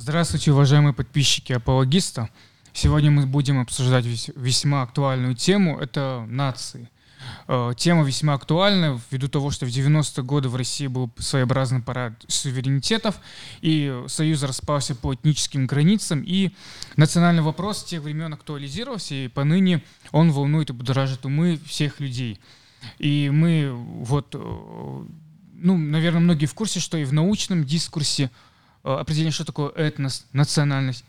[0.00, 2.30] Здравствуйте, уважаемые подписчики Апологиста.
[2.72, 6.88] Сегодня мы будем обсуждать весьма актуальную тему– это нации.
[7.48, 12.12] Э, тема весьма актуальна ввиду того, что в 90-е годы в России был своеобразный парад
[12.28, 13.16] суверенитетов,
[13.60, 16.52] и Союз распался по этническим границам, и
[16.94, 22.38] национальный вопрос тех времен актуализировался, и поныне он волнует и будоражит умы всех людей.
[23.00, 28.30] И мы вот, э, ну, наверное, многие в курсе, что и в научном дискурсе
[28.96, 31.04] определение, что такое этнос, национальность,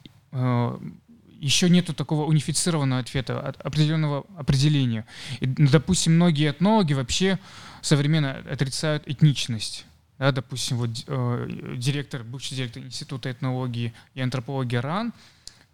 [1.39, 5.05] еще нету такого унифицированного ответа, определенного определения.
[5.39, 7.39] И, допустим, многие этнологи вообще
[7.81, 9.85] современно отрицают этничность.
[10.17, 15.13] Да, допустим, вот э, директор, бывший директор Института этнологии и антропологии РАН,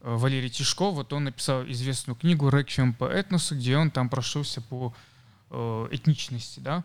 [0.02, 4.62] э, Валерий Тишков, вот он написал известную книгу «Реквием по этносу», где он там прошелся
[4.62, 4.94] по
[5.50, 6.60] э, этничности.
[6.60, 6.84] Да?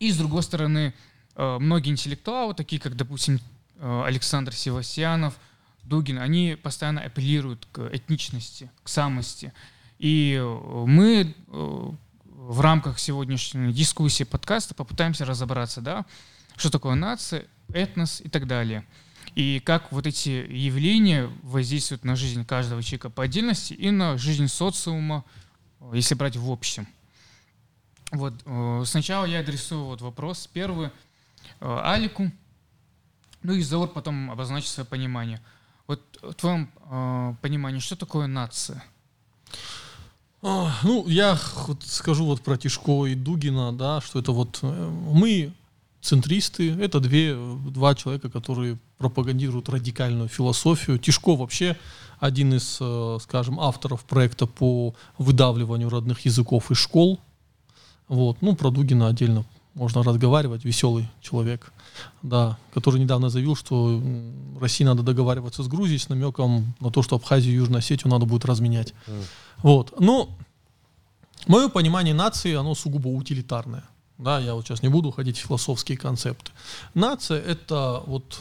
[0.00, 0.92] И, с другой стороны,
[1.36, 5.34] э, многие интеллектуалы, такие как, допустим, э, Александр Севастьянов–
[5.86, 9.52] Дугин, они постоянно апеллируют к этничности, к самости.
[9.98, 11.90] И э, мы э,
[12.24, 16.04] в рамках сегодняшней дискуссии подкаста попытаемся разобраться, да,
[16.56, 18.84] что такое нация, этнос и так далее.
[19.36, 24.48] И как вот эти явления воздействуют на жизнь каждого человека по отдельности и на жизнь
[24.48, 25.24] социума,
[25.92, 26.88] если брать в общем.
[28.10, 30.90] Вот э, сначала я адресую вот вопрос первый
[31.60, 32.32] Алику,
[33.46, 35.40] ну и Заур потом обозначит свое понимание–
[35.86, 38.82] вот в твоем э, понимании, что такое нация?
[40.42, 44.90] А, ну, я вот скажу вот про Тишко и Дугина, да, что это вот э,
[45.12, 45.52] мы
[46.00, 47.36] центристы, это две,
[47.70, 50.98] два человека, которые пропагандируют радикальную философию.
[50.98, 51.76] Тишко вообще
[52.18, 57.20] один из, э, скажем, авторов проекта по выдавливанию родных языков из школ.
[58.08, 58.42] Вот.
[58.42, 59.44] Ну, про Дугина отдельно
[59.74, 61.72] можно разговаривать, веселый человек,
[62.22, 64.02] да, который недавно заявил, что
[64.60, 68.26] России надо договариваться с Грузией с намеком на то, что Абхазию и Южную Осетию надо
[68.26, 68.94] будет разменять.
[69.06, 69.24] Mm.
[69.62, 70.00] Вот.
[70.00, 70.30] Но
[71.46, 73.84] мое понимание нации, оно сугубо утилитарное.
[74.18, 76.50] Да, я вот сейчас не буду уходить в философские концепты.
[76.94, 78.40] Нация— это вот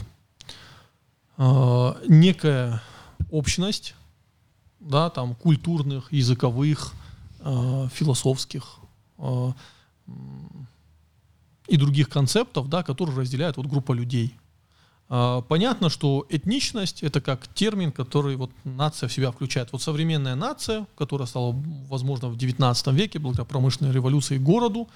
[1.38, 2.82] э, некая
[3.30, 3.94] общность,
[4.80, 6.94] да, там, культурных, языковых,
[7.40, 8.78] э, философских,
[9.18, 9.52] э,
[11.68, 14.36] и других концептов, да, которые разделяют вот группа людей.
[15.08, 19.72] А, понятно, что этничность это как термин, который вот нация в себя включает.
[19.72, 21.56] Вот современная нация, которая стала
[21.90, 24.88] возможно в 19 веке благодаря промышленной революции городу,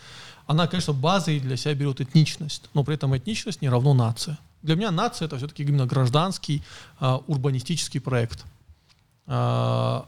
[0.47, 4.39] она, конечно, базой для себя берет этничность, но при этом этничность не равно нация.
[4.63, 6.63] Для меня нация это все-таки именно гражданский
[6.99, 8.45] а, урбанистический проект.
[9.27, 10.07] А,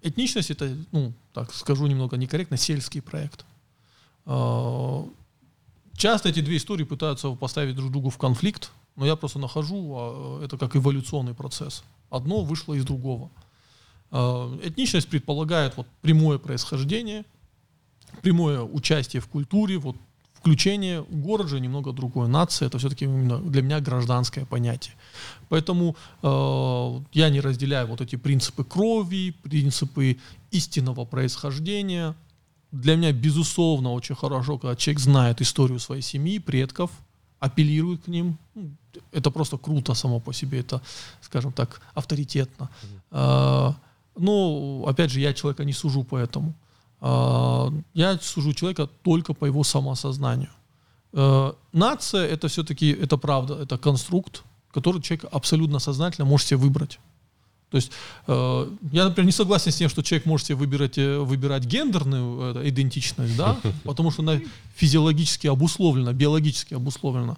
[0.00, 3.44] этничность это, ну, так скажу немного некорректно, сельский проект.
[4.26, 5.04] А,
[6.00, 10.42] Часто эти две истории пытаются поставить друг другу в конфликт, но я просто нахожу а,
[10.42, 11.84] это как эволюционный процесс.
[12.08, 13.30] Одно вышло из другого.
[14.10, 17.26] А, этничность предполагает вот прямое происхождение,
[18.22, 19.94] прямое участие в культуре, вот
[20.32, 21.02] включение.
[21.02, 22.28] Город же немного другое.
[22.28, 24.94] Нация это все-таки для меня гражданское понятие.
[25.50, 30.16] Поэтому э, я не разделяю вот эти принципы крови, принципы
[30.50, 32.14] истинного происхождения,
[32.72, 36.90] для меня, безусловно, очень хорошо, когда человек знает историю своей семьи, предков,
[37.40, 38.38] апеллирует к ним.
[38.54, 38.70] Ну,
[39.12, 40.80] это просто круто само по себе, это,
[41.20, 42.68] скажем так, авторитетно.
[43.10, 43.74] Mm-hmm.
[44.16, 46.54] но, опять же, я человека не сужу по этому.
[47.00, 50.50] А, я сужу человека только по его самосознанию.
[51.12, 54.42] А, нация это все-таки, это правда, это конструкт,
[54.72, 57.00] который человек абсолютно сознательно может себе выбрать.
[57.70, 57.92] То есть
[58.26, 62.56] э, я, например, не согласен с тем, что человек может себе выбирать, э, выбирать гендерную
[62.56, 64.40] э, идентичность, да, потому что она
[64.74, 67.36] физиологически обусловлена, биологически обусловлена.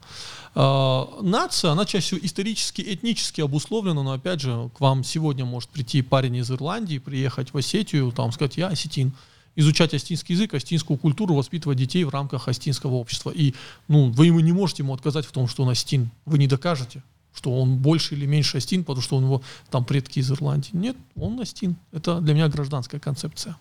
[0.54, 5.68] Э, нация, она чаще всего исторически, этнически обусловлена, но опять же, к вам сегодня может
[5.68, 9.12] прийти парень из Ирландии, приехать в Осетию, там сказать, я осетин,
[9.54, 13.30] изучать астинский язык, астинскую культуру, воспитывать детей в рамках астинского общества.
[13.30, 13.52] И
[13.86, 16.10] ну, вы ему не можете ему отказать в том, что он астин.
[16.24, 17.02] Вы не докажете
[17.34, 20.70] что он больше или меньше астин, потому что у него там предки из Ирландии.
[20.72, 21.76] Нет, он астин.
[21.92, 23.56] Это для меня гражданская концепция.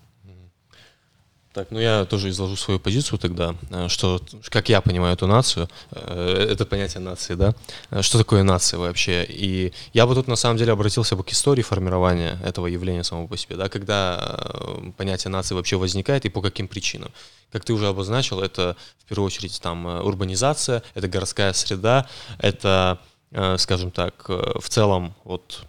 [1.53, 5.67] Так, ну я тоже изложу свою позицию тогда, э, что, как я понимаю эту нацию,
[5.91, 7.53] э, это понятие нации, да,
[7.89, 9.25] э, что такое нация вообще.
[9.25, 13.27] И я бы тут на самом деле обратился бы к истории формирования этого явления самого
[13.27, 14.37] по себе, да, когда
[14.95, 17.11] понятие нации вообще возникает и по каким причинам.
[17.51, 22.07] Как ты уже обозначил, это в первую очередь там урбанизация, это городская среда,
[22.37, 22.97] это
[23.57, 25.63] скажем так, э, в целом вот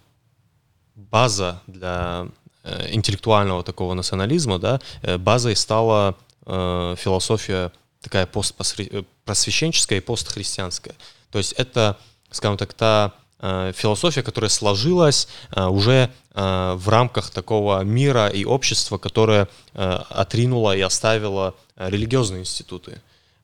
[0.95, 2.27] база для
[2.63, 4.79] э, интеллектуального такого национализма, да,
[5.17, 6.15] базой стала
[6.45, 7.71] философия
[8.01, 10.93] такая постпросвященческая и постхристианская.
[11.31, 11.97] То есть это,
[12.31, 18.43] скажем так, та э, философия, которая сложилась э, уже э, в рамках такого мира и
[18.43, 23.01] общества, которое э, отринуло и оставило э, религиозные институты.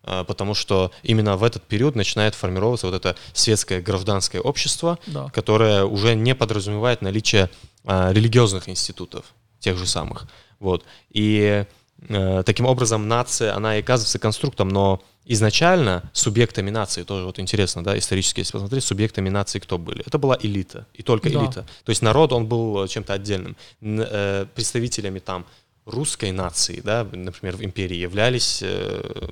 [0.10, 5.30] Э, потому что именно в этот период начинает формироваться вот это светское гражданское общество, Да.
[5.30, 7.50] которое уже не подразумевает наличие
[7.86, 9.26] э, религиозных институтов,
[9.60, 10.26] тех же самых.
[10.60, 10.84] Вот.
[11.12, 11.64] И
[12.10, 17.84] э, таким образом нация, она и оказывается конструктом, но изначально субъектами нации, тоже вот интересно,
[17.84, 20.04] да, исторически, если посмотреть, субъектами нации кто были?
[20.08, 21.40] Это была элита, и только Да.
[21.40, 21.68] элита.
[21.84, 23.56] То есть народ, он был чем-то отдельным.
[23.82, 25.46] Э, представителями там
[25.86, 29.30] русской нации, да, например, в империи являлись э,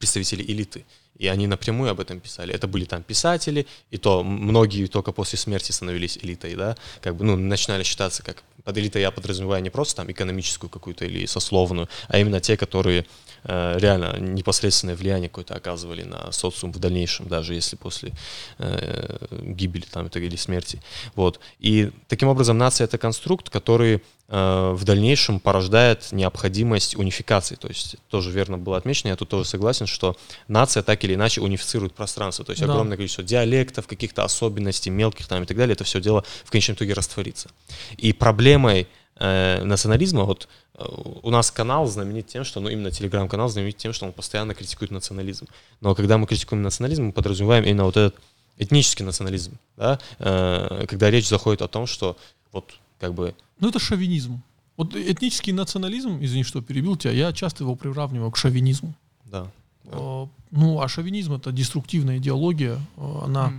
[0.00, 0.84] представители элиты.
[1.18, 2.54] И они напрямую об этом писали.
[2.54, 7.24] Это были там писатели, и то многие только после смерти становились элитой, да, как бы,
[7.24, 11.88] ну, начинали считаться как под элитой я подразумеваю не просто там экономическую какую-то или сословную,
[12.08, 13.06] а именно те, которые
[13.44, 18.12] э, реально непосредственное влияние какое-то оказывали на социум в дальнейшем, даже если после
[18.58, 20.82] э, гибели там или смерти.
[21.14, 21.40] Вот.
[21.58, 27.56] И таким образом нация это конструкт, который в дальнейшем порождает необходимость унификации.
[27.56, 30.16] То есть тоже верно было отмечено, я тут тоже согласен, что
[30.46, 32.44] нация так или иначе унифицирует пространство.
[32.44, 32.70] То есть Да.
[32.70, 36.76] огромное количество диалектов, каких-то особенностей, мелких там и так далее, это все дело в конечном
[36.76, 37.50] итоге растворится.
[37.96, 38.86] И проблемой
[39.16, 40.48] э, национализма, вот
[40.78, 40.84] э,
[41.22, 44.92] у нас канал знаменит тем, что, ну именно телеграм-канал знаменит тем, что он постоянно критикует
[44.92, 45.46] национализм.
[45.80, 48.14] Но когда мы критикуем национализм, мы подразумеваем именно вот этот
[48.58, 52.16] этнический национализм, да, э, когда речь заходит о том, что
[52.52, 54.42] вот как бы Ну, это шовинизм.
[54.76, 58.94] Вот этнический национализм, извини, что перебил тебя, я часто его приравниваю к шовинизму.
[59.24, 59.44] да,
[59.84, 59.90] да.
[59.92, 63.52] Э, Ну, а шовинизм это деструктивная идеология, э, она,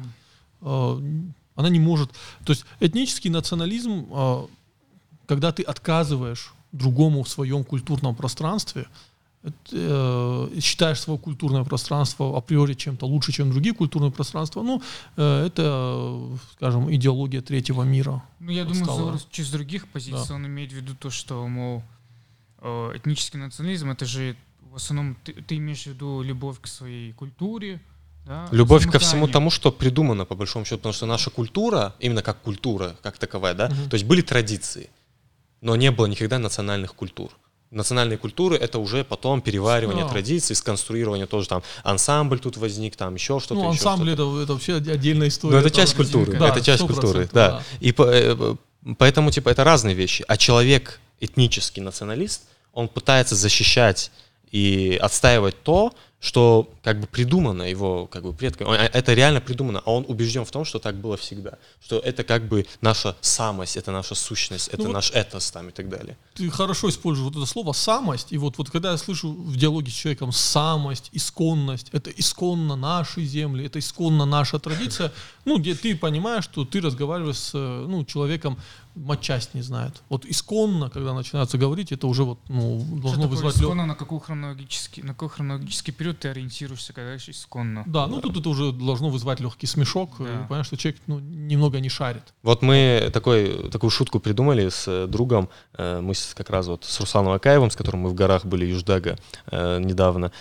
[0.62, 1.02] э,
[1.56, 2.12] она не может.
[2.46, 4.48] То есть этнический национализм, э,
[5.26, 9.11] когда ты отказываешь другому в своем культурном пространстве, э,
[10.62, 14.82] считаешь свое культурное пространство априори чем-то лучше, чем другие культурные пространства, ну,
[15.18, 18.24] э, это, э, скажем, идеология третьего мира.
[18.40, 19.00] Ну, я думаю, стало.
[19.00, 20.36] Зорус с других позиций Да.
[20.36, 21.82] он имеет в виду то, что, мол,
[22.60, 24.36] э, этнический национализм это же
[24.72, 27.82] в основном ты, ты имеешь в виду любовь к своей культуре,
[28.26, 29.34] да, Любовь ко всему замыкание.
[29.34, 33.54] тому, что придумано, по большому счету, потому что наша культура, именно как культура, как таковая,
[33.56, 33.90] да, Мгм.
[33.90, 34.90] то есть были традиции,
[35.62, 37.32] но не было никогда национальных культур.
[37.72, 40.10] Национальные культуры это уже потом переваривание Да.
[40.12, 43.56] традиций, сконструирование тоже там ансамбль тут возник, там еще что-то.
[43.62, 44.24] Ну, ансамбль что-то.
[44.34, 45.54] это, это вообще отдельная история.
[45.56, 47.64] Ну, это часть культуры, Да, это часть 100%, культуры, да.
[47.80, 48.56] И по- э,
[48.98, 50.26] поэтому, типа, это разные вещи.
[50.28, 54.12] А человек, этнический националист, он пытается защищать
[54.52, 58.70] и отстаивать то, что как бы придумано его как бы предками.
[58.70, 61.58] Он- Это реально придумано, а он убежден в том, что так было всегда.
[61.84, 65.70] Что это как бы наша самость, это наша сущность, это Ну вот- наш этос там
[65.70, 66.16] и так далее.
[66.36, 69.90] Ты хорошо используешь вот это слово «самость», и вот, вот когда я слышу в диалоге
[69.92, 75.12] с человеком «самость», «исконность», это исконно наши земли, это исконно наша традиция,
[75.46, 78.60] ну, где ты понимаешь, что ты разговариваешь с э, ну, человеком,
[78.96, 80.02] матчасть не знает.
[80.10, 83.56] Вот исконно, когда начинается говорить, это уже вот, ну, Что должно такое вызвать...
[83.58, 87.84] лё- исконно, на какой хронологический, на какой хронологический период ты ориентируешься, когда говоришь исконно?
[87.86, 90.46] Да, ну тут это уже должно вызвать легкий смешок, Да.
[90.50, 92.34] понятно, что человек ну, немного не шарит.
[92.44, 95.50] Вот мы такой, такую шутку придумали с э, другом.
[95.78, 98.66] Э, Мы с- как раз вот с Русланом Акаевым, с которым мы в горах были
[98.66, 99.18] Юждага
[99.52, 100.32] э, недавно.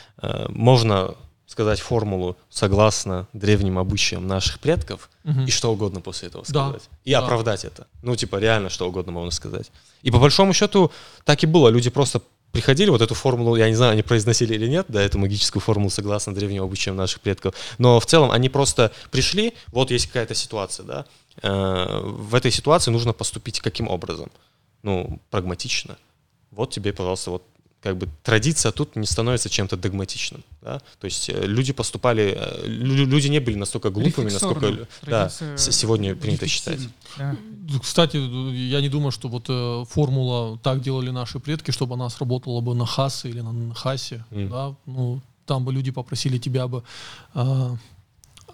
[0.48, 1.14] Можно
[1.50, 5.46] сказать формулу согласно древним обычаям наших предков Мгм.
[5.46, 6.88] и что угодно после этого Да, сказать.
[7.04, 7.18] И да.
[7.18, 7.88] оправдать это.
[8.02, 9.72] Ну, типа, реально что угодно можно сказать.
[10.02, 10.92] И по большому счету
[11.24, 11.68] так и было.
[11.68, 15.18] Люди просто приходили, вот эту формулу, я не знаю, они произносили или нет, да, эту
[15.18, 20.06] магическую формулу согласно древним обычаям наших предков, но в целом они просто пришли, вот есть
[20.06, 21.04] какая-то ситуация, да,
[21.42, 24.30] э, в этой ситуации нужно поступить каким образом?
[24.82, 25.96] Ну, прагматично.
[26.50, 27.42] Вот тебе, пожалуйста, вот
[27.82, 32.66] как бы традиция тут не становится чем-то догматичным, да, то есть э, люди поступали, э,
[32.66, 34.86] лю- люди не были настолько глупыми, насколько, Рефлексорно.
[35.06, 36.80] да, сегодня принято считать.
[37.18, 37.36] Да.
[37.82, 42.60] Кстати, я не думаю, что вот э, формула так делали наши предки, чтобы она сработала
[42.60, 44.24] бы на хасе или на нхасе.
[44.30, 44.48] Мгм.
[44.50, 44.74] Да?
[44.86, 46.82] Ну, там бы люди попросили тебя бы
[47.34, 47.76] э,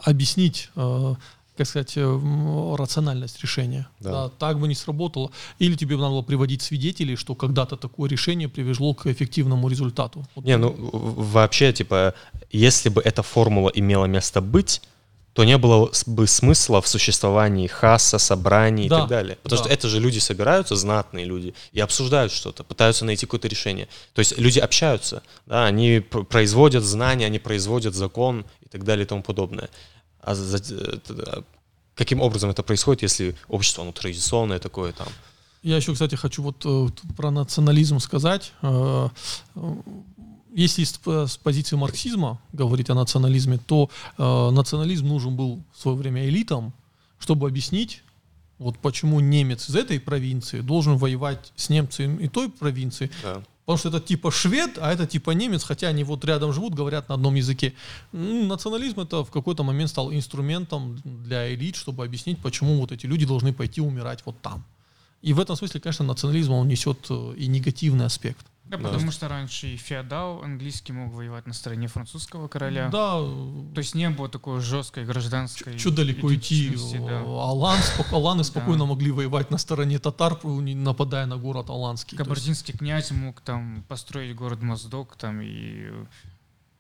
[0.03, 1.15] объяснить, э,
[1.57, 3.89] как сказать, э, рациональность решения.
[4.01, 4.11] Да.
[4.11, 5.31] Да, так бы не сработало.
[5.59, 10.27] Или тебе надо было приводить свидетелей, что когда-то такое решение привело к эффективному результату.
[10.35, 12.15] Вот Не, ну вообще, типа,
[12.51, 14.83] если бы эта формула имела место быть,
[15.33, 19.37] то не было бы смысла в существовании хаса, собраний и Да, так далее.
[19.43, 19.65] Потому да.
[19.65, 23.87] что это же люди собираются, знатные люди, и обсуждают что-то, пытаются найти какое-то решение.
[24.15, 29.05] То есть люди общаются, да, они пр- производят знания, они производят закон и так далее
[29.05, 29.69] и тому подобное.
[30.27, 31.45] А за-
[31.95, 35.09] каким образом это происходит, если общество, оно традиционное такое там?
[35.63, 38.53] Я еще, кстати, хочу вот э, про национализм сказать.
[38.63, 39.09] Э,
[39.55, 39.75] э,
[40.55, 46.73] Если с, позиции марксизма говорить о национализме, то национализм нужен был в свое время элитам,
[47.19, 48.03] чтобы объяснить,
[48.59, 53.11] вот почему немец из этой провинции должен воевать с немцем и той провинции.
[53.23, 53.43] Да.
[53.67, 57.09] Потому что это типа швед, а это типа немец, хотя они вот рядом живут, говорят
[57.09, 57.75] на одном языке.
[58.13, 63.27] Национализм это в какой-то момент стал инструментом для элит, чтобы объяснить, почему вот эти люди
[63.27, 64.65] должны пойти умирать вот там.
[65.21, 68.47] И в этом смысле, конечно, национализм он несет э, и негативный аспект.
[68.69, 72.89] Да, потому что раньше и феодал английский мог воевать на стороне французского короля.
[72.89, 73.19] Да.
[73.75, 76.77] То есть не было такой жесткой гражданской Что далеко идти?
[76.99, 77.21] да.
[77.21, 78.87] Алан, спок- аланы спокойно Да.
[78.87, 82.17] могли воевать на стороне татар, не нападая на город Аланский.
[82.17, 85.91] То есть- Кабардинский князь мог там построить город Моздок там и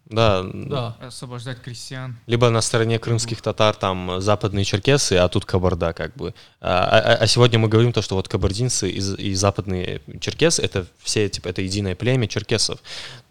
[0.08, 0.96] Да, Да.
[1.00, 2.16] освобождать крестьян.
[2.26, 6.32] Либо на стороне крымских татар там западные черкесы, а тут кабарда как бы.
[6.68, 10.85] А, а- а сегодня мы говорим то, что вот кабардинцы и, и западные черкесы это
[11.00, 12.80] все типа это единое племя черкесов.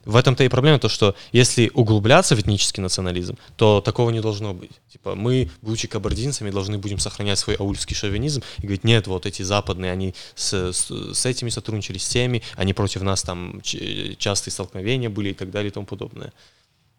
[0.05, 4.53] В этом-то и проблема, то, что если углубляться в этнический национализм, то такого не должно
[4.53, 4.71] быть.
[4.89, 9.41] Типа мы, будучи кабардинцами, должны будем сохранять свой аульский шовинизм и говорить, нет, вот эти
[9.41, 13.61] западные, они с, с, с этими сотрудничали, с теми, они против нас там
[14.17, 16.31] частые столкновения были и так далее и тому подобное.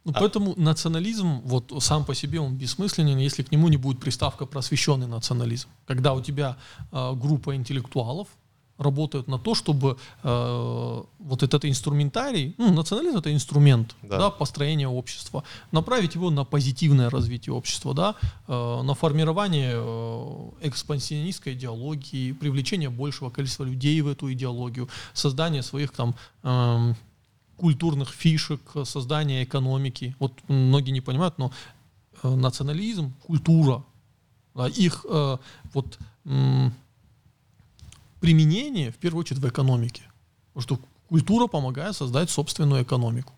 [0.06, 3.98] Ну, А- поэтому национализм, вот сам по себе он бессмысленен, если к нему не будет
[3.98, 5.68] приставка просвещенный национализм.
[5.84, 6.56] Когда у тебя
[6.92, 8.28] э, группа интеллектуалов
[8.78, 14.18] работают на то, чтобы э, вот этот инструментарий, ну, национализм это инструмент Да.
[14.18, 14.30] да.
[14.30, 18.14] построения общества, направить его на позитивное развитие общества, да,
[18.46, 25.90] э, на формирование э, экспансионистской идеологии, привлечение большего количества людей в эту идеологию, создание своих
[25.90, 26.94] там эм,
[27.56, 30.14] культурных фишек, создание экономики.
[30.18, 31.52] Вот многие не понимают, но
[32.22, 33.84] э, национализм, культура,
[34.76, 35.36] их э,
[35.75, 35.98] вот
[38.20, 40.02] применение в первую очередь в экономике.
[40.54, 43.32] Потому что культура помогает создать собственную экономику.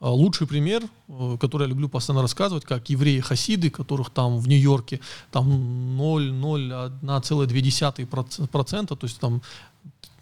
[0.00, 5.00] А Лучший пример, э, который я люблю постоянно рассказывать, как евреи-хасиды, которых там в Нью-Йорке
[5.32, 5.48] там
[6.00, 9.42] 0,01,2%, то есть там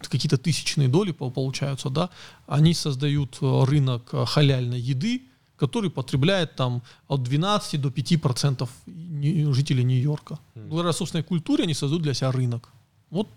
[0.01, 2.09] какие-то тысячные доли пол- получаются, да,
[2.47, 5.23] они создают э, рынок э, халяльной еды,
[5.57, 10.37] который потребляет там от 12 до 5 процентов жителей Нью-Йорка.
[10.55, 12.69] Благодаря собственной культуре они создают для себя рынок.
[13.09, 13.27] Вот,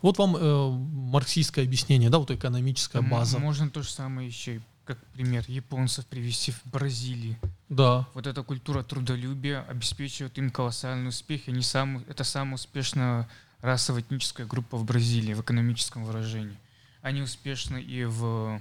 [0.00, 0.70] вот вам э,
[1.10, 3.38] марксистское объяснение, да, вот экономическая база.
[3.38, 7.38] Можно то же самое еще, как пример, японцев привести в Бразилии.
[7.68, 11.48] Да, Вот эта культура трудолюбия обеспечивает им колоссальный успех.
[11.48, 13.28] И они сам, это самая успешная
[13.62, 16.58] расово-этническая группа в Бразилии в экономическом выражении.
[17.00, 18.60] Они успешны и в,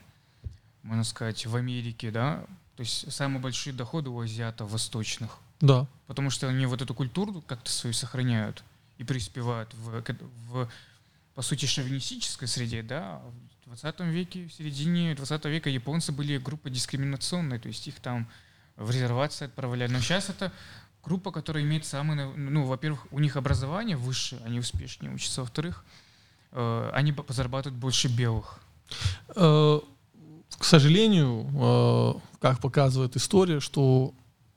[0.83, 2.45] можно сказать, в Америке, да.
[2.77, 5.37] То есть самые большие доходы у азиатов восточных.
[5.59, 5.85] да.
[6.07, 8.63] Потому что они вот эту культуру как-то свою сохраняют
[8.97, 10.03] и преуспевают в,
[10.49, 10.69] в
[11.33, 13.21] по сути, шовинистической среде, да,
[13.65, 18.27] в 20 веке, в середине 20 века японцы были группой дискриминационной, то есть их там
[18.75, 19.91] в резервации отправляли.
[19.91, 20.51] Но сейчас это
[21.03, 25.83] группа, которая имеет самый, на- ну, во-первых, у них образование выше, они успешнее учатся, во-вторых,
[26.51, 28.59] э, они зарабатывают больше белых.
[29.35, 29.79] Э,
[30.57, 34.13] К сожалению, э, как показывает история, что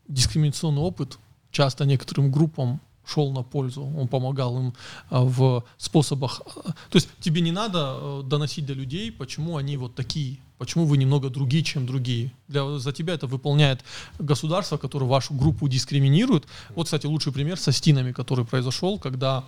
[0.08, 1.18] дискриминационный опыт
[1.52, 4.73] часто некоторым группам шел на пользу, он помогал им э,
[5.11, 6.42] в способах.
[6.56, 10.87] э, То есть тебе не надо э, доносить до людей, почему они вот такие, почему
[10.87, 12.32] вы немного другие, чем другие.
[12.49, 13.84] Для, за тебя это выполняет
[14.18, 16.46] государство, которое вашу группу дискриминирует.
[16.75, 19.44] Вот, кстати, лучший пример со стинами, который произошел, когда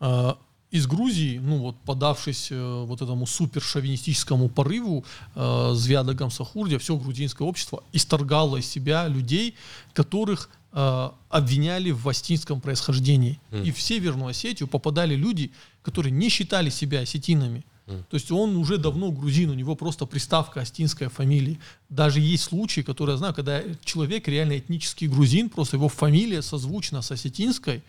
[0.00, 0.34] э,
[0.70, 5.04] из Грузии, ну вот подавшись э, вот этому супершовинистическому порыву,
[5.34, 9.54] э, Звяда Гамсахурдия, все грузинское общество исторгало из себя людей,
[9.94, 13.40] которых обвиняли в астинском происхождении.
[13.50, 13.62] Мгм.
[13.62, 15.50] И в Северную Осетию попадали люди,
[15.82, 17.64] которые не считали себя осетинами.
[17.86, 18.04] Мгм.
[18.10, 21.58] То есть он уже давно грузин, у него просто приставка астинская фамилии.
[21.88, 27.00] Даже есть случаи, которые я знаю, когда человек реально этнический грузин, просто его фамилия созвучна
[27.00, 27.82] с осетинской,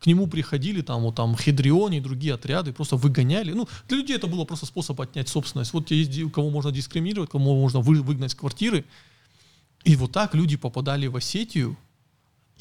[0.00, 3.52] к нему приходили там вот там Хедриони и другие отряды, просто выгоняли.
[3.52, 5.72] Ну, для людей это было просто способ отнять собственность.
[5.72, 8.84] Вот есть кого можно дискриминировать, кого можно вы- выгнать с квартиры.
[9.84, 11.76] И вот так люди попадали в Осетию,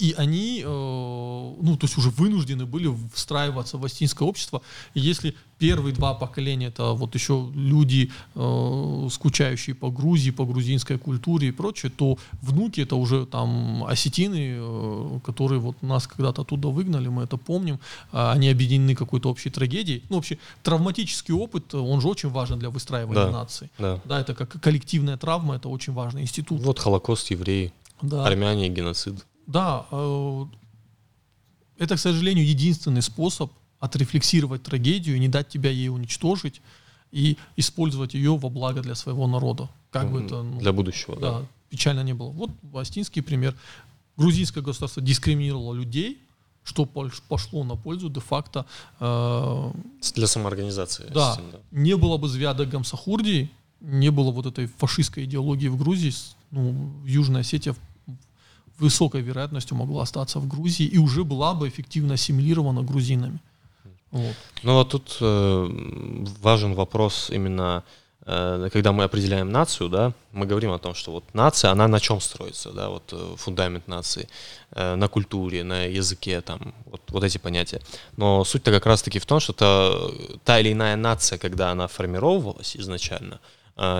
[0.02, 4.62] и они, э, ну, то есть уже вынуждены были встраиваться в астинское общество.
[4.96, 10.98] И если первые два поколения это вот еще люди, э, скучающие по Грузии, по грузинской
[10.98, 16.70] культуре и прочее, то внуки это уже там осетины, э, которые вот нас когда-то оттуда
[16.70, 17.80] выгнали, мы это помним,
[18.12, 20.02] а они объединены какой-то общей трагедией.
[20.10, 23.32] Ну, вообще, травматический опыт, он же очень важен для выстраивания Да.
[23.32, 23.70] нации.
[23.78, 24.00] Да.
[24.06, 26.60] Да, это как коллективная травма, это очень важный институт.
[26.62, 28.26] Вот Холокост, евреи, Да.
[28.26, 29.26] армяне, геноцид.
[29.52, 30.46] Да, э,
[31.78, 36.62] это, к сожалению, единственный способ отрефлексировать трагедию, не дать тебя ей уничтожить
[37.12, 39.70] и использовать ее во благо для своего народа.
[39.90, 41.40] Как бы это ну, Для будущего, да.
[41.40, 42.30] да, печально не было.
[42.30, 43.56] Вот астинский пример.
[44.16, 46.20] Грузинское государство дискриминировало людей,
[46.64, 48.66] что пошло на пользу де-факто...
[49.00, 49.72] Э,
[50.16, 51.08] Для самоорганизации.
[51.14, 51.60] Да, да.
[51.72, 56.14] Не было бы Звяда Гамсахурди, не было вот этой фашистской идеологии в Грузии,
[56.52, 57.76] ну, Южная Осетия
[58.82, 63.40] высокой вероятностью могла остаться в Грузии и уже была бы эффективно ассимилирована грузинами.
[64.12, 64.36] Вот.
[64.64, 65.68] Ну вот тут э,
[66.42, 67.84] важен вопрос именно
[68.26, 72.00] Э, когда мы определяем нацию, да, мы говорим о том, что вот нация, она на
[72.00, 74.28] чем строится, да, вот э, фундамент нации,
[74.72, 77.82] э, на культуре, на языке, там, вот, вот эти понятия.
[78.18, 79.92] Но суть-то как раз-таки в том, что та,
[80.44, 83.40] та или иная нация, когда она формировалась изначально,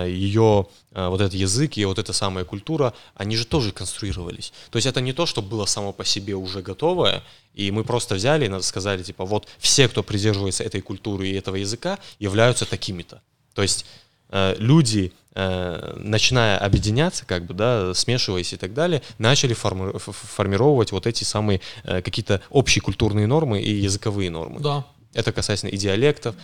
[0.06, 4.52] ее вот этот язык и вот эта самая культура, они же тоже конструировались.
[4.70, 7.22] То есть это не то, что было само по себе уже готовое,
[7.54, 11.56] и мы просто взяли и сказали, типа, вот все, кто придерживается этой культуры и этого
[11.56, 13.22] языка, являются такими-то.
[13.54, 13.84] То есть
[14.32, 20.90] Э, люди, э, начиная объединяться, как бы, да, смешиваясь и так далее, начали форми- формировать
[20.90, 24.60] вот эти самые э, какие-то общие культурные нормы и языковые нормы.
[24.60, 24.86] Да.
[25.12, 26.34] Это касательно и диалектов.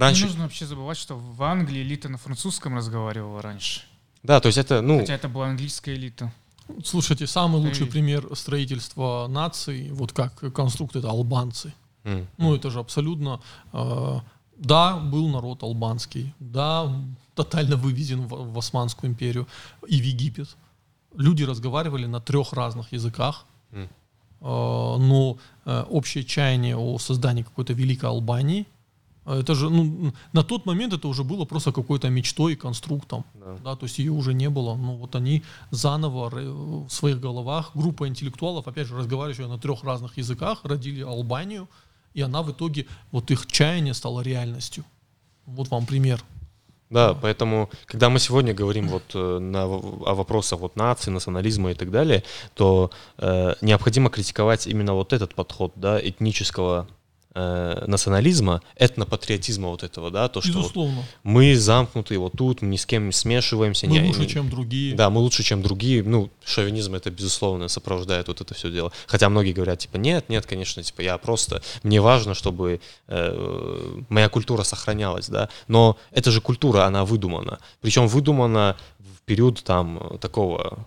[0.00, 0.22] Раньше...
[0.22, 3.82] Не нужно вообще забывать, что в Англии элита на французском разговаривала раньше.
[4.22, 5.00] Да, то есть это, ну...
[5.00, 6.32] Хотя это была английская элита.
[6.84, 7.90] Слушайте, самый лучший и...
[7.90, 11.74] пример строительства нации, вот как конструкт, это албанцы.
[12.04, 12.26] Mm.
[12.38, 13.40] Ну, это же абсолютно...
[13.74, 14.20] Э,
[14.56, 16.90] да, был народ албанский, да,
[17.34, 19.46] тотально вывезен в, в Османскую империю
[19.86, 20.56] и в Египет.
[21.14, 23.84] Люди разговаривали на трех разных языках, mm.
[23.84, 23.88] э,
[24.40, 28.66] но э, общее чаяние о создании какой-то великой Албании,
[29.26, 33.62] это же, ну, на тот момент это уже было просто какой-то мечтой и конструктом, yeah.
[33.62, 38.08] да, то есть ее уже не было, но вот они заново в своих головах, группа
[38.08, 41.68] интеллектуалов, опять же, разговаривающая на трех разных языках, родили Албанию,
[42.14, 44.84] и она в итоге, вот их чаяние стало реальностью.
[45.46, 46.24] Вот вам пример.
[46.90, 51.74] Да, поэтому, когда мы сегодня говорим вот э, на, о вопросах вот нации, национализма и
[51.74, 52.24] так далее,
[52.54, 56.88] то э, необходимо критиковать именно вот этот подход, да, этнического
[57.34, 60.96] э, национализма, этнопатриотизма вот этого, да, то, что Безусловно.
[60.96, 63.86] Вот мы замкнутые вот тут, мы ни с кем не смешиваемся.
[63.86, 64.94] Мы не, лучше, не, чем другие.
[64.94, 66.02] Да, мы лучше, чем другие.
[66.02, 68.92] Ну, шовинизм это, безусловно, сопровождает вот это все дело.
[69.06, 74.28] Хотя многие говорят, типа, нет, нет, конечно, типа, я просто, мне важно, чтобы э, моя
[74.28, 77.58] культура сохранялась, да, но это же культура, она выдумана.
[77.80, 78.76] Причем выдумана
[79.30, 80.84] период там такого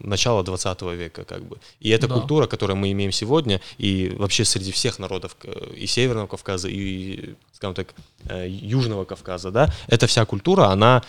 [0.00, 1.56] начала 20 века как бы.
[1.80, 2.14] И эта да.
[2.14, 5.34] культура, которую мы имеем сегодня, и вообще среди всех народов
[5.74, 7.94] и Северного Кавказа, и, скажем так,
[8.28, 11.02] э, Южного Кавказа, да, эта вся культура, она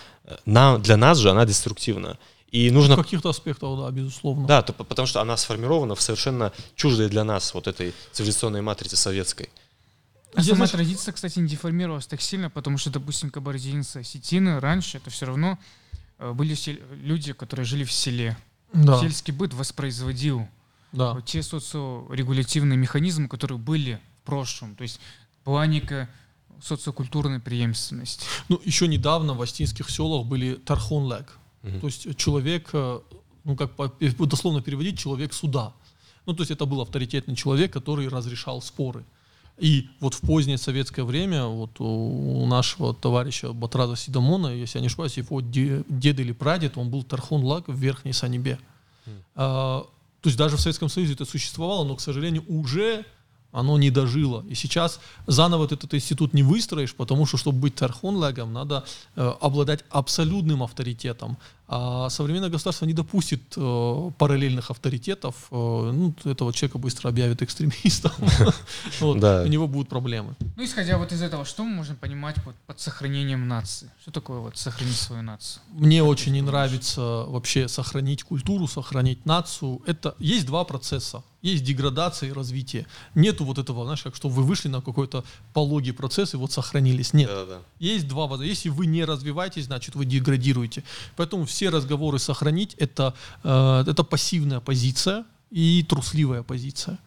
[0.45, 2.17] на, для нас же, она деструктивна.
[2.54, 2.95] И нужно...
[2.95, 4.47] В каких-то аспектах, да, безусловно.
[4.47, 8.95] Да, то, потому что она сформирована в совершенно чуждой для нас вот этой цивилизационной матрице
[8.95, 9.50] советской.
[10.34, 10.71] А сама знаешь...
[10.71, 15.58] традиция, кстати, не деформировалась так сильно, потому что, допустим, кабардинцы, осетины раньше это все равно
[15.58, 15.58] Э,
[16.19, 16.56] были
[17.03, 18.38] люди, которые жили в селе.
[18.73, 18.99] Да.
[18.99, 20.47] Сельский быт воспроизводил
[20.91, 21.19] да.
[21.21, 24.75] те социорегулятивные механизмы, которые были в прошлом.
[24.75, 24.99] То есть
[25.43, 26.10] планика
[26.62, 28.25] социокультурной преемственности.
[28.49, 31.38] Ну, еще недавно в астинских селах были тархонлег.
[31.63, 31.80] Угу.
[31.80, 32.99] То есть человек, э,
[33.43, 33.71] ну, как
[34.19, 35.73] дословно переводить, человек суда.
[36.25, 39.06] Ну, то есть это был авторитетный человек, который разрешал споры.
[39.58, 44.88] И вот в позднее советское время вот у нашего товарища Батраза Сидамона, если я не
[44.88, 48.60] ошибаюсь, его дед или прадед, он был Тархун Лак в Верхней Санебе.
[49.06, 49.12] Mm.
[49.36, 49.88] А,
[50.22, 53.06] то есть даже в Советском Союзе это существовало, но, к сожалению, уже
[53.52, 54.46] оно не дожило.
[54.48, 59.34] И сейчас заново этот, этот институт не выстроишь, потому что, чтобы быть тархунлегом, надо э,
[59.41, 61.38] обладать абсолютным авторитетом.
[61.69, 65.36] А современное государство не допустит э, параллельных авторитетов.
[65.51, 68.13] Э, ну, этого человека быстро объявят экстремистом.
[69.01, 69.15] У
[69.47, 70.36] него будут проблемы.
[70.56, 73.89] Ну, исходя вот из этого, что мы можем понимать под сохранением нации?
[74.01, 75.62] Что такое вот сохранить свою нацию?
[75.69, 79.82] Мне очень не нравится вообще сохранить культуру, сохранить нацию.
[79.86, 82.86] Это есть два процесса есть деградация и развитие.
[83.15, 87.13] Нету вот этого, знаешь, как что вы вышли на какой-то пологий процесс и вот сохранились.
[87.13, 87.30] Нет.
[87.30, 87.60] Да, да.
[87.80, 88.43] Есть два вода.
[88.43, 90.84] Если вы не развиваетесь, значит вы деградируете.
[91.15, 96.98] Поэтому все разговоры сохранить это, э, это пассивная позиция и трусливая позиция.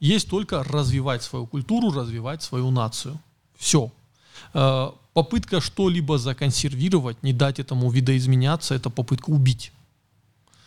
[0.00, 3.18] Есть только развивать свою культуру, развивать свою нацию.
[3.56, 3.92] Все.
[4.54, 9.72] Э, попытка что-либо законсервировать, не дать этому видоизменяться, это попытка убить.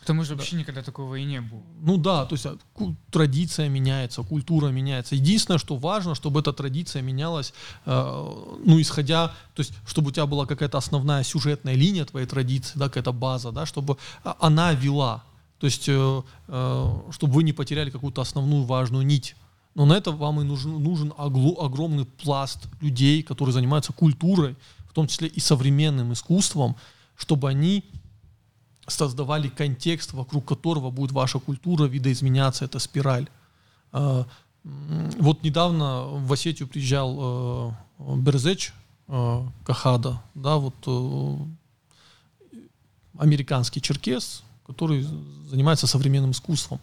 [0.04, 0.58] Потому что вообще да.
[0.60, 1.62] никогда такого и не было.
[1.80, 2.56] Ну да, то есть а,
[3.10, 5.14] традиция меняется, культура меняется.
[5.14, 7.54] Единственное, что важно, чтобы эта традиция менялась,
[7.86, 7.90] э,
[8.64, 12.88] ну исходя, то есть чтобы у тебя была какая-то основная сюжетная линия твоей традиции, да,
[12.88, 15.24] какая-то база, да, чтобы а, она вела.
[15.58, 19.34] То есть, э, э, чтобы вы не потеряли какую-то основную важную нить.
[19.74, 24.56] Но на это вам и нужен, нужен огло, огромный пласт людей, которые занимаются культурой,
[24.90, 26.76] в том числе и современным искусством,
[27.16, 27.84] чтобы они
[28.86, 33.28] создавали контекст, вокруг которого будет ваша культура видоизменяться, это спираль.
[33.92, 34.26] А,
[34.64, 38.72] Вот недавно в Осетию приезжал э, Берзеч
[39.08, 41.36] э, Кахада, да, вот э,
[43.18, 45.06] американский черкес, который
[45.50, 46.80] занимается современным искусством.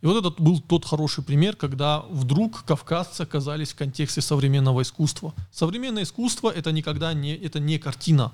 [0.00, 5.32] И вот этот был тот хороший пример, когда вдруг кавказцы оказались в контексте современного искусства.
[5.50, 8.30] Современное искусство это никогда не, это не картина.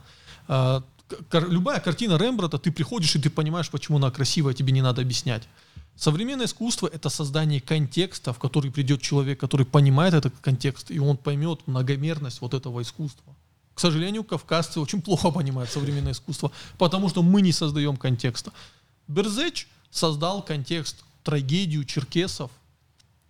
[1.33, 5.43] Любая картина Рембрандта, ты приходишь и ты понимаешь, почему она красивая, тебе не надо объяснять.
[5.97, 11.17] Современное искусство— это создание контекста, в который придет человек, который понимает этот контекст, и он
[11.17, 13.35] поймет многомерность вот этого искусства.
[13.75, 18.53] К сожалению, кавказцы очень плохо понимают современное искусство, потому что мы не создаем контекста.
[19.09, 22.51] Берзеч создал контекст трагедию черкесов,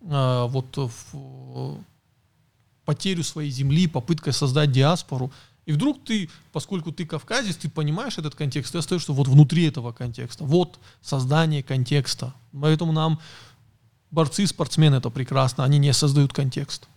[0.01, 1.83] э, вот в,
[2.85, 5.31] потерю своей земли, попыткой создать диаспору.
[5.65, 9.91] И вдруг ты, поскольку ты кавказец, ты понимаешь этот контекст, ты остаешься вот внутри этого
[9.91, 10.43] контекста.
[10.43, 12.33] Вот создание контекста.
[12.51, 13.19] Поэтому нам
[14.09, 16.87] борцы, спортсмены это прекрасно, они не создают контекст.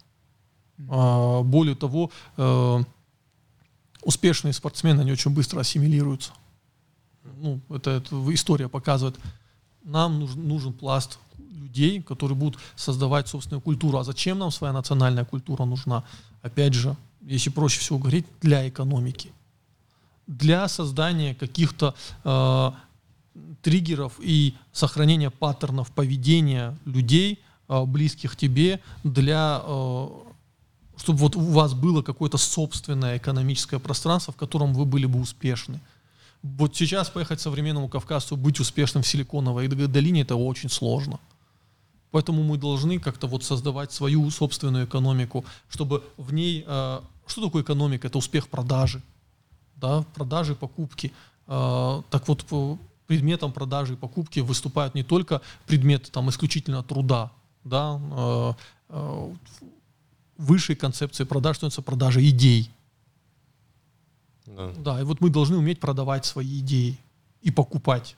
[0.88, 2.84] А, более того, э,
[4.02, 6.32] успешные спортсмены, они очень быстро ассимилируются.
[7.36, 9.18] Ну, это, это история показывает
[9.84, 13.98] нам нужен, нужен пласт людей, которые будут создавать собственную культуру.
[13.98, 16.04] А зачем нам своя национальная культура нужна?
[16.42, 19.32] Опять же, если проще всего говорить, для экономики.
[20.26, 22.70] Для создания каких-то э,
[23.62, 30.08] триггеров и сохранения паттернов поведения людей, э, близких тебе, для э,
[30.96, 35.80] чтобы вот у вас было какое-то собственное экономическое пространство, в котором вы были бы успешны
[36.44, 41.18] вот сейчас поехать современному Кавказу, быть успешным в Силиконовой долине, это очень сложно.
[42.10, 46.64] Поэтому мы должны как-то вот создавать свою собственную экономику, чтобы в ней...
[46.66, 48.06] Э, что такое экономика?
[48.06, 49.02] Это успех продажи.
[49.76, 51.12] Да, продажи, покупки.
[51.46, 52.44] Э, так вот,
[53.06, 57.32] предметом продажи и покупки выступают не только предметы там, исключительно труда.
[57.64, 58.52] Да, э,
[58.90, 59.34] э,
[60.36, 62.70] высшей концепцией продаж становится продажа идей.
[64.46, 64.72] Да.
[64.76, 66.98] да, и вот мы должны уметь продавать свои идеи
[67.40, 68.16] и покупать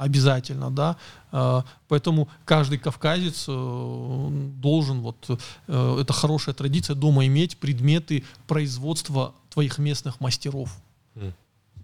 [0.00, 0.96] обязательно, да.
[1.30, 9.34] А, поэтому каждый кавказец э, должен, вот, э, это хорошая традиция, дома иметь предметы производства
[9.50, 10.70] твоих местных мастеров.
[11.16, 11.34] Mm.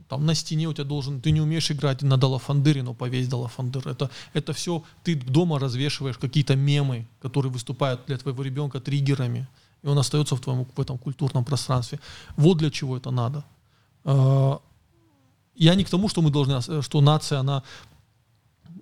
[0.09, 3.87] Там на стене у тебя должен, ты не умеешь играть на далафандыре, но повесь далафандыр.
[3.87, 9.47] Это, это все, ты дома развешиваешь какие-то мемы, которые выступают для твоего ребенка триггерами,
[9.83, 12.01] и он остается в твоем в этом культурном пространстве.
[12.37, 13.45] Вот для чего это надо.
[14.05, 14.59] А,
[15.55, 17.63] я не к тому, что мы должны, что нация, она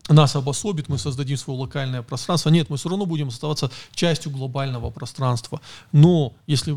[0.08, 2.50] нас обособит, мы создадим свое локальное пространство.
[2.50, 5.60] Нет, мы все равно будем оставаться частью глобального пространства.
[5.92, 6.76] Но если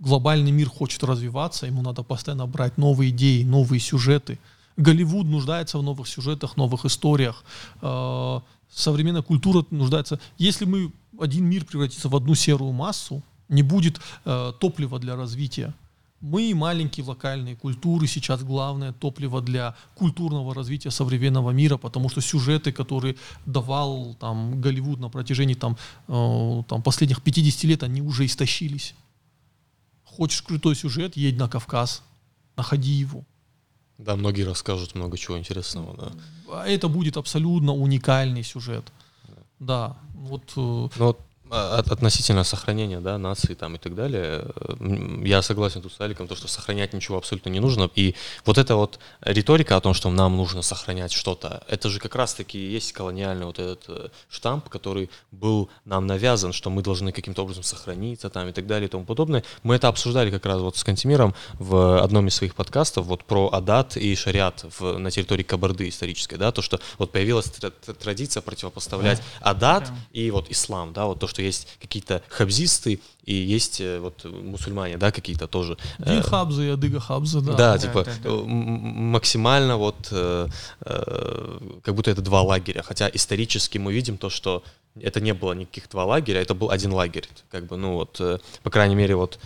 [0.00, 4.38] глобальный мир хочет развиваться, ему надо постоянно брать новые идеи, новые сюжеты.
[4.76, 7.44] Голливуд нуждается в новых сюжетах, новых историях.
[7.80, 10.20] А, современная культура нуждается...
[10.38, 15.72] Если мы один мир превратится в одну серую массу, не будет э, топлива для развития.
[16.20, 22.72] Мы, маленькие локальные культуры, сейчас главное топливо для культурного развития современного мира, потому что сюжеты,
[22.72, 25.76] которые давал там, Голливуд на протяжении там,
[26.08, 28.94] э, там, последних 50 лет, они уже истощились.
[30.04, 32.02] Хочешь крутой сюжет, едь на Кавказ,
[32.56, 33.24] находи его.
[33.98, 36.12] Да, многие расскажут много чего интересного, да.
[36.50, 38.90] А это будет абсолютно уникальный сюжет.
[39.26, 40.52] Да, да вот.
[40.56, 41.16] Э, Но
[41.50, 44.46] от, относительно сохранения да, нации там, и так далее,
[45.24, 47.90] я согласен тут с Аликом, то, что сохранять ничего абсолютно не нужно.
[47.94, 52.14] И вот эта вот риторика о том, что нам нужно сохранять что-то, это же как
[52.14, 57.42] раз-таки есть колониальный вот этот э, штамп, который был нам навязан, что мы должны каким-то
[57.42, 59.44] образом сохраниться там и так далее и тому подобное.
[59.62, 63.50] Мы это обсуждали как раз вот с Кантимиром в одном из своих подкастов вот про
[63.52, 67.52] адат и шариат в, на территории Кабарды исторической, да, то, что вот появилась
[68.00, 73.34] традиция противопоставлять адат и вот ислам, да, вот то, что что есть какие-то хабзисты и
[73.34, 75.76] есть э, вот мусульмане, да, какие-то тоже.
[75.98, 77.52] Дин хабзы и адыга хабзы, да.
[77.52, 78.42] Да, типа да, да, да.
[78.46, 80.48] максимально вот э,
[80.80, 84.62] э, как будто это два лагеря, хотя исторически мы видим то, что
[84.98, 88.38] это не было никаких два лагеря, это был один лагерь, как бы, ну вот, э,
[88.62, 89.38] по крайней мере, вот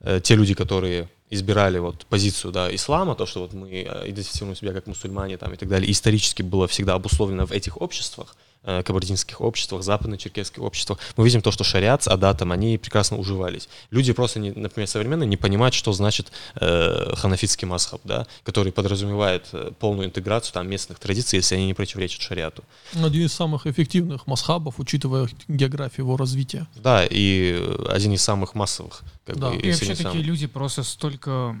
[0.00, 4.54] э, те люди, которые избирали вот позицию да, ислама, то, что вот мы э, идентифицируем
[4.54, 8.47] себя как мусульмане там, и так далее, исторически было всегда обусловлено в этих обществах, э,
[8.84, 13.68] кабардинских обществах, западно-черкесских обществах, мы видим то, что шариат с адатом, они прекрасно уживались.
[13.90, 19.46] Люди просто, не, например, современные не понимают, что значит э, ханафитский масхаб, да, который подразумевает
[19.52, 22.64] э, полную интеграцию там, местных традиций, если они не противоречат шариату.
[22.94, 26.66] Один из самых эффективных масхабов, учитывая географию его развития.
[26.76, 29.02] Да, и один из самых массовых.
[29.24, 29.50] Как да.
[29.50, 31.56] бы, и вообще такие люди просто столько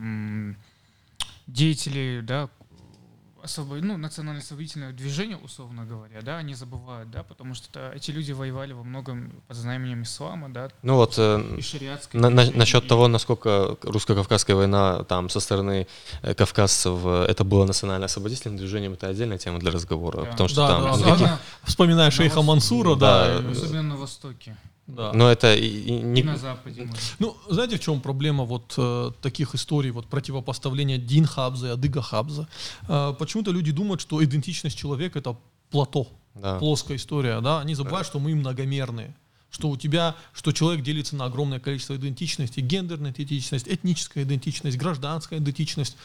[1.46, 2.48] деятелей, да,
[3.48, 3.82] освобод...
[3.82, 8.72] ну, национально-освободительное движение, условно говоря, да, они забывают, да, потому что это, эти люди воевали
[8.72, 10.68] во многом под знаменем ислама, да.
[10.82, 12.20] Ну вот э, и шариатской.
[12.20, 15.86] на, на, насчет и- того, насколько русско-кавказская война там со стороны
[16.22, 20.30] э, кавказцев э, это было национально-освободительным движением, это отдельная тема для разговора, Да.
[20.30, 21.38] потому что Да, там да, никаких-.
[21.64, 22.42] Вспоминая шейха.
[22.42, 23.50] Мансура, Да, да.
[23.50, 24.56] Особенно на Востоке.
[24.88, 25.12] Да.
[25.12, 26.84] Но это и- и не- И на Западе.
[26.84, 27.14] может.
[27.20, 32.02] Ну, знаете, в чем проблема вот э, таких историй, вот противопоставления Дин Хабза и Адыга
[32.02, 32.48] Хабза?
[32.88, 35.36] Э, почему-то люди думают, что идентичность человека это
[35.70, 36.58] плато, да.
[36.58, 37.60] плоская история, да?
[37.60, 39.14] Они забывают, что мы многомерные.
[39.50, 45.38] Что у тебя, что человек делится на огромное количество идентичностей, гендерная идентичность, этническая идентичность, гражданская
[45.38, 45.96] идентичность,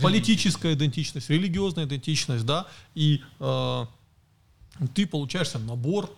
[0.00, 3.86] политическая идентичность, религиозная идентичность, да, и э,
[4.94, 6.10] ты получаешься набор,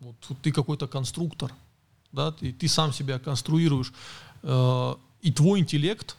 [0.00, 1.52] вот ты какой-то конструктор,
[2.12, 3.92] да, ты, ты сам себя конструируешь,
[4.42, 6.16] э, и твой интеллект,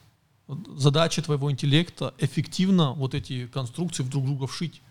[0.75, 4.81] задача твоего интеллекта эффективно вот эти конструкции в друг друга вшить.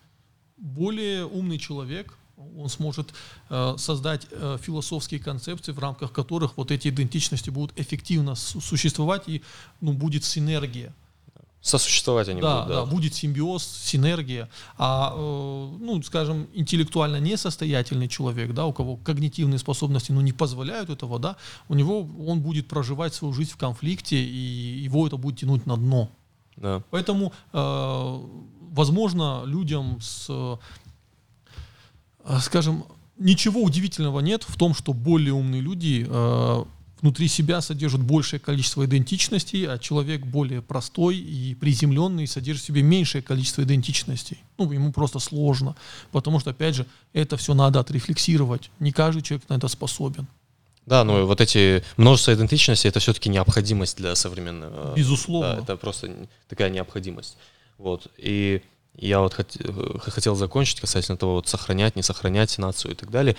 [0.56, 2.16] Более умный человек,
[2.56, 3.12] он сможет
[3.48, 9.28] э, создать э, философские концепции, в рамках которых вот эти идентичности будут эффективно су- существовать
[9.28, 9.42] и
[9.80, 10.94] ну, будет синергия.
[11.62, 12.86] Сосуществовать они Да, будут, да, да.
[12.86, 14.48] будет симбиоз, синергия.
[14.78, 20.88] А, э, ну, скажем, интеллектуально несостоятельный человек, да, у кого когнитивные способности ну, не позволяют
[20.88, 21.36] этого, да,
[21.68, 25.76] у него он будет проживать свою жизнь в конфликте, и его это будет тянуть на
[25.76, 26.08] дно.
[26.56, 26.82] да.
[26.90, 28.20] Поэтому, э,
[28.72, 30.26] возможно, людям с,
[32.24, 32.84] э, скажем,
[33.18, 36.64] ничего удивительного нет в том, что более умные люди э,
[37.00, 42.82] внутри себя содержат большее количество идентичностей, а человек более простой и приземленный содержит в себе
[42.82, 44.38] меньшее количество идентичностей.
[44.58, 45.76] Ну, ему просто сложно,
[46.12, 48.70] потому что, опять же, это все надо отрефлексировать.
[48.78, 50.26] Не каждый человек на это способен.
[50.86, 54.94] Да, ну вот эти множество идентичностей это все-таки необходимость для современного.
[54.96, 55.56] Безусловно.
[55.56, 56.10] Да, это просто
[56.48, 57.36] такая необходимость.
[57.78, 58.08] Вот.
[58.16, 58.62] И
[58.96, 63.10] я вот хот- э, хотел закончить касательно того, вот сохранять, не сохранять нацию и так
[63.10, 63.36] далее.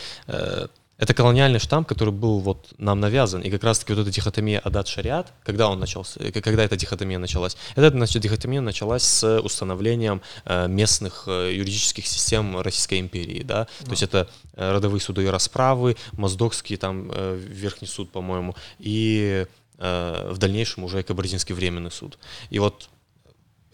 [1.01, 3.41] Это колониальный штамп, который был вот нам навязан.
[3.41, 7.57] И как раз-таки вот эта дихотомия адат-шариат, когда он начался, э, когда эта дихотомия началась?
[7.75, 13.65] Эта значит, дихотомия началась с установлением э, местных э, юридических систем Российской империи, да?
[13.83, 19.47] То есть это родовые суды и расправы, Моздокский там Верхний суд, по-моему, и
[19.79, 22.19] в дальнейшем уже Кабардинский временный суд.
[22.51, 22.89] И вот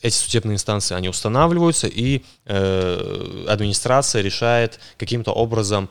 [0.01, 5.89] эти судебные инстанции, они устанавливаются, и э, администрация решает каким-то образом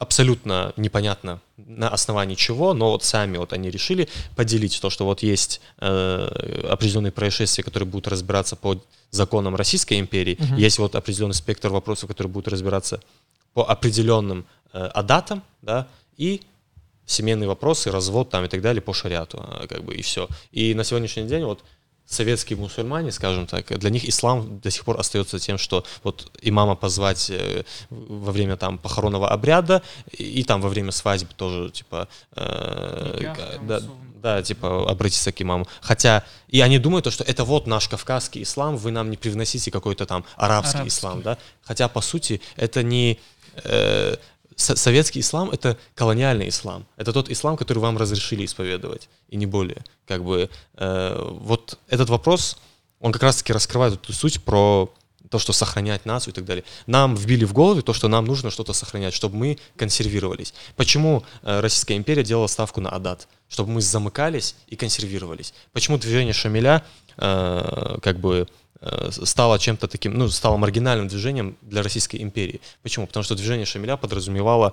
[0.00, 5.22] абсолютно непонятно на основании чего, но вот сами вот они решили поделить то, что вот
[5.22, 10.56] есть э, определенные происшествия, которые будут разбираться по законам Российской империи, Мгм.
[10.56, 13.02] есть вот определенный спектр вопросов, которые будут разбираться
[13.52, 15.86] по определенным э, адатам, да,
[16.16, 16.40] и
[17.04, 20.28] семейные вопросы, развод там и так далее по шариату, а, как бы и все.
[20.52, 21.62] И на сегодняшний день вот
[22.06, 26.74] советские мусульмане, скажем так, для них ислам до сих пор остается тем, что вот имама
[26.74, 32.08] позвать э, во время там похоронного обряда и, и там во время свадьбы тоже типа
[32.34, 33.96] э, Никях да, условно.
[34.16, 35.68] да, типа обратиться к имаму.
[35.80, 39.70] Хотя и они думают, то, что это вот наш кавказский ислам, вы нам не привносите
[39.70, 40.88] какой-то там арабский, Арабский.
[40.88, 41.38] ислам, да.
[41.62, 43.20] Хотя по сути это не
[43.62, 44.16] э,
[44.60, 46.86] советский ислам это колониальный ислам.
[46.96, 49.84] Это тот ислам, который вам разрешили исповедовать, и не более.
[50.06, 52.58] Как бы э, вот этот вопрос,
[53.00, 54.92] он как раз-таки раскрывает эту суть про
[55.30, 56.64] то, что сохранять нацию и так далее.
[56.86, 60.52] Нам вбили в голову то, что нам нужно что-то сохранять, чтобы мы консервировались.
[60.76, 63.28] Почему э, Российская империя делала ставку на адат?
[63.48, 65.54] Чтобы мы замыкались и консервировались.
[65.72, 66.84] Почему движение Шамиля
[67.16, 68.48] э, как бы
[69.10, 72.60] стало чем-то таким, ну, стало маргинальным движением для Российской империи.
[72.82, 73.06] Почему?
[73.06, 74.72] Потому что движение Шамиля подразумевало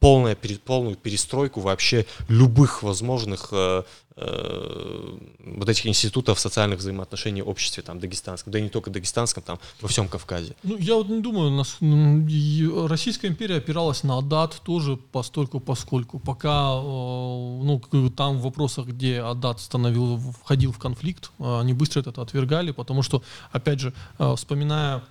[0.00, 3.82] полная, полную перестройку вообще любых возможных э,
[4.16, 5.18] э,
[5.58, 9.58] вот этих институтов социальных взаимоотношений в обществе, там, дагестанском, да и не только дагестанском, там,
[9.80, 10.54] во всем Кавказе.
[10.62, 15.60] Ну, я вот не думаю, нас, м, и Российская империя опиралась на Адат тоже постольку
[15.60, 16.18] поскольку.
[16.18, 17.80] Пока э, ну,
[18.16, 23.22] там в вопросах, где Адат становил, входил в конфликт, они быстро это отвергали, потому что,
[23.50, 23.92] опять же,
[24.36, 25.02] вспоминая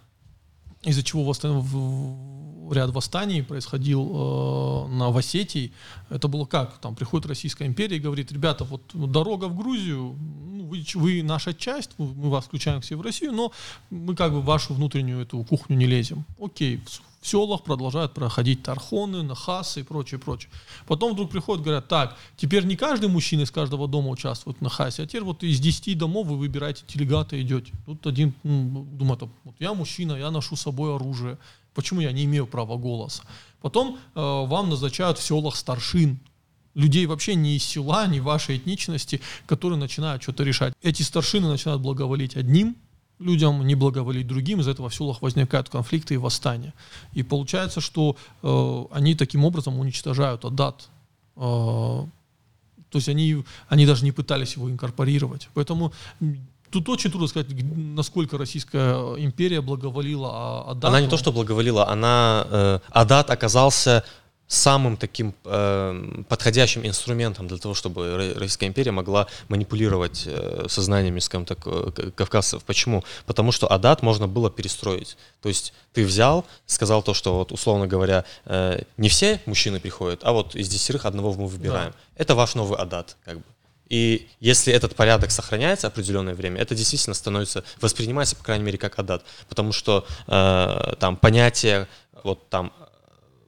[0.83, 1.61] из-за чего восстан-
[2.71, 5.71] ряд восстаний происходил э, на в Осетии.
[6.09, 6.77] Это было как?
[6.79, 11.53] Там приходит Российская империя и говорит, ребята, вот дорога в Грузию, ну, вы, вы наша
[11.53, 13.51] часть, мы вас включаем все в Россию, но
[13.89, 16.25] мы как бы в вашу внутреннюю эту кухню не лезем.
[16.39, 20.51] Окей, в, селах продолжают проходить тархоны, нахасы и прочее, прочее.
[20.87, 25.03] Потом вдруг приходят, говорят, так, теперь не каждый мужчина из каждого дома участвует в нахасе,
[25.03, 27.73] а теперь вот из 10 домов вы выбираете делегата и идете.
[27.85, 31.37] Тут один м, думает, вот я мужчина, я ношу с собой оружие,
[31.75, 33.23] почему я не имею права голоса?
[33.61, 36.19] Потом э, вам назначают в селах старшин,
[36.73, 40.73] людей вообще не из села, не вашей этничности, которые начинают что-то решать.
[40.81, 42.75] Эти старшины начинают благоволить одним,
[43.19, 46.73] людям, не благоволить другим, из этого в селах возникают конфликты и восстания.
[47.13, 50.89] И получается, что э, они таким образом уничтожают Адат.
[51.35, 51.39] Э,
[52.89, 55.49] то есть они, они даже не пытались его инкорпорировать.
[55.53, 55.93] Поэтому
[56.75, 60.87] тут очень трудно сказать, насколько Российская империя благоволила Адату.
[60.87, 62.47] Она не то, что благоволила, она...
[62.49, 64.03] Э, Адат оказался
[64.47, 71.45] самым таким э, подходящим инструментом для того, чтобы Российская империя могла манипулировать э, сознаниями, скажем
[71.45, 72.63] так, э, кавказцев.
[72.63, 73.03] Почему?
[73.25, 75.17] Потому что Адат можно было перестроить.
[75.41, 80.19] То есть ты взял, сказал то, что вот условно говоря, э, не все мужчины приходят,
[80.23, 81.91] а вот из десятерых одного мы выбираем.
[81.91, 81.97] Да.
[82.21, 83.43] Это ваш новый Адат, как бы.
[83.87, 88.97] И если этот порядок сохраняется определенное время, это действительно становится, воспринимается, по крайней мере, как
[88.97, 89.23] адат.
[89.47, 91.87] Потому что э, там понятие
[92.23, 92.73] вот там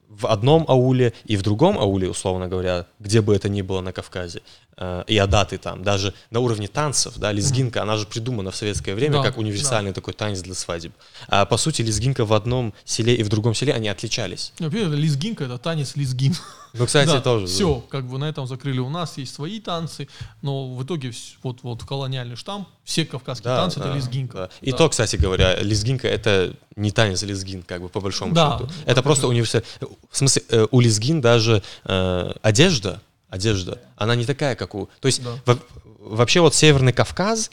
[0.10, 3.92] в одном ауле и в другом ауле, условно говоря, где бы это ни было на
[3.92, 4.67] Кавказе, э,
[5.08, 9.18] и адаты там, даже на уровне танцев, да, лезгинка, она же придумана в советское время
[9.18, 9.96] да, как универсальный да.
[9.96, 10.94] такой танец для свадеб.
[11.28, 14.54] А по сути лезгинка в одном селе и в другом селе, они отличались.
[14.60, 16.36] Например, лезгинка— это танец лезгин.
[16.74, 17.48] Ну, кстати, да, тоже.
[17.48, 17.82] Все, да.
[17.90, 18.80] как бы на этом закрыли.
[18.80, 20.08] У нас есть свои танцы,
[20.42, 21.12] но в итоге
[21.44, 24.38] вот, вот колониальный штамм, все кавказские да, танцы да,— это лезгинка.
[24.38, 24.50] Да.
[24.62, 24.78] И да.
[24.78, 28.72] то, кстати говоря, лезгинка— это не танец лезгин, как бы по большому да, счету.
[28.86, 29.68] Это просто универсальный...
[30.12, 34.90] В смысле, э, у лезгин даже э, одежда, одежда, она не такая, как у...
[35.00, 35.58] То есть да.
[36.00, 37.52] вообще вот Северный Кавказ,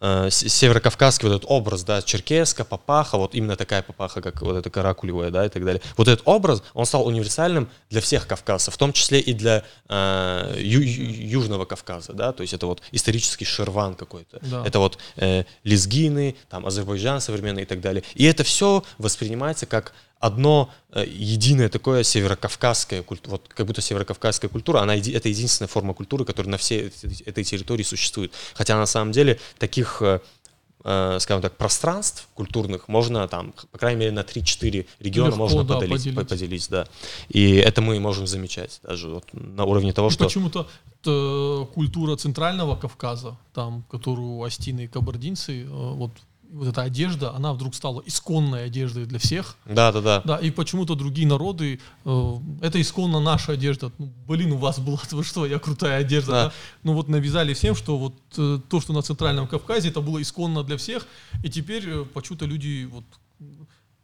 [0.00, 4.70] э, северокавказский вот этот образ, да, черкеска, папаха, вот именно такая папаха, как вот эта
[4.70, 5.82] каракулевая, да, и так далее.
[5.96, 10.54] Вот этот образ, он стал универсальным для всех кавказцев, в том числе и для э,
[10.58, 14.64] ю- Южного Кавказа, да, то есть это вот исторический шерван какой-то, да.
[14.66, 18.02] это вот э, лезгины, там, Азербайджан современный и так далее.
[18.14, 24.50] И это все воспринимается как одно э, единое такое северокавказское культура, вот как будто северокавказская
[24.50, 26.92] культура, она это единственная форма культуры, которая на всей
[27.24, 28.32] этой территории существует.
[28.54, 30.20] Хотя на самом деле таких э,
[30.84, 35.64] э, скажем так, пространств культурных можно там, по крайней мере, на 3-4 региона Легко, можно
[35.64, 36.28] да, поделить, поделить.
[36.28, 36.86] поделить, да.
[37.30, 40.24] И это мы можем замечать даже вот на уровне того, и что...
[40.24, 40.68] Почему-то
[41.72, 46.12] культура Центрального Кавказа, там, которую астины и кабардинцы, вот
[46.52, 49.56] вот эта одежда, она вдруг стала исконной одеждой для всех.
[49.66, 50.22] Да, да, да.
[50.24, 53.92] Да, и почему-то другие народы, э, это исконно наша одежда.
[53.98, 56.32] Ну, блин, у вас была, вы что, я крутая одежда.
[56.32, 56.44] Да.
[56.44, 56.52] Да?
[56.82, 60.62] Ну вот навязали всем, что вот э, то, что на Центральном Кавказе, это было исконно
[60.62, 61.06] для всех,
[61.44, 63.04] и теперь э, почему-то люди вот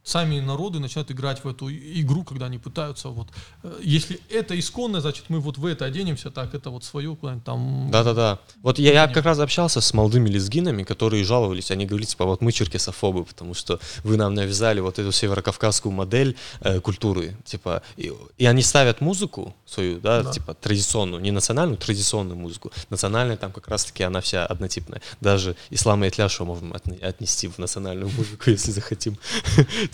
[0.07, 3.27] сами народы начинают играть в эту игру, когда они пытаются вот,
[3.63, 7.43] э, если это исконное, значит мы вот в это оденемся, так это вот свое куда-нибудь
[7.43, 7.89] там.
[7.91, 8.39] Да-да-да.
[8.63, 12.41] Вот я, я как раз общался с молодыми лезгинами, которые жаловались, они говорили, типа, вот
[12.41, 18.13] мы черкесофобы, потому что вы нам навязали вот эту северокавказскую модель э, культуры, типа, и,
[18.37, 22.71] и они ставят музыку свою, да, да, типа традиционную, не национальную, традиционную музыку.
[22.89, 25.01] Национальная там как раз-таки она вся однотипная.
[25.19, 29.17] Даже ислам и Этляшу можем отнести в национальную музыку, если захотим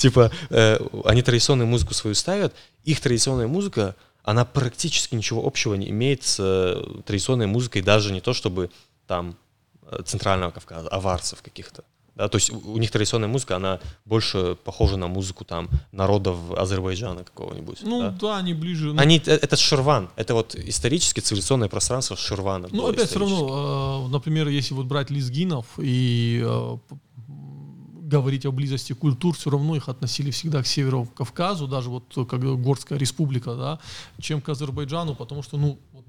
[0.03, 5.89] типа, э, они традиционную музыку свою ставят, их традиционная музыка, она практически ничего общего не
[5.89, 8.69] имеет с э, традиционной музыкой, даже не то, чтобы
[9.07, 9.37] там
[9.83, 11.83] э, Центрального Кавказа, аварцев каких-то.
[12.15, 17.23] Да, то есть у них традиционная музыка, она больше похожа на музыку там народов Азербайджана
[17.23, 17.79] какого-нибудь.
[17.83, 18.93] Ну да, да они ближе.
[18.93, 19.01] Ну...
[19.01, 22.67] Они, это Ширван, это вот исторически цивилизационное пространство Ширвана.
[22.71, 26.45] Ну опять все равно, например, если вот брать лезгинов и
[28.13, 32.39] говорить о близости культур, все равно их относили всегда к Северу Кавказу, даже вот как
[32.62, 33.80] Горская республика, да,
[34.19, 36.06] чем к Азербайджану, потому что, ну, вот,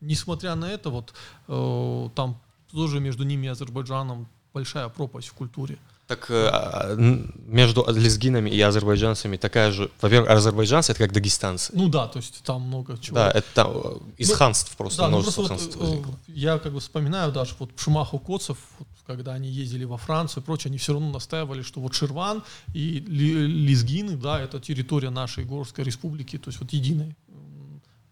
[0.00, 1.12] несмотря на это, вот
[1.48, 2.40] э, там
[2.72, 5.78] тоже между ними и Азербайджаном большая пропасть в культуре.
[6.08, 9.90] Так э, а, между лезгинами и азербайджанцами такая же...
[10.00, 11.70] Во-первых, азербайджанцы— это как дагестанцы.
[11.74, 13.16] Ну да, то есть там много чего.
[13.16, 16.58] Да, это там э, из ну, ханств просто да, ну множество ну, просто вот, Я
[16.58, 20.70] как бы вспоминаю даже вот Шумаху Коцев, вот, когда они ездили во Францию и прочее,
[20.70, 22.42] они все равно настаивали, что вот Ширван
[22.72, 27.16] и Лезгины, да, это территория нашей Горской республики, то есть вот единой.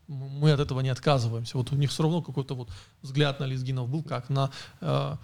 [0.07, 1.57] Мы от этого не отказываемся.
[1.57, 2.69] Вот у них все равно какой-то вот
[3.01, 4.51] взгляд на Лезгинов был как на
[4.83, 5.17] э,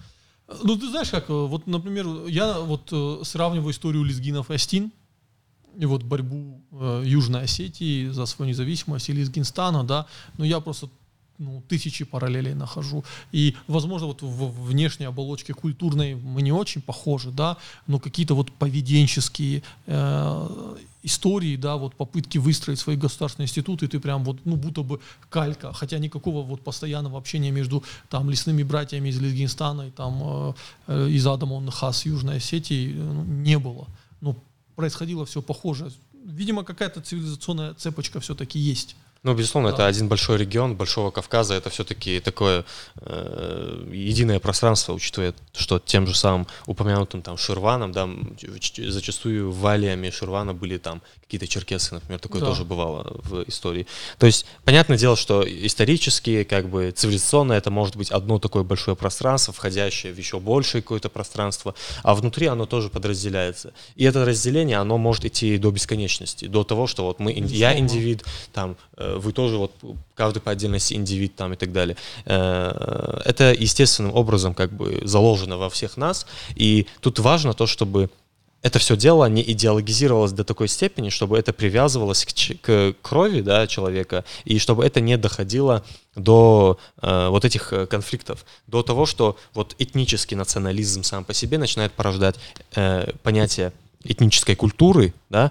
[0.62, 4.92] ну, ты знаешь, как, э, вот, например, я вот э, сравниваю историю лезгинов и Астин,
[5.78, 10.06] и вот борьбу э, Южной Осетии за свою независимость и Лезгинстана, да,
[10.36, 10.88] но я просто
[11.42, 13.04] ну, тысячи параллелей нахожу.
[13.32, 18.52] И, возможно, вот в внешней оболочке культурной мы не очень похожи, да, но какие-то вот
[18.52, 24.82] поведенческие э, истории, да, вот попытки выстроить свои государственные институты, ты прям вот, ну, будто
[24.82, 30.20] бы калька, хотя никакого вот постоянного общения между там лесными братьями из Лезгинстана и там
[30.22, 30.54] э,
[30.86, 33.86] э из Адама Хас Южной Осетии ну, не было.
[34.20, 34.36] Но
[34.76, 35.92] происходило все похоже.
[36.24, 38.96] Видимо, какая-то цивилизационная цепочка все-таки есть.
[39.24, 39.74] Ну, безусловно, да.
[39.74, 42.64] это один большой регион Большого Кавказа, это все-таки такое
[42.96, 48.08] э, единое пространство, учитывая, что тем же самым упомянутым там Ширваном, да,
[48.76, 52.48] зачастую валиями Ширвана были там какие-то черкесы, например, такое да.
[52.48, 53.86] тоже бывало в истории.
[54.18, 58.96] То есть, понятное дело, что исторически, как бы цивилизационно это может быть одно такое большое
[58.96, 63.72] пространство, входящее в еще большее какое-то пространство, а внутри оно тоже подразделяется.
[63.94, 68.24] И это разделение, оно может идти до бесконечности, до того, что вот мы, я индивид,
[68.52, 69.72] там, э, вы тоже вот
[70.14, 71.96] каждый по отдельности индивид там и так далее.
[72.24, 78.10] Э, это естественным образом как бы заложено во всех нас, и тут важно то, чтобы
[78.62, 83.66] это все дело не идеологизировалось до такой степени, чтобы это привязывалось к, к крови да,
[83.66, 85.84] человека, и чтобы это не доходило
[86.14, 91.58] до э, вот этих э, конфликтов, до того, что вот этнический национализм сам по себе
[91.58, 92.36] начинает порождать
[92.76, 93.72] э, понятие
[94.04, 95.50] этнической культуры, да,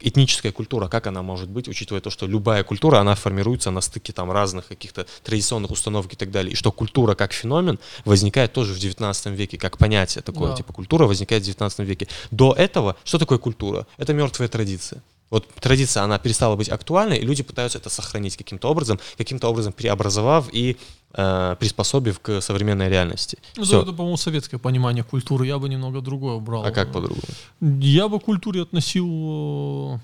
[0.00, 4.12] этническая культура, как она может быть, учитывая то, что любая культура, она формируется на стыке
[4.12, 8.74] там разных каких-то традиционных установок и так далее, и что культура как феномен возникает тоже
[8.74, 10.56] в 19 веке, как понятие такое, да.
[10.56, 12.08] типа культура возникает в 19 веке.
[12.30, 13.86] До этого, что такое культура?
[13.96, 15.02] Это мертвая традиция.
[15.30, 19.72] Вот традиция, она перестала быть актуальной, и люди пытаются это сохранить каким-то образом, каким-то образом
[19.72, 20.76] преобразовав и
[21.14, 23.38] э, приспособив к современной реальности.
[23.56, 25.46] Ну, это, это, по-моему, советское понимание культуры.
[25.46, 26.64] Я бы немного другое брал.
[26.64, 27.22] А как по-другому?
[27.60, 29.98] Я бы к культуре относил э,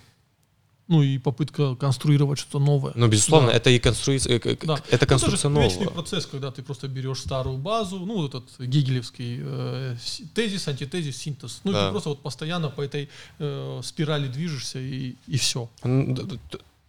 [0.86, 2.92] ну и попытка конструировать что-то новое.
[2.94, 3.56] Ну, безусловно, да.
[3.56, 4.78] это и конструиция, э, да.
[4.90, 5.90] это конструкция ну, нового.
[5.90, 9.96] процесс, когда ты просто берешь старую базу, ну, этот гегелевский э,
[10.34, 11.60] тезис, антитезис, синтез.
[11.64, 11.84] Ну, да.
[11.84, 13.08] и ты просто вот постоянно по этой
[13.38, 15.70] э, спирали движешься и, и все.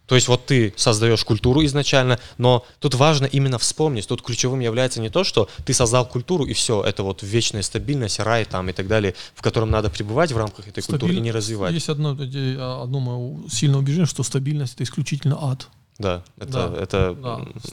[0.06, 5.00] То есть вот ты создаешь культуру изначально, но тут важно именно вспомнить, тут ключевым является
[5.00, 8.72] не то, что ты создал культуру и все, это вот вечная стабильность, рай там и
[8.72, 11.00] так далее, в котором надо пребывать в рамках этой Стабиль...
[11.00, 11.72] культуры и не развивать.
[11.72, 15.68] Есть одно, одно мое сильное убеждение, что стабильность это исключительно ад.
[15.98, 17.14] Да, это, да, это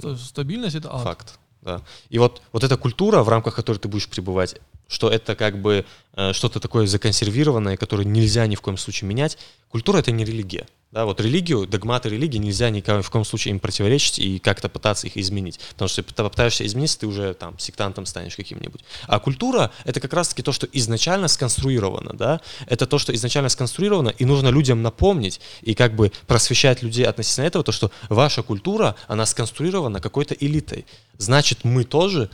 [0.02, 0.18] да.
[0.18, 1.04] стабильность это ад.
[1.04, 1.40] Факт.
[1.62, 1.82] Да.
[2.10, 4.56] И вот, вот эта культура, в рамках которой ты будешь пребывать,
[4.94, 5.86] что это как бы
[6.16, 9.38] э, что-то такое законсервированное, которое нельзя ни в коем случае менять.
[9.70, 10.68] Культура— это не религия.
[10.92, 15.08] Да, вот религию, догматы религии нельзя ни в коем случае им противоречить и как-то пытаться
[15.08, 15.60] их изменить.
[15.72, 18.82] Потому что если ты попытаешься изменить, ты уже там сектантом станешь каким-нибудь.
[19.08, 22.14] А культура— это как раз-таки то, что изначально сконструировано.
[22.14, 22.42] Да?
[22.68, 27.46] Это то, что изначально сконструировано, и нужно людям напомнить и как бы просвещать людей относительно
[27.46, 30.86] этого, то, что ваша культура, она сконструирована какой-то элитой.
[31.18, 32.30] Значит, мы тоже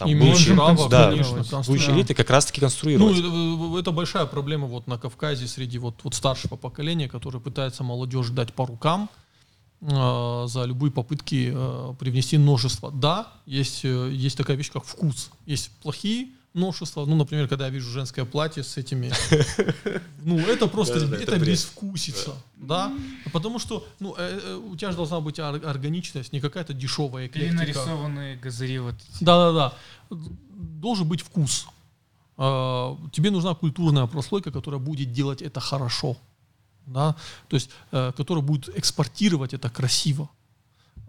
[0.00, 3.18] там и будущие, право, да, конечно, будущие элиты как раз-таки конструировать.
[3.20, 8.30] Ну, это большая проблема вот на Кавказе среди вот, вот старшего поколения, которое пытается молодежь
[8.30, 9.10] дать по рукам
[9.82, 12.90] э, за любые попытки э, привнести множество.
[12.90, 15.30] Да, есть, э, есть такая вещь, как вкус.
[15.44, 17.04] Есть плохие новшества.
[17.06, 19.12] Ну, например, когда я вижу женское платье с этими...
[20.22, 22.34] Ну, это просто, это безвкусица.
[22.56, 22.92] Да?
[23.32, 27.54] Потому что, ну, э, э, у тебя же должна быть органичность, не какая-то дешевая эклектика.
[27.54, 28.96] Или нарисованные газыри вот.
[29.20, 29.72] Да-да-да.
[30.10, 31.66] Должен быть вкус.
[32.36, 36.18] А, тебе нужна культурная прослойка, которая будет делать это хорошо.
[36.86, 37.16] Да?
[37.48, 40.28] То есть, э, которая будет экспортировать это красиво.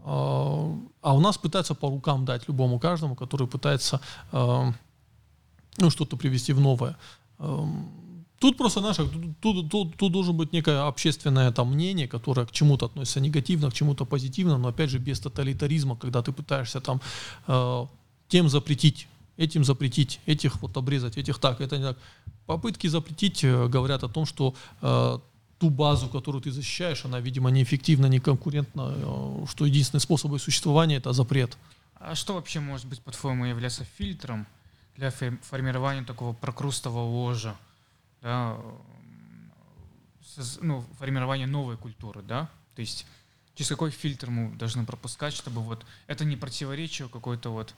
[0.05, 3.99] А, а у нас пытаются по рукам дать любому каждому, который пытается
[5.77, 6.97] ну, что-то привести в новое.
[7.39, 9.07] Эм, тут просто наше,
[9.41, 13.73] тут, тут, тут должен быть некое общественное там мнение, которое к чему-то относится негативно, к
[13.73, 17.01] чему-то позитивно, но опять же без тоталитаризма, когда ты пытаешься там
[17.47, 17.85] э,
[18.27, 19.07] тем запретить,
[19.37, 21.97] этим запретить, этих вот обрезать, этих так, это не так.
[22.45, 25.19] Попытки запретить э, говорят о том, что э,
[25.59, 30.39] ту базу, которую ты защищаешь, она, видимо, неэффективна, не конкурентна, э, что единственный способ ее
[30.39, 31.57] существования это запрет.
[31.95, 34.47] А что вообще может быть, по-твоему, являться фильтром?
[35.01, 37.55] Для формирования такого прокрустового ложа,
[38.21, 38.55] да,
[40.61, 43.07] ну, формирования новой культуры, да, то есть
[43.55, 47.73] через какой фильтр мы должны пропускать, чтобы вот это не противоречило какой-то вот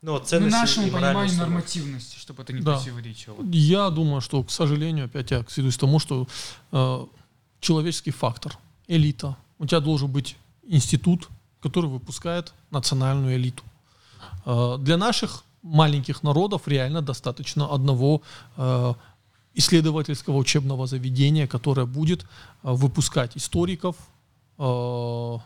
[0.00, 2.74] ну, ну, нашему пониманию нормативности, чтобы это не да.
[2.76, 3.40] противоречило.
[3.44, 6.26] Я думаю, что, к сожалению, опять я свидуюсь тому, что
[6.72, 7.06] э,
[7.60, 9.36] человеческий фактор, элита.
[9.60, 11.28] У тебя должен быть институт,
[11.60, 13.62] который выпускает национальную элиту.
[14.44, 18.22] Э, для наших маленьких народов реально достаточно одного
[18.56, 18.94] э,
[19.54, 22.26] исследовательского учебного заведения, которое будет э,
[22.62, 23.96] выпускать историков,
[24.58, 25.38] э,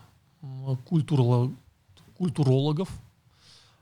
[0.85, 1.53] культуролог,
[2.17, 2.89] культурологов,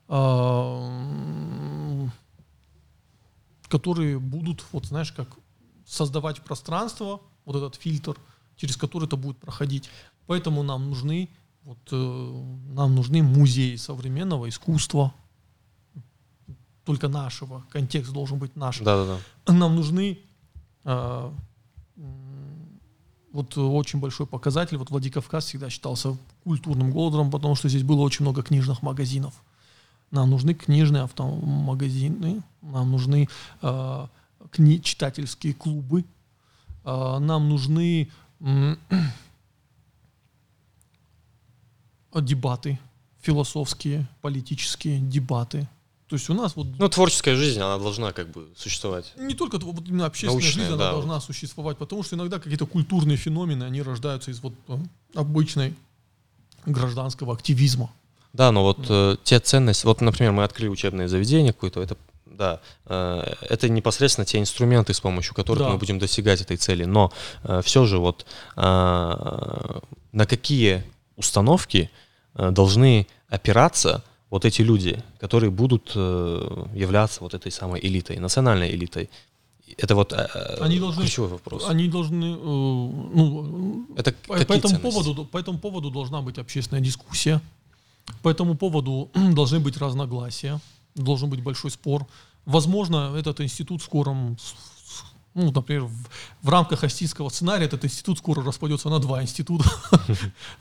[0.09, 2.09] э,
[3.68, 5.28] которые будут, вот знаешь, как
[5.87, 8.16] создавать пространство, вот этот фильтр,
[8.57, 9.91] через который это будет проходить.
[10.26, 11.28] Поэтому нам нужны,
[11.62, 15.12] вот, э, нам нужны музеи современного искусства,
[16.85, 18.78] только нашего, контекст должен быть наш.
[18.80, 19.53] Да, да, да.
[19.53, 20.18] Нам нужны
[20.85, 21.30] э,
[23.32, 24.76] вот очень большой показатель.
[24.76, 29.35] Вот Владикавказ всегда считался культурным городом, потому что здесь было очень много книжных магазинов.
[30.11, 33.28] Нам нужны книжные автомагазины, нам нужны
[33.62, 34.07] э,
[34.53, 36.05] кни- читательские клубы,
[36.85, 38.11] э, нам нужны
[38.41, 38.76] э,
[42.20, 42.78] дебаты
[43.20, 45.66] философские, политические дебаты.
[46.09, 46.66] То есть у нас вот...
[46.78, 49.12] Ну, творческая жизнь, она должна как бы существовать.
[49.16, 52.66] Не только вот именно общественная Научная, жизнь, да, она должна существовать, потому что иногда какие-то
[52.66, 54.52] культурные феномены, они рождаются из вот
[55.14, 55.74] обычной
[56.66, 57.90] гражданского активизма.
[58.32, 61.96] Да, но вот э, те ценности, вот, например, мы открыли учебное заведение какое-то, это
[62.26, 65.70] да, э, это непосредственно те инструменты, с помощью которых Да.
[65.70, 66.84] мы будем достигать этой цели.
[66.84, 67.12] Но
[67.44, 68.26] э, все же вот
[68.57, 68.61] э,
[70.12, 70.84] на какие
[71.16, 71.90] установки
[72.34, 74.02] э, должны опираться
[74.35, 79.09] вот эти люди, которые будут э, являться вот этой самой элитой, национальной элитой.
[79.78, 80.26] Это вот э,
[80.61, 81.62] Они должны- ключевой вопрос.
[81.68, 82.37] Они должны, э,
[83.14, 87.41] ну, Это По, по этому поводу, по этому поводу должна быть общественная дискуссия.
[88.22, 90.61] По этому поводу должны быть разногласия,
[90.97, 92.05] должен быть большой спор.
[92.45, 94.37] Возможно, этот институт в скором,
[95.35, 96.09] ну, например, в,
[96.43, 99.64] в рамках астинского сценария этот институт скоро распадется на два института.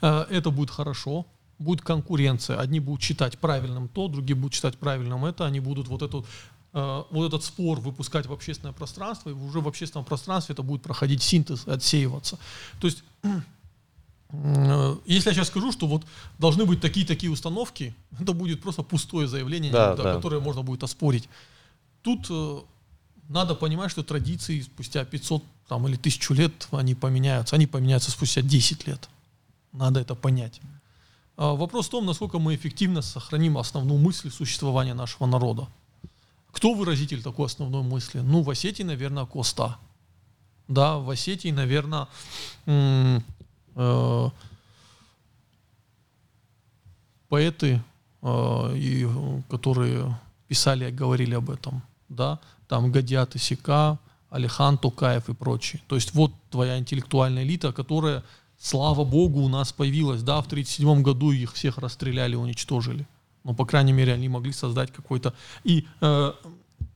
[0.00, 1.26] Это будет хорошо.
[1.58, 2.58] Будет конкуренция.
[2.58, 5.46] Одни будут читать правильным то, другие будут читать правильным это.
[5.46, 6.26] Они будут вот эту
[6.72, 10.82] э, вот этот спор выпускать в общественное пространство, и уже в общественном пространстве это будет
[10.82, 12.38] проходить синтез, отсеиваться.
[12.80, 13.04] То есть
[14.42, 16.04] Э, Если я сейчас скажу, что вот
[16.38, 20.14] должны быть такие-такие установки, это будет просто пустое заявление, Да, да, да.
[20.14, 21.28] которое можно будет оспорить.
[22.02, 22.58] Тут э,
[23.28, 27.56] надо понимать, что традиции спустя 500 там, или 1000 лет они поменяются.
[27.56, 29.08] Они поменяются спустя 10 лет.
[29.72, 30.60] Надо это понять.
[31.36, 35.68] А вопрос в том, насколько мы эффективно сохраним основную мысль существования нашего народа.
[36.52, 38.20] Кто выразитель такой основной мысли?
[38.20, 39.76] Ну, в Осетии, наверное, Коста.
[40.68, 42.06] Да, в Осетии, наверное,
[42.66, 44.30] э,
[47.28, 47.82] поэты,
[48.22, 49.08] э, и,
[49.50, 50.16] которые
[50.46, 53.98] писали, говорили об этом, да, там Гадиат Исика,
[54.30, 55.82] Алихан Токаев и прочие.
[55.88, 58.22] То есть вот твоя интеллектуальная элита, которая,
[58.64, 63.06] слава богу, у нас появилась, да, в 1937 году их всех расстреляли, уничтожили.
[63.44, 65.34] Но, по крайней мере, они могли создать какой-то...
[65.64, 66.32] И э,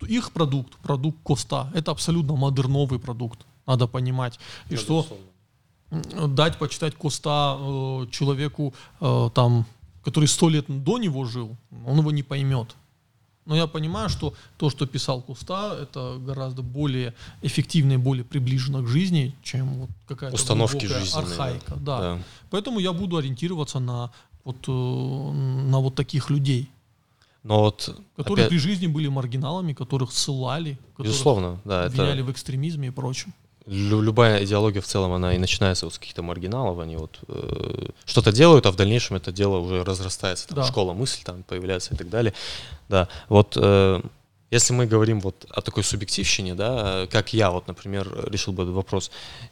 [0.09, 4.41] их продукт, продукт Коста, это абсолютно модерновый продукт, надо понимать.
[4.71, 5.07] И Да, что
[5.91, 6.35] безусловно.
[6.35, 9.67] дать почитать Коста э, человеку, э, там,
[10.03, 11.55] который сто лет до него жил,
[11.87, 12.77] он его не поймет.
[13.49, 18.83] Но я понимаю, что то, что писал Куста, это гораздо более эффективно и более приближено
[18.83, 21.25] к жизни, чем вот какая-то Установки жизненные.
[21.33, 21.75] архаика.
[21.77, 21.99] Да.
[21.99, 22.19] Да.
[22.51, 24.11] Поэтому я буду ориентироваться на
[24.45, 24.71] вот, э,
[25.71, 26.69] на вот таких людей,
[27.43, 32.21] Но вот которые опять- при жизни были маргиналами, которых ссылали, которых безусловно, да, это обвиняли
[32.21, 33.33] в экстремизме и прочем.
[33.69, 37.89] Лю- любая идеология в целом, она и начинается вот с каких-то маргиналов, они вот э,
[38.05, 40.65] что-то делают, а в дальнейшем это дело уже разрастается, там, Да.
[40.65, 42.33] школа мысль там появляется и так далее.
[42.89, 44.01] Да, вот э,
[44.51, 48.75] если мы говорим вот о такой субъективщине, да, как я вот, например, решил бы этот
[48.75, 49.11] вопрос,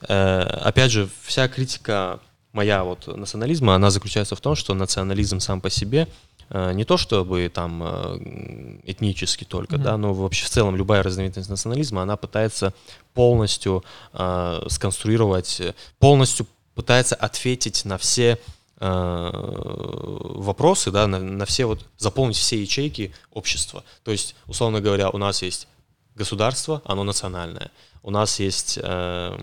[0.08, 2.18] э, опять же, вся критика
[2.52, 6.08] моя вот национализма, она заключается в том, что национализм сам по себе
[6.50, 9.84] не то чтобы там э, этнически только, Мгм.
[9.84, 12.72] да, но вообще в целом любая разновидность национализма, она пытается
[13.14, 18.38] полностью э, сконструировать, э, полностью пытается ответить на все
[18.78, 23.82] э, вопросы, да, на, на все вот, заполнить все ячейки общества.
[24.04, 25.66] То есть, условно говоря, у нас есть
[26.14, 27.70] государство, оно национальное.
[28.02, 29.38] У нас есть э,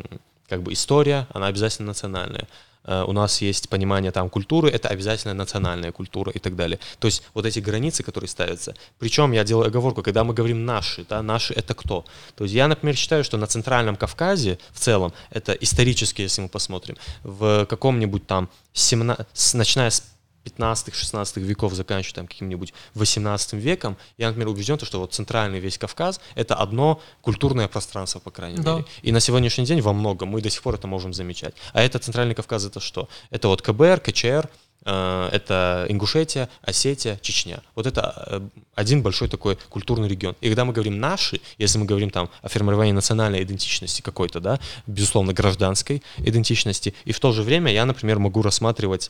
[0.47, 2.47] как бы история, она обязательно национальная.
[2.86, 6.80] Э, у нас есть понимание там культуры, это обязательно национальная культура и так далее.
[7.00, 8.76] То есть вот эти границы, которые ставятся.
[9.00, 12.06] Причем я делаю оговорку, когда мы говорим наши, да, наши это кто?
[12.36, 16.50] То есть я, например, считаю, что на Центральном Кавказе в целом, это исторически, если мы
[16.50, 20.04] посмотрим, в каком-нибудь там, 17, с- начиная с
[20.46, 25.78] 15-16 веков, заканчивая там каким-нибудь 18 веком, я, например, убежден, то, что вот центральный весь
[25.78, 28.74] Кавказ— это одно культурное пространство, по крайней Да.
[28.74, 28.86] мере.
[29.02, 31.54] И на сегодняшний день во многом мы до сих пор это можем замечать.
[31.74, 33.08] А это центральный Кавказ— это что?
[33.32, 34.50] Это вот КБР, КЧР,
[34.86, 37.62] э, это Ингушетия, Осетия, Чечня.
[37.76, 38.41] Вот это э,
[38.76, 40.36] один большой такой культурный регион.
[40.41, 44.60] И когда мы говорим «наши», если мы говорим там о формировании национальной идентичности какой-то, да,
[44.88, 49.10] безусловно, гражданской идентичности, и в то же время я, например, могу рассматривать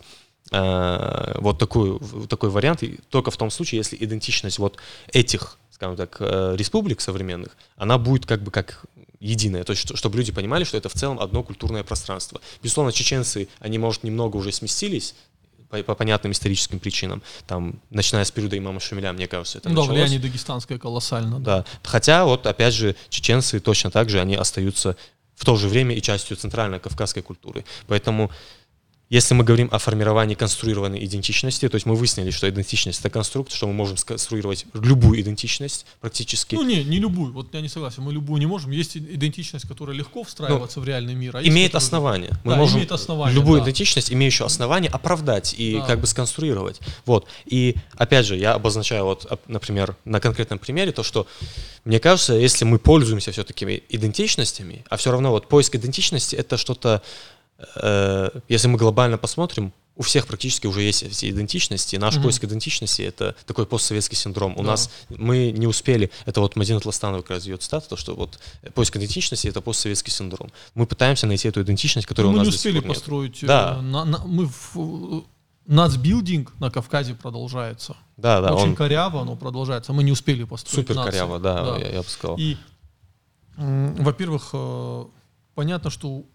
[0.51, 4.77] вот такую, такой вариант и только в том случае, если идентичность вот
[5.11, 8.83] этих, скажем так, э, республик современных, она будет как бы как
[9.19, 12.41] единая, то есть что- чтобы люди понимали, что это в целом одно культурное пространство.
[12.61, 15.15] Безусловно, чеченцы, они, может, немного уже сместились,
[15.69, 19.75] по, по понятным историческим причинам, там, начиная с периода имама Шамиля, мне кажется, это Ну
[19.75, 19.97] да, началось.
[20.01, 21.39] влияние дагестанское колоссально.
[21.39, 21.59] Да.
[21.59, 21.65] Да.
[21.83, 24.97] Хотя, вот, опять же, чеченцы точно так же, они остаются
[25.35, 27.65] в то же время и частью центральной кавказской культуры.
[27.87, 28.29] Поэтому
[29.13, 33.51] если мы говорим о формировании конструированной идентичности, то есть мы выяснили, что идентичность это конструкт,
[33.51, 36.55] что мы можем сконструировать любую идентичность практически.
[36.55, 38.71] Ну не, не любую, вот я не согласен, мы любую не можем.
[38.71, 41.37] Есть идентичность, которая легко встраиваться ну, в реальный мир.
[41.37, 41.85] А имеет которая...
[41.85, 42.31] основание.
[42.43, 43.65] Мы да, можем имеет основание, любую да.
[43.65, 45.85] идентичность, имеющую основание, оправдать и да.
[45.85, 46.79] как бы сконструировать.
[47.05, 47.27] Вот.
[47.45, 51.27] И опять же, я обозначаю вот, например, на конкретном примере то, что
[51.85, 57.03] мне кажется, если мы пользуемся все-таки идентичностями, а все равно вот поиск идентичности это что-то
[58.47, 61.95] если мы глобально посмотрим, у всех практически уже есть все идентичности.
[61.97, 62.23] Наш mm-hmm.
[62.23, 64.53] поиск идентичности— это такой постсоветский синдром.
[64.57, 64.71] У да.
[64.71, 68.39] нас мы не успели, это вот Мадина Тластанова как раз ее цитата, то, что вот
[68.73, 70.51] поиск идентичности— это постсоветский синдром.
[70.73, 73.43] Мы пытаемся найти эту идентичность, которая мы у нас не успели построить.
[73.43, 73.47] Нет.
[73.47, 73.75] Да.
[73.77, 75.25] Э, на, на, мы в,
[75.67, 77.95] нацбилдинг на Кавказе продолжается.
[78.17, 78.53] Да, да.
[78.53, 78.75] Очень он...
[78.75, 79.93] коряво, но продолжается.
[79.93, 81.77] Мы не успели построить Супер коряво, да, да.
[81.77, 82.37] Я, я бы сказал.
[82.39, 82.57] И,
[83.57, 85.05] во-первых, э,
[85.55, 86.25] понятно, что,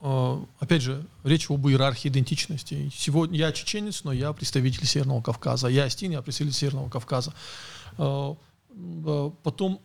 [0.00, 2.90] а, опять же, речь об иерархии идентичности.
[2.94, 5.68] Сегодня я чеченец, но я представитель Северного Кавказа.
[5.68, 7.34] Я Астин, я представитель Северного Кавказа.
[7.98, 8.36] А,
[8.70, 9.80] а, потом,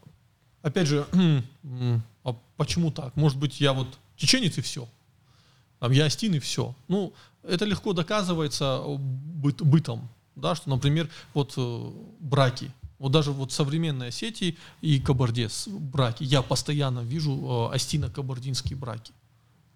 [0.62, 1.06] опять же,
[2.24, 3.16] а почему так?
[3.16, 4.88] Может быть, я вот чеченец и все.
[5.80, 6.76] Там я Астин и все.
[6.88, 7.14] Ну,
[7.44, 10.10] это легко доказывается быт, бытом.
[10.36, 16.42] Да, что, например, вот э, браки вот даже вот современные Осетии и Кабардес браки, я
[16.42, 19.14] постоянно вижу э, остино-кабардинские браки.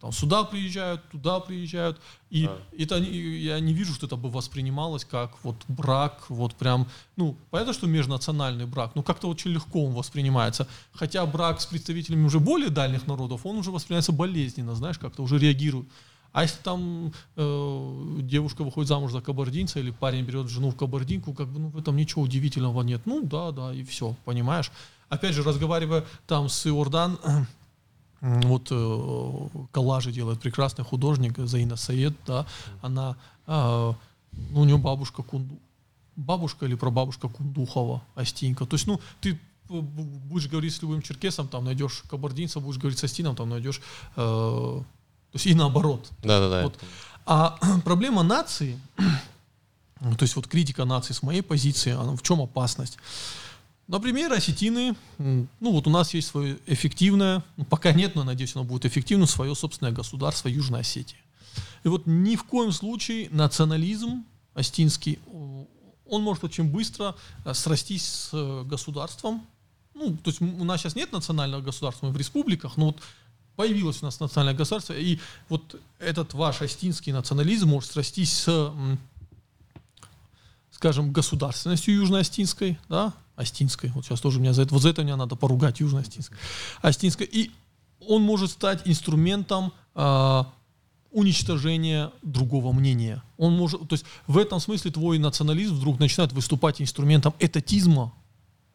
[0.04, 1.98] Там сюда приезжают, туда приезжают,
[2.30, 2.62] и а.
[2.78, 7.72] это я не вижу, что это бы воспринималось как вот брак, вот прям, ну, понятно,
[7.72, 10.68] что межнациональный брак, но как-то очень легко он воспринимается.
[10.92, 15.40] Хотя брак с представителями уже более дальних народов, он уже воспринимается болезненно, знаешь, как-то уже
[15.40, 15.88] реагирует.
[16.34, 21.32] А если там э, девушка выходит замуж за кабардинца или парень берет жену в кабардинку,
[21.34, 23.04] как бы ну, в этом ничего удивительного нет.
[23.06, 24.72] Ну да, да, и все, понимаешь.
[25.10, 27.20] Опять же, разговаривая там с Иордан,
[28.22, 32.48] вот э, коллажи делает прекрасный художник Заина Саед, да,
[32.82, 33.16] она,
[33.46, 33.94] э,
[34.52, 35.60] ну, у нее бабушка Кунду,
[36.16, 38.66] бабушка или прабабушка Кундухова, Астинка.
[38.66, 43.04] То есть, ну, ты будешь говорить с любым черкесом, там найдешь кабардинца, будешь говорить с
[43.04, 43.82] Астином, там найдешь
[44.16, 44.82] э,
[45.34, 46.12] то есть и наоборот.
[46.22, 46.64] Да, да, да.
[46.64, 46.80] Вот.
[47.26, 53.00] А проблема нации, то есть вот критика нации с моей позиции, она в чем опасность?
[53.88, 58.64] Например, осетины, ну вот у нас есть свое эффективное, ну, пока нет, но надеюсь, оно
[58.64, 61.18] будет эффективно, свое собственное государство Южной Осетии.
[61.84, 64.24] И вот ни в коем случае национализм
[64.54, 65.18] остинский,
[66.06, 69.48] он может очень быстро э, срастись с э, государством.
[69.96, 72.98] Ну, то есть у нас сейчас нет национального государства, мы в республиках, но вот
[73.56, 78.74] появилось у нас национальное государство, и вот этот ваш астинский национализм может срастись с,
[80.72, 85.16] скажем, государственностью южно-астинской, да, астинской, вот сейчас тоже меня за это, вот за это мне
[85.16, 86.38] надо поругать южно-астинской,
[86.82, 87.52] астинской, и
[88.00, 90.44] он может стать инструментом э,
[91.12, 93.24] уничтожения другого мнения.
[93.38, 98.14] Он может, то есть в этом смысле твой национализм вдруг начинает выступать инструментом этатизма,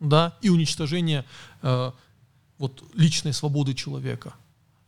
[0.01, 1.25] да, и уничтожения
[1.63, 1.93] э,
[2.59, 4.35] вот личной свободы человека.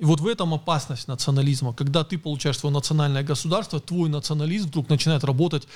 [0.01, 1.74] И вот в этом опасность национализма.
[1.74, 5.68] Когда ты получаешь свое национальное государство, твой национализм вдруг начинает работать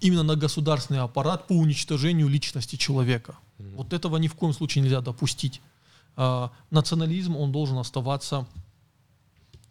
[0.00, 3.36] именно на государственный аппарат по уничтожению личности человека.
[3.58, 3.76] Mm-hmm.
[3.76, 5.62] Вот этого ни в коем случае нельзя допустить.
[6.14, 8.46] А, национализм, он должен оставаться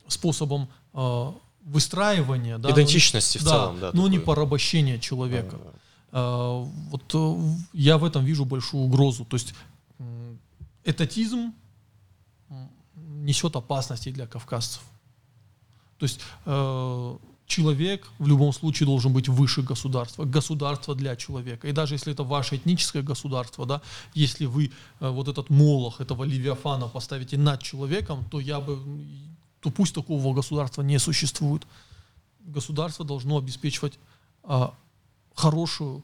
[0.07, 2.57] способом а, выстраивания.
[2.57, 3.87] Да, Идентичности но, в целом, да.
[3.93, 4.09] Но такой.
[4.09, 5.55] не порабощения человека.
[5.55, 5.79] Mm-hmm.
[6.13, 9.23] А, вот э, я в этом вижу большую угрозу.
[9.23, 9.53] То есть
[10.83, 11.53] этатизм
[13.29, 14.81] несет опасности для кавказцев.
[15.97, 21.67] То есть э, человек в любом случае должен быть выше государства, государство для человека.
[21.67, 23.81] И даже если это ваше этническое государство, да,
[24.15, 28.79] если вы э, вот этот молох этого левиафана поставите над человеком, то я бы,
[29.59, 31.67] то пусть такого государства не существует.
[32.39, 33.99] Государство должно обеспечивать
[34.43, 34.69] э,
[35.35, 36.03] хорошую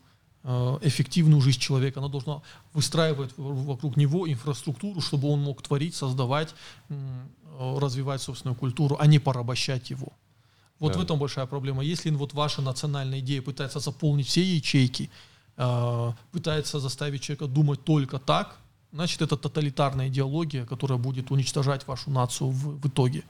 [0.81, 2.41] эффективную жизнь человека, она должна
[2.73, 6.53] выстраивать вокруг него инфраструктуру, чтобы он мог творить, создавать,
[6.89, 10.13] э, развивать собственную культуру, а не порабощать его.
[10.79, 10.99] Вот да.
[10.99, 11.83] в этом большая проблема.
[11.83, 15.09] Если вот ваша национальная идея пытается заполнить все ячейки,
[15.57, 18.57] э, пытается заставить человека думать только так,
[18.91, 23.23] значит это тоталитарная идеология, которая будет уничтожать вашу нацию в, в итоге.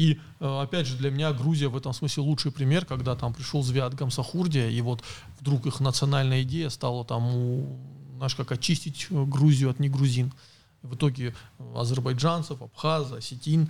[0.00, 3.62] И э, опять же, для меня Грузия в этом смысле лучший пример, когда там пришел
[3.62, 5.04] Звят Гамсахурдия, и вот
[5.38, 7.76] вдруг их национальная идея стала там,
[8.16, 10.32] знаешь, как очистить э, Грузию от негрузин.
[10.80, 13.68] В итоге э, азербайджанцев, абхаза, осетин,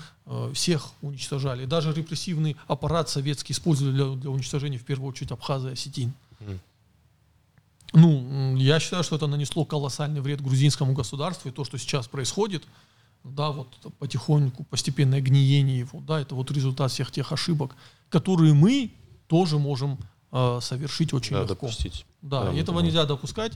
[0.54, 1.64] всех уничтожали.
[1.64, 6.12] Даже репрессивный аппарат советский использовали для, для уничтожения в первую очередь абхаза и осетин.
[7.92, 12.62] Ну, я считаю, что это нанесло колоссальный вред грузинскому государству, и то, что сейчас происходит,
[13.24, 13.68] да, вот
[13.98, 17.76] потихоньку, постепенное гниение его, да, это вот результат всех тех ошибок,
[18.08, 18.90] которые мы
[19.28, 19.98] тоже можем
[20.32, 21.54] э, совершить очень Да, легко.
[21.54, 22.06] допустить.
[22.22, 22.86] Да, Да, этого да.
[22.86, 23.52] нельзя допускать.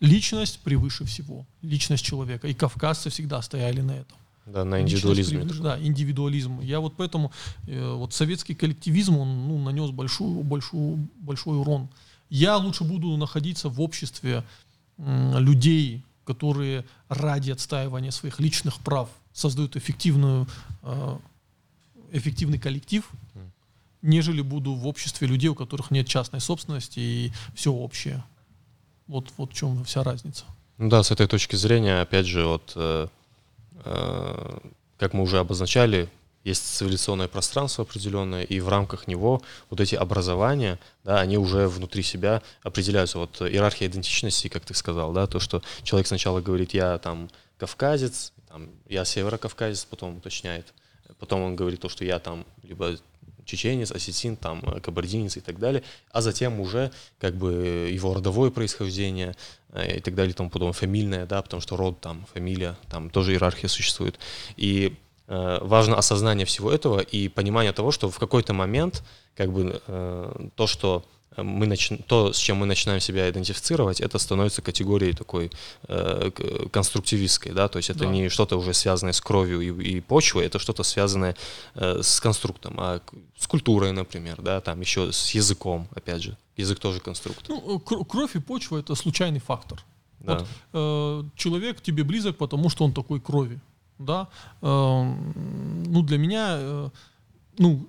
[0.00, 2.46] Личность превыше всего, личность человека.
[2.48, 4.16] И кавказцы всегда стояли на этом.
[4.46, 5.40] Да, на Личность индивидуализме.
[5.42, 6.60] превыше- Да, индивидуализм.
[6.60, 7.32] Я вот поэтому,
[7.66, 11.88] э, вот советский коллективизм, он ну, нанес большую, большую, большой урон.
[12.30, 14.44] Я лучше буду находиться в обществе
[14.98, 20.46] м, людей, которые ради отстаивания своих личных прав создают эффективную,
[20.82, 21.18] э,
[22.12, 23.08] эффективный коллектив,
[24.02, 28.22] нежели буду в обществе людей, у которых нет частной собственности и все общее.
[29.06, 30.44] Вот, вот в чем вся разница.
[30.76, 33.08] Ну да, с этой точки зрения, опять же, вот, э,
[33.84, 34.58] э,
[34.98, 36.10] как мы уже обозначали,
[36.48, 42.02] есть цивилизационное пространство определенное, и в рамках него вот эти образования, да, они уже внутри
[42.02, 43.18] себя определяются.
[43.18, 48.32] Вот иерархия идентичности, как ты сказал, да, то, что человек сначала говорит, я там кавказец,
[48.48, 50.72] там, я северокавказец, потом уточняет,
[51.18, 52.96] потом он говорит то, что я там либо
[53.44, 59.34] чеченец, осетин, там, кабардинец и так далее, а затем уже как бы его родовое происхождение
[59.70, 63.08] э, и так далее и тому подобное, фамильное, да, потому что род, там, фамилия, там
[63.08, 64.18] тоже иерархия существует.
[64.56, 64.96] И
[65.28, 69.02] важно осознание всего этого и понимание того, что в какой-то момент
[69.36, 71.04] как бы э, то, что
[71.36, 71.90] мы нач...
[72.08, 75.50] то, с чем мы начинаем себя идентифицировать, это становится категорией такой
[75.86, 76.30] э,
[76.72, 78.06] конструктивистской, да, то есть это Да.
[78.06, 81.36] не что-то уже связанное с кровью и, и почвой, это что-то связанное
[81.74, 83.00] э, с конструктом, а
[83.38, 87.80] с культурой, например, да, там еще с языком, опять же, язык тоже конструкт, Ну, э,
[87.80, 89.78] кр- кровь и почва это случайный фактор.
[90.20, 90.38] да.
[90.38, 93.60] Вот, э, человек тебе близок, потому что он такой крови.
[93.98, 94.28] Да?
[94.62, 95.02] Э,
[95.86, 96.90] ну, для меня, э,
[97.58, 97.86] ну,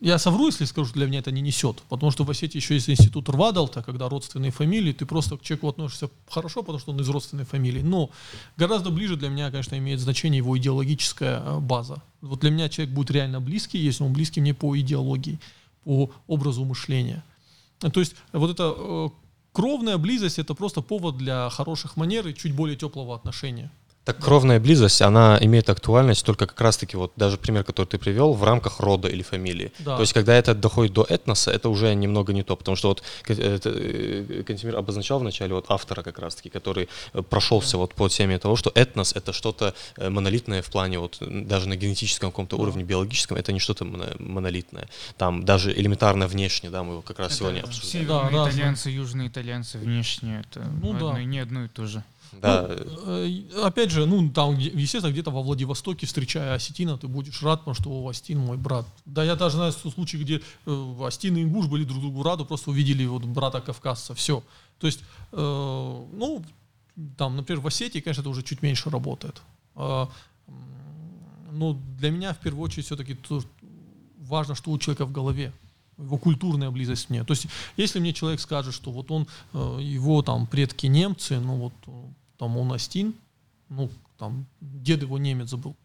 [0.00, 1.82] я совру, если скажу, что для меня это не несет.
[1.88, 5.68] Потому что в Осетии еще есть институт Рвадалта, когда родственные фамилии, ты просто к человеку
[5.68, 7.82] относишься хорошо, потому что он из родственной фамилии.
[7.82, 8.10] Но
[8.56, 12.02] гораздо ближе для меня, конечно, имеет значение его идеологическая э, база.
[12.20, 15.40] Вот для меня человек будет реально близкий, если он близкий мне по идеологии,
[15.84, 17.24] по образу мышления.
[17.80, 19.10] То есть вот эта
[19.52, 23.70] кровная близость это просто повод для хороших манер и чуть более теплого отношения.
[24.08, 28.32] Так кровная близость, она имеет актуальность только как раз-таки, вот даже пример, который ты привел,
[28.32, 29.70] в рамках рода или фамилии.
[29.80, 29.96] Да.
[29.96, 33.02] То есть, когда это доходит до этноса, это уже немного не то, потому что вот
[33.26, 38.38] это, э, Кантемир обозначал вначале вот автора как раз-таки, который э, прошелся вот по теме
[38.38, 42.62] того, что этнос— это что-то э, монолитное в плане вот даже на генетическом каком-то Да.
[42.62, 44.88] уровне биологическом, это не что-то моно- монолитное.
[45.18, 47.90] Там даже элементарно внешне, да, мы его как раз Это сегодня обсуждали.
[48.04, 50.96] Северные Да, итальянцы, южные итальянцы внешне это Ну да.
[51.10, 52.02] одно, не одно и то же.
[52.32, 57.42] Да, Ну, э, опять же, ну там, естественно, где-то во Владивостоке, встречая осетина, ты будешь
[57.42, 58.86] рад, потому что «О, Остин мой брат.
[59.04, 62.70] Да, я даже знаю случаи, где э, Остин и Ингуш были друг другу рады, просто
[62.70, 64.42] увидели вот брата кавказца, все.
[64.78, 65.00] То есть,
[65.32, 66.44] э, ну,
[67.16, 69.42] там, например, в Осетии, конечно, это уже чуть меньше работает.
[69.76, 70.08] М,
[71.52, 73.16] но для меня в первую очередь все-таки
[74.18, 75.52] важно, что у человека в голове
[75.98, 77.24] его культурная близость мне.
[77.24, 81.56] То есть, если мне человек скажет, что вот он, э, его там предки немцы, ну
[81.56, 81.90] вот э,
[82.38, 83.14] там он Астин,
[83.68, 85.76] ну там дед его немец был,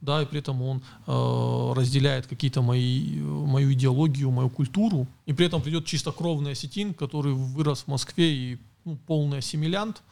[0.00, 5.46] да, и при этом он э, разделяет какие-то мои, мою идеологию, мою культуру, и при
[5.46, 10.02] этом придет чистокровный осетин, который вырос в Москве и ну, полный ассимилянт,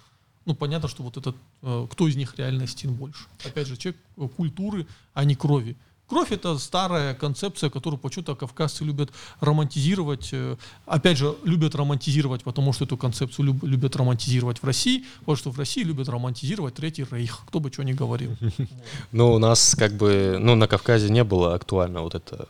[0.45, 3.26] ну, понятно, что вот этот, э, кто из них реально осетин больше.
[3.45, 5.76] Опять же, человек э, культуры, а не крови.
[6.09, 10.30] Кровь это старая концепция, которую почему-то кавказцы любят романтизировать.
[10.32, 10.56] э,
[10.86, 15.50] Опять же, любят романтизировать, потому что эту концепцию люб- любят романтизировать в России, потому что
[15.50, 18.36] в России любят романтизировать Третий Рейх, кто бы что ни говорил.
[19.12, 22.48] Ну, у нас как бы, ну, на Кавказе не было актуально вот это,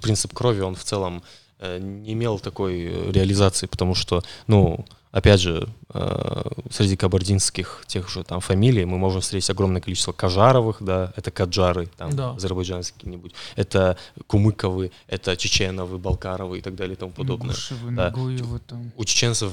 [0.00, 1.22] принцип крови, он в целом
[1.58, 8.08] э, не имел такой э, реализации, потому что, ну, опять же, э, среди кабардинских тех
[8.08, 12.30] же там фамилий мы можем встретить огромное количество кажаровых, да, это каджары, там, Да.
[12.32, 13.96] азербайджанские какие-нибудь, это
[14.26, 17.50] кумыковы, это чеченовы, балкаровы и так далее и тому подобное.
[17.50, 18.04] Ингушевы, Да.
[18.10, 18.92] Нагоевы там.
[18.96, 19.52] У чеченцев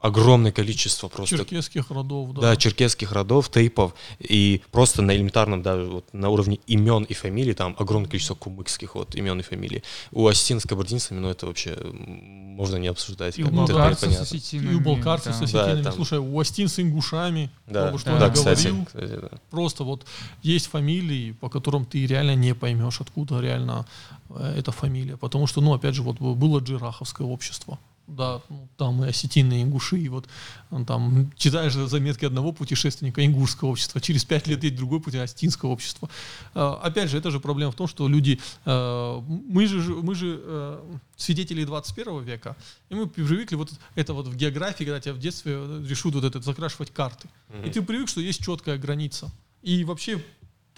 [0.00, 2.40] огромное количество просто Черкесских родов, да.
[2.40, 7.52] да, черкесских родов, тейпов, и просто на элементарном, даже вот на уровне имен и фамилий,
[7.54, 9.82] там огромное количество кумыкских вот имен и фамилий.
[10.12, 13.38] У осетин с кабардинцами, ну это вообще можно не обсуждать.
[13.38, 14.34] И у балкарцев с непонятно.
[14.34, 14.74] И осетинами.
[14.74, 15.44] у балкарцев с да.
[15.44, 15.82] осетинами.
[15.82, 18.84] там- Слушай, у Астин с ингушами, Да, бы что да, да, кстати, говорил.
[18.86, 19.30] кстати, да.
[19.50, 20.04] Просто вот
[20.42, 23.84] есть фамилии, по которым ты реально не поймешь, откуда реально
[24.30, 25.16] э, эта фамилия.
[25.16, 27.78] Потому что, ну, опять же, вот было джираховское общество.
[28.08, 30.26] Да, ну, там и осетины, и ингуши, и вот
[30.70, 35.68] ну, там читаешь заметки одного путешественника ингушского общества, через пять лет есть другой путь астинского
[35.70, 36.08] общества.
[36.54, 40.40] А, опять же, это же проблема в том, что люди, э, мы же, мы же
[40.42, 42.56] э, свидетели 21 века,
[42.88, 45.52] и мы привыкли вот это вот в географии, когда тебя в детстве
[45.86, 47.28] решут вот это закрашивать карты.
[47.62, 49.30] И ты привык, что есть четкая граница.
[49.62, 50.22] И вообще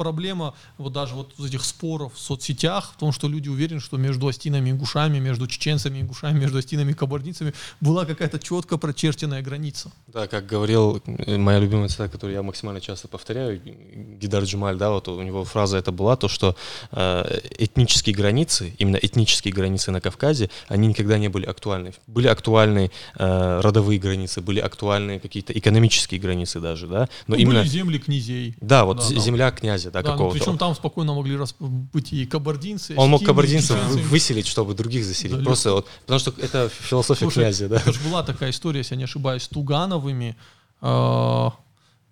[0.01, 4.28] проблема вот даже вот этих споров в соцсетях, в том, что люди уверены, что между
[4.28, 9.42] астинами и ингушами, между чеченцами и ингушами, между астинами и кабардинцами была какая-то четко прочерченная
[9.42, 9.92] граница.
[10.07, 13.61] Да, как говорил э, моя любимая цитата, которую я максимально часто повторяю,
[14.20, 16.57] Гидар Джумаль, да, вот у него фраза это была, то, что
[16.92, 21.92] э, этнические границы, именно этнические границы на Кавказе, они никогда не были актуальны.
[22.07, 27.61] Были актуальны э, родовые границы, были актуальны какие-то экономические границы даже, да, но ну, именно...
[27.61, 28.55] Были земли князей.
[28.62, 30.38] Да, вот да, земля князя, да, да ну, какого-то.
[30.38, 32.95] причем там спокойно могли быть и кабардинцы.
[32.97, 33.78] Он мог кабардинцев
[34.11, 35.38] выселить, чтобы других заселить.
[35.38, 37.76] Да, Просто вот, потому что это философия Слушай, князя, да.
[37.76, 40.36] Это же была такая история, если я не ошибаюсь, с Тугановыми.
[40.82, 41.51] Э,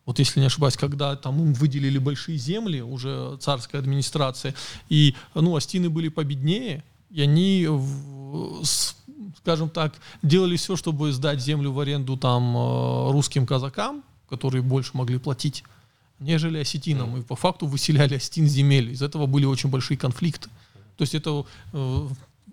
[0.07, 4.55] вот если не ошибаюсь, когда там им выделили большие земли, уже царская администрация,
[4.89, 7.69] и, ну, Астины были победнее, и они,
[9.37, 14.93] скажем так, делали все, чтобы сдать землю в аренду там э, русским казакам, которые больше
[14.95, 15.65] могли платить
[16.21, 17.17] нежели осетинам.
[17.17, 18.91] И по факту выселяли осетин земель.
[18.91, 20.49] Из этого были очень большие конфликты.
[20.97, 22.09] То есть это э,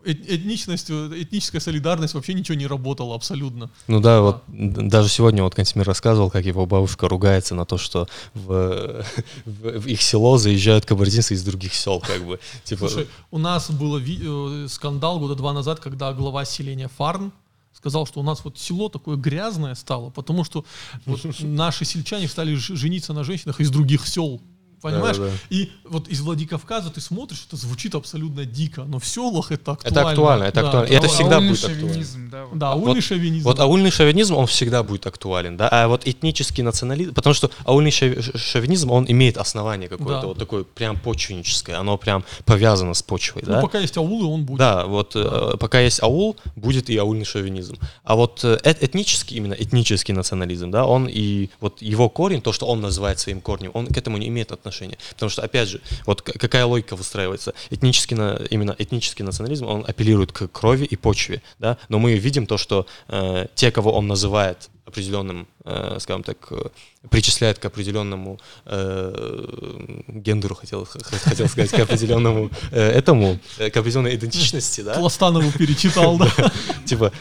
[0.05, 3.69] этничность, этническая солидарность вообще ничего не работала абсолютно.
[3.87, 4.21] Ну да, а.
[4.21, 9.03] вот даже сегодня вот Кантимир рассказывал, как его бабушка ругается на то, что в,
[9.45, 12.39] в, в их село заезжают кабардинцы из других сел, как бы.
[12.63, 12.87] Типа...
[12.87, 17.31] Слушай, у нас был э, скандал года два назад, когда глава селения Фарн
[17.75, 20.65] сказал, что у нас вот село такое грязное стало, потому что
[21.05, 24.41] вот наши сельчане стали жениться на женщинах из других сел.
[24.81, 25.17] Понимаешь?
[25.17, 25.31] Да, да.
[25.49, 29.99] И вот из Владикавказа ты смотришь, это звучит абсолютно дико, но в селах это актуально.
[29.99, 30.93] Это актуально, это да, актуально.
[30.93, 32.05] Это всегда будет актуально.
[32.31, 32.57] Да, вот.
[32.57, 33.43] да аульный вот, шовинизм.
[33.45, 37.91] Вот аульный шовинизм, он всегда будет актуален, да, а вот этнический национализм, потому что аульный
[37.91, 40.27] шовинизм, он имеет основание какое-то, да.
[40.27, 43.61] вот такое прям почвенническое, оно прям повязано с почвой, ну, да.
[43.61, 44.59] пока есть аулы, он будет.
[44.59, 45.51] Да, вот да.
[45.53, 47.77] Э, пока есть аул, будет и аульный шовинизм.
[48.03, 52.67] А вот э, этнический, именно этнический национализм, да, он и вот его корень, то, что
[52.67, 54.64] он называет своим корнем, он к этому не имеет отношения.
[55.09, 57.53] Потому что, опять же, вот какая логика выстраивается?
[57.69, 58.17] Этнический,
[58.49, 62.85] именно этнический национализм, он апеллирует к крови и почве, да, но мы видим то, что
[63.07, 66.69] э, те, кого он называет определенным, э, скажем так, э,
[67.09, 74.15] причисляет к определенному э, гендеру, хотел, хотел сказать, к определенному э, этому, э, к определенной
[74.15, 74.93] идентичности, да?
[74.93, 76.29] Пластанову перечитал, да?
[76.85, 77.11] Типа,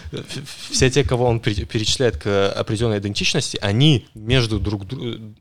[0.71, 5.37] все те, кого он перечисляет к определенной идентичности, они между друг другом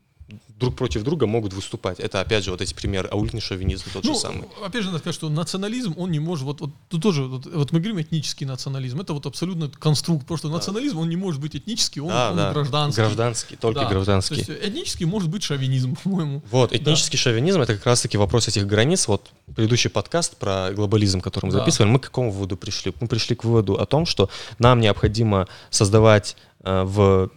[0.58, 1.98] друг против друга могут выступать.
[1.98, 4.44] Это, опять же, вот эти примеры, аультный шовинизм тот ну, же самый.
[4.64, 7.72] Опять же, надо сказать, что национализм, он не может, вот, вот тут тоже, вот, вот
[7.72, 10.54] мы говорим этнический национализм, это вот абсолютно конструкт, потому что да.
[10.54, 12.52] национализм, он не может быть этнический, он, да, он да.
[12.52, 13.00] гражданский.
[13.00, 13.88] Гражданский, только да.
[13.88, 14.44] гражданский.
[14.44, 16.42] То есть этнический может быть шовинизм, по-моему.
[16.50, 17.22] Вот, этнический да.
[17.22, 21.58] шовинизм, это как раз-таки вопрос этих границ, вот предыдущий подкаст про глобализм, который мы да.
[21.58, 22.92] записывали, мы к какому выводу пришли?
[23.00, 24.30] Мы пришли к выводу о том, что
[24.60, 27.30] нам необходимо создавать э, в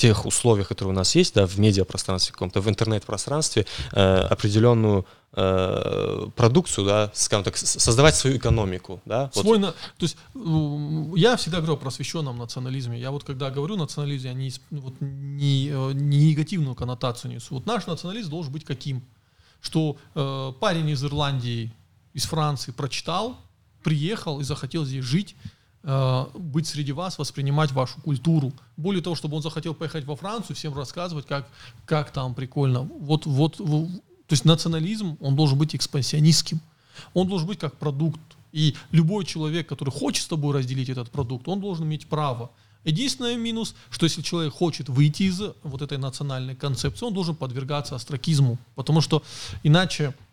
[0.00, 6.26] тех условиях, которые у нас есть, да, в медиапространстве каком-то, в интернет-пространстве, э, определенную э,
[6.34, 9.30] продукцию, да, скажем так, создавать свою экономику, да.
[9.34, 9.60] Свой, вот.
[9.60, 10.16] на, то есть
[11.16, 12.98] я всегда говорю о просвещенном национализме.
[12.98, 17.54] Я вот когда говорю национализм, я не, вот, не, э, не негативную коннотацию несу.
[17.54, 19.02] Вот наш национализм должен быть каким?
[19.60, 21.74] Что э, парень из Ирландии,
[22.14, 23.36] из Франции прочитал,
[23.82, 25.36] приехал и захотел здесь жить,
[25.82, 28.52] быть среди вас, воспринимать вашу культуру.
[28.76, 31.48] Более того, чтобы он захотел поехать во Францию, всем рассказывать, как,
[31.86, 32.82] как там прикольно.
[32.82, 36.60] Вот, вот, то есть национализм, он должен быть экспансионистским.
[37.14, 38.20] Он должен быть как продукт.
[38.52, 42.50] И любой человек, который хочет с тобой разделить этот продукт, он должен иметь право.
[42.84, 47.94] Единственный минус, что если человек хочет выйти из вот этой национальной концепции, он должен подвергаться
[47.94, 49.22] астракизму, потому что
[49.62, 50.29] иначе Э,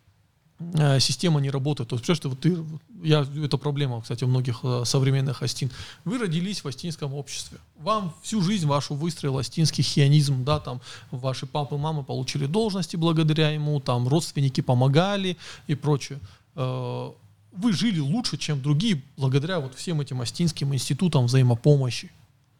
[0.98, 1.88] система не работает.
[1.88, 2.56] То есть, что вот ты,
[3.02, 5.70] я, это проблема, кстати, у многих э, современных астин.
[6.04, 7.58] Вы родились в астинском обществе.
[7.76, 10.80] Вам всю жизнь вашу выстроил астинский хионизм, да, там
[11.12, 15.36] ваши папы мамы получили должности благодаря ему, там родственники помогали
[15.68, 16.18] и прочее.
[16.56, 17.12] Э,
[17.52, 22.10] вы жили лучше, чем другие, благодаря вот всем этим астинским институтам взаимопомощи.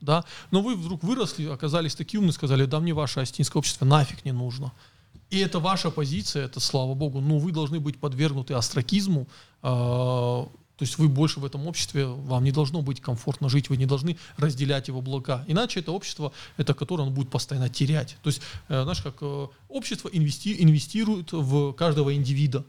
[0.00, 0.24] Да?
[0.50, 4.32] Но вы вдруг выросли, оказались такие умные, сказали, да мне ваше астинское общество нафиг не
[4.32, 4.72] нужно.
[5.30, 9.28] И это ваша позиция, это слава богу, но вы должны быть подвергнуты астракизму,
[9.62, 9.66] э,
[10.78, 13.84] то есть вы больше в этом обществе, вам не должно быть комфортно жить, вы не
[13.84, 15.44] должны разделять его блага.
[15.48, 18.16] Иначе это общество, это которое он будет постоянно терять.
[18.22, 22.64] То есть, э, знаешь, как э, общество инвести, инвестирует в каждого индивида,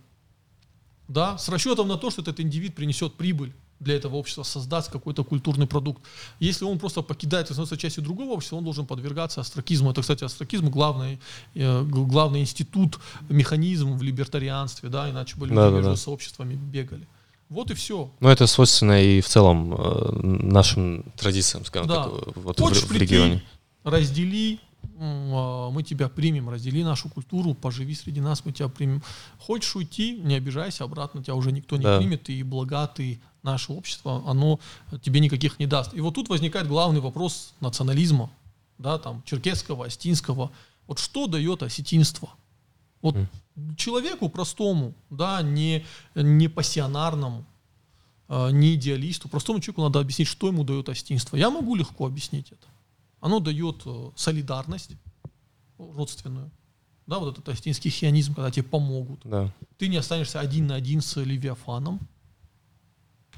[1.08, 5.24] да, с расчетом на то, что этот индивид принесет прибыль для этого общества создаст какой-то
[5.24, 6.02] культурный продукт.
[6.40, 9.92] Если он просто покидает и становится частью другого общества, он должен подвергаться астракизму.
[9.92, 11.20] Это, кстати, астракизм главный,
[11.56, 13.00] э, главный институт,
[13.30, 15.96] механизм в либертарианстве, да, иначе бы люди да, между да.
[15.96, 17.08] сообществами бегали.
[17.50, 18.12] Вот и все.
[18.20, 22.04] Ну, это свойственно и в целом э, нашим традициям, скажем да.
[22.04, 23.32] так, вот Хочешь в, в регионе.
[23.32, 23.46] Прийти,
[23.84, 24.60] раздели,
[25.00, 29.02] мы тебя примем, раздели нашу культуру, поживи среди нас, мы тебя примем.
[29.40, 31.98] Хочешь уйти, не обижайся, обратно тебя уже никто не Да.
[31.98, 34.60] примет, и блага ты, наше общество, оно
[35.02, 35.94] тебе никаких не даст.
[35.94, 38.30] И вот тут возникает главный вопрос национализма,
[38.78, 40.52] да, там, черкесского, остинского.
[40.88, 42.30] Вот что дает осетинство?
[43.02, 43.16] Вот
[43.78, 45.86] человеку простому, да, не,
[46.16, 47.46] не пассионарному,
[48.28, 51.38] э, не идеалисту, простому человеку надо объяснить, что ему дает остинство.
[51.38, 52.68] Я могу легко объяснить это.
[53.20, 54.92] Оно дает э, солидарность
[55.78, 56.52] родственную.
[57.08, 59.22] Да, вот этот остинский хионизм, когда тебе помогут.
[59.24, 59.52] Да.
[59.78, 62.00] Ты не останешься один на один с Левиафаном.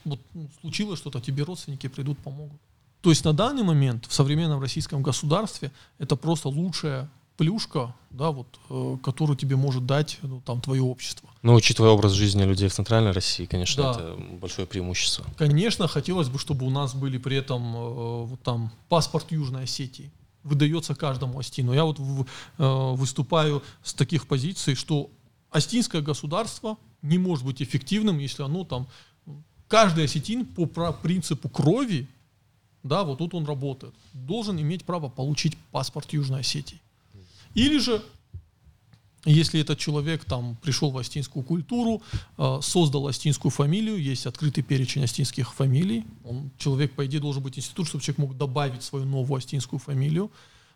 [0.04, 2.60] Вот ну, случилось что-то, тебе родственники придут, помогут.
[3.02, 7.10] То есть на данный момент в современном российском государстве это просто лучшая
[7.42, 11.28] плюшка, да, вот, э, которую тебе может дать ну, там твое общество.
[11.42, 13.92] Но учитывая образ жизни людей в Центральной России, конечно, Да.
[13.94, 15.26] это большое преимущество.
[15.38, 20.12] Конечно, хотелось бы, чтобы у нас были при этом э, вот там паспорт Южной Осетии.
[20.44, 21.74] Выдается каждому Остину.
[21.74, 22.26] Я вот в-
[22.60, 25.10] э, выступаю с таких позиций, что
[25.50, 28.86] Остинское государство не может быть эффективным, если оно там...
[29.68, 32.06] Каждый осетин по принципу крови,
[32.84, 36.80] да, вот тут он работает, должен иметь право получить паспорт Южной Осетии.
[37.56, 38.02] Или же
[39.26, 42.02] если этот человек там пришел в астинскую культуру,
[42.38, 47.58] э, создал астинскую фамилию, есть открытый перечень астинских фамилий, он, человек, по идее, должен быть
[47.58, 50.32] институт, чтобы человек мог добавить свою новую астинскую фамилию,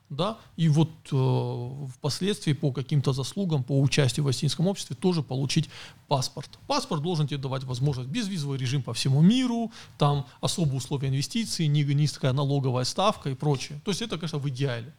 [0.10, 5.68] да, и вот э, впоследствии по каким-то заслугам, по участию в астинском обществе тоже получить
[6.08, 6.60] паспорт.
[6.68, 11.82] Паспорт должен тебе давать возможность безвизовый режим по всему миру, там особые условия инвестиций, ни-
[11.82, 13.82] низкая налоговая ставка и прочее.
[13.84, 14.94] То есть это, конечно, в идеале.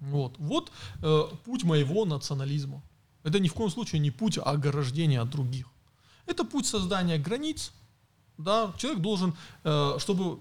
[0.00, 0.70] Вот, вот
[1.02, 2.82] э, путь моего национализма.
[3.24, 5.66] Это ни в коем случае не путь ограждения от других.
[6.26, 7.72] Это путь создания границ.
[8.38, 9.34] Да, человек должен,
[9.64, 10.38] э, чтобы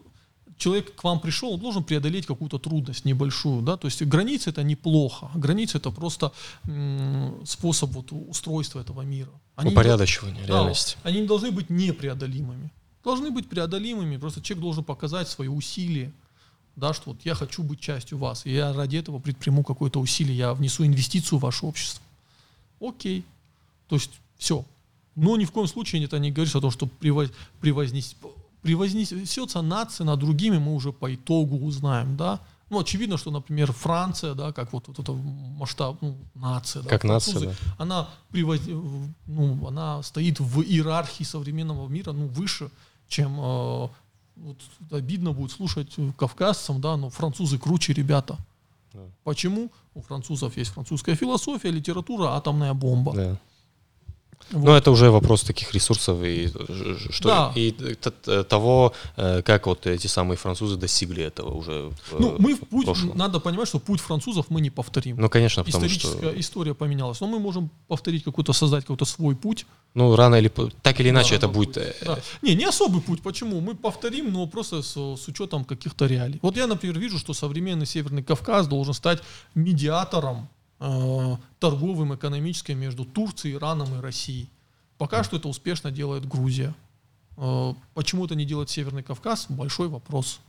[0.57, 3.61] человек к вам пришел, он должен преодолеть какую-то трудность небольшую.
[3.61, 3.77] Да?
[3.77, 5.29] То есть границы это неплохо.
[5.35, 6.31] Границы это просто
[6.65, 9.31] м, способ вот, устройства этого мира.
[9.55, 10.97] Они не Упорядочивание да, реальности.
[11.03, 12.71] они не должны быть непреодолимыми.
[13.03, 14.17] Должны быть преодолимыми.
[14.17, 16.11] Просто человек должен показать свои усилия.
[16.77, 20.37] Да, что вот я хочу быть частью вас, и я ради этого предприму какое-то усилие,
[20.37, 22.03] я внесу инвестицию в ваше общество.
[22.79, 23.25] Окей.
[23.87, 24.63] То есть все.
[25.15, 28.15] Но ни в коем случае это не говорится о том, что превоз, превознес,
[28.61, 32.39] превознесется нация над другими, мы уже по итогу узнаем, да.
[32.69, 37.03] Ну, очевидно, что, например, Франция, да, как вот, вот это масштаб, ну, нация, да, Как
[37.05, 42.69] нация, французы, она, превоз- ну, она стоит в иерархии современного мира, ну, выше,
[43.07, 43.87] чем э,
[44.39, 44.57] вот
[44.91, 48.37] обидно будет слушать э, кавказцам, да, но французы круче ребята.
[48.93, 49.01] Да.
[49.23, 49.71] Почему?
[49.93, 53.13] У французов есть французская философия, литература, атомная бомба.
[53.13, 53.39] Да.
[54.51, 54.63] Вот.
[54.65, 56.47] Ну, это уже вопрос таких ресурсов и
[57.11, 57.51] что Да.
[57.55, 57.71] и
[58.47, 61.91] того, э, как вот эти самые французы достигли этого уже.
[62.17, 63.17] Ну, мы в путь, прошлом.
[63.17, 65.17] надо понимать, что путь французов мы не повторим.
[65.19, 67.19] Ну, конечно, потому Историческая что, история поменялась.
[67.21, 69.65] Но мы можем повторить какой-то, создать какой-то свой путь.
[69.93, 71.73] ну, рано или так или иначе Да, это будет.
[71.73, 71.83] путь.
[71.83, 72.19] э, Да.
[72.41, 73.21] Не, не особый путь.
[73.21, 73.59] Почему?
[73.59, 76.39] Мы повторим, но просто с, с учетом каких-то реалий.
[76.41, 79.21] Вот я, например, вижу, что современный Северный Кавказ должен стать
[79.55, 80.47] медиатором
[80.79, 84.47] торговым, экономическим между Турцией, Ираном и Россией.
[84.97, 86.73] Пока что это успешно делает Грузия.
[87.37, 89.45] Э, почему это не делает Северный Кавказ?
[89.49, 90.39] Большой вопрос.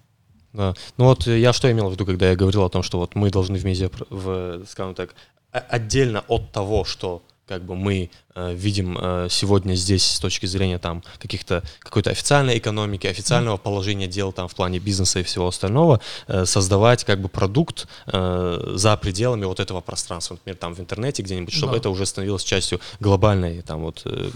[0.53, 0.75] Да.
[0.97, 3.15] Ну вот э, я что имел в виду, когда я говорил о том, что вот
[3.15, 5.15] мы должны в медиа, в, скажем так,
[5.51, 10.79] отдельно от того, что как бы мы э, видим э, сегодня здесь с точки зрения
[10.79, 16.01] там каких-то какой-то официальной экономики, официального положения дел там в плане бизнеса и всего остального,
[16.27, 21.23] э, создавать как бы продукт э, за пределами вот этого пространства, например, там в интернете
[21.23, 21.79] где-нибудь, чтобы Да.
[21.79, 24.31] это уже становилось частью глобальной там вот э,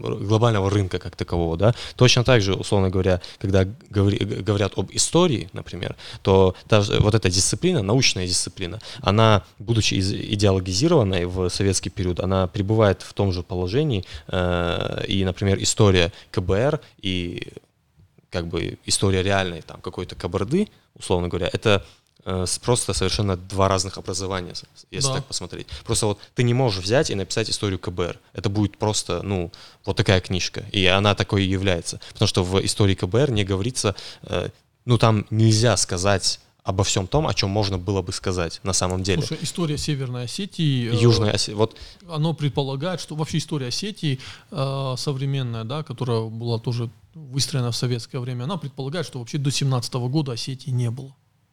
[0.00, 1.74] глобального рынка как такового, да.
[1.96, 7.82] Точно так же, условно говоря, когда говорят об истории, например, то даже вот эта дисциплина,
[7.82, 14.04] научная дисциплина, она, будучи из- идеологизированной в советский период, она пребывает в том же положении,
[14.28, 17.48] э, и, например, история КБР и
[18.30, 21.84] как бы история реальной там какой-то кабарды, условно говоря, это
[22.62, 24.54] просто совершенно два разных образования,
[24.90, 25.14] если Да.
[25.16, 25.66] так посмотреть.
[25.84, 28.18] Просто вот ты не можешь взять и написать историю КБР.
[28.32, 29.50] Это будет просто, ну,
[29.84, 30.64] вот такая книжка.
[30.72, 32.00] И она такой и является.
[32.12, 34.50] Потому что в истории КБР не говорится, э,
[34.84, 39.02] ну, там нельзя сказать обо всем том, о чем можно было бы сказать на самом
[39.02, 39.22] деле.
[39.22, 40.90] Слушай, история Северной Осетии...
[40.92, 41.76] э, Южная Осе- вот
[42.08, 44.20] оно предполагает, что вообще история Осетии
[44.52, 49.50] э, современная, да, которая была тоже выстроена в советское время, она предполагает, что вообще до
[49.50, 51.12] 17 года Осетии не было.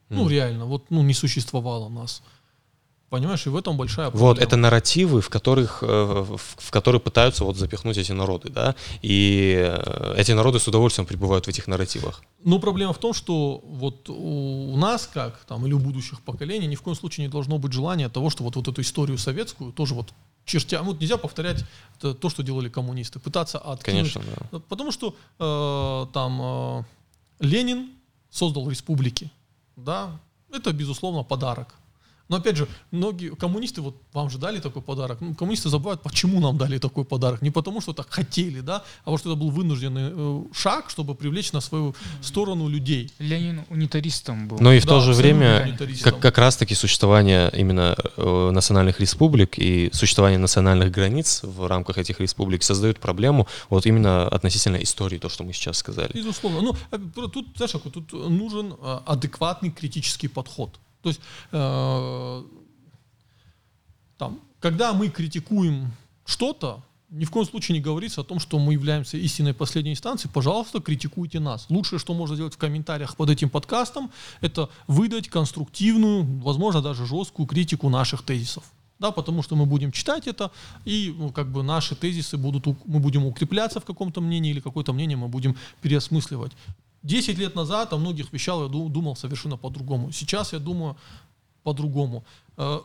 [0.10, 2.22] Ну, реально, вот ну, не существовало нас.
[3.10, 4.28] Понимаешь, и в этом большая проблема.
[4.28, 9.55] Вот, это нарративы, в которых, э, в которые пытаются вот запихнуть эти народы, да, и
[9.57, 12.22] э, эти народы с удовольствием пребывают в этих нарративах.
[12.43, 16.76] Ну, проблема в том, что вот у нас, как там, или у будущих поколений, ни
[16.76, 19.95] в коем случае не должно быть желания того, что вот, вот эту историю советскую тоже
[19.95, 20.14] вот
[20.45, 21.66] чертя, вот нельзя повторять
[21.99, 24.14] то, то, что делали коммунисты, пытаться откинуть.
[24.14, 24.60] Конечно, да.
[24.70, 26.84] Потому что э, там э,
[27.39, 27.89] Ленин
[28.30, 29.32] создал республики,
[29.84, 30.19] да,
[30.51, 31.78] это, безусловно, подарок.
[32.30, 35.17] Но опять же, многие коммунисты, вот вам же дали такой подарок.
[35.19, 37.41] Ну, коммунисты забывают, почему нам дали такой подарок.
[37.41, 41.15] Не потому, что так хотели, да, а потому что это был вынужденный э, шаг, чтобы
[41.15, 43.11] привлечь на свою сторону людей.
[43.17, 44.59] Ленин унитаристом был.
[44.59, 49.57] Но и в да, то же время, как, как раз-таки существование именно э, национальных республик
[49.57, 55.30] и существование национальных границ в рамках этих республик создают проблему вот именно относительно истории, то,
[55.30, 56.11] что мы сейчас сказали.
[56.13, 56.61] Безусловно.
[56.61, 60.80] Ну, э, тут, знаешь, тут нужен э, адекватный критический подход.
[61.02, 61.22] То есть,
[61.52, 62.43] э,
[64.18, 65.91] там, когда мы критикуем
[66.26, 70.32] что-то, ни в коем случае не говорится о том, что мы являемся истинной последней инстанцией.
[70.32, 71.66] Пожалуйста, критикуйте нас.
[71.70, 77.47] Лучшее, что можно сделать в комментариях под этим подкастом, это выдать конструктивную, возможно, даже жесткую
[77.47, 78.64] критику наших тезисов.
[79.00, 80.52] Да, потому что мы будем читать это,
[80.84, 84.91] и ну, как бы наши тезисы будут, мы будем укрепляться в каком-то мнении, или какое-то
[84.91, 86.52] мнение мы будем переосмысливать.
[87.04, 90.12] 10 лет назад о многих вещах я думал совершенно по-другому.
[90.12, 90.97] Сейчас я думаю
[91.64, 92.24] по-другому.
[92.58, 92.80] Э,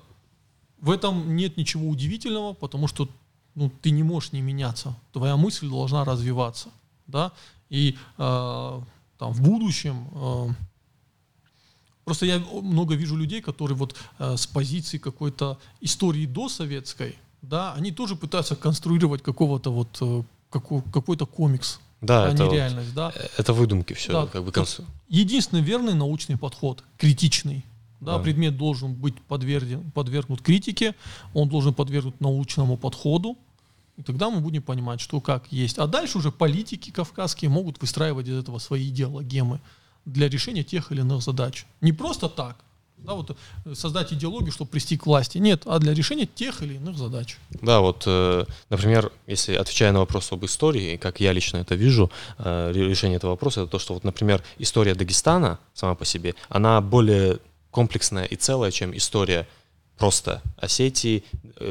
[0.81, 3.09] в этом нет ничего удивительного, потому что
[3.55, 4.95] ну, ты не можешь не меняться.
[5.13, 6.69] Твоя мысль должна развиваться.
[7.07, 7.33] Да?
[7.71, 8.81] И э,
[9.19, 10.09] там, в будущем...
[10.13, 10.49] Э,
[12.05, 17.93] просто я много вижу людей, которые вот э, с позиции какой-то истории досоветской, да, они
[17.93, 23.13] тоже пытаются конструировать какого-то вот э, какой-то комикс да, а это не реальность, да.
[23.37, 24.85] Это выдумки все, да, как бы концу.
[25.09, 27.65] Единственный верный научный подход, критичный.
[28.01, 28.23] Да, да.
[28.23, 30.95] предмет должен быть подвергнут, подвергнут критике,
[31.33, 33.39] он должен подвергнут научному подходу,
[33.97, 35.79] и тогда мы будем понимать, что как есть.
[35.79, 39.61] А дальше уже политики кавказские могут выстраивать из этого свои идеологемы
[40.05, 41.65] для решения тех или иных задач.
[41.81, 42.57] Не просто так,
[42.99, 45.39] да, вот э, создать идеологию, чтобы прийти к власти.
[45.39, 47.37] Нет, а для решения тех или иных задач.
[47.51, 52.11] Да, вот, э, например, если отвечая на вопрос об истории, как я лично это вижу,
[52.39, 56.81] э, решение этого вопроса, это то, что, вот, например, история Дагестана сама по себе, она
[56.81, 57.41] более
[57.71, 59.47] комплексная и целая, чем история
[59.99, 61.23] просто Осетии,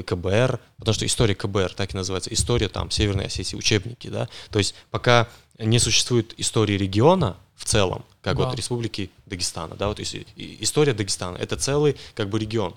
[0.06, 4.60] КБР, потому что история КБР так и называется, история там Северной Осетии, учебники, да, то
[4.60, 5.28] есть пока
[5.60, 8.46] не существует истории региона в целом, как да.
[8.46, 12.76] вот республики Дагестана, да, вот история Дагестана, это целый как бы регион.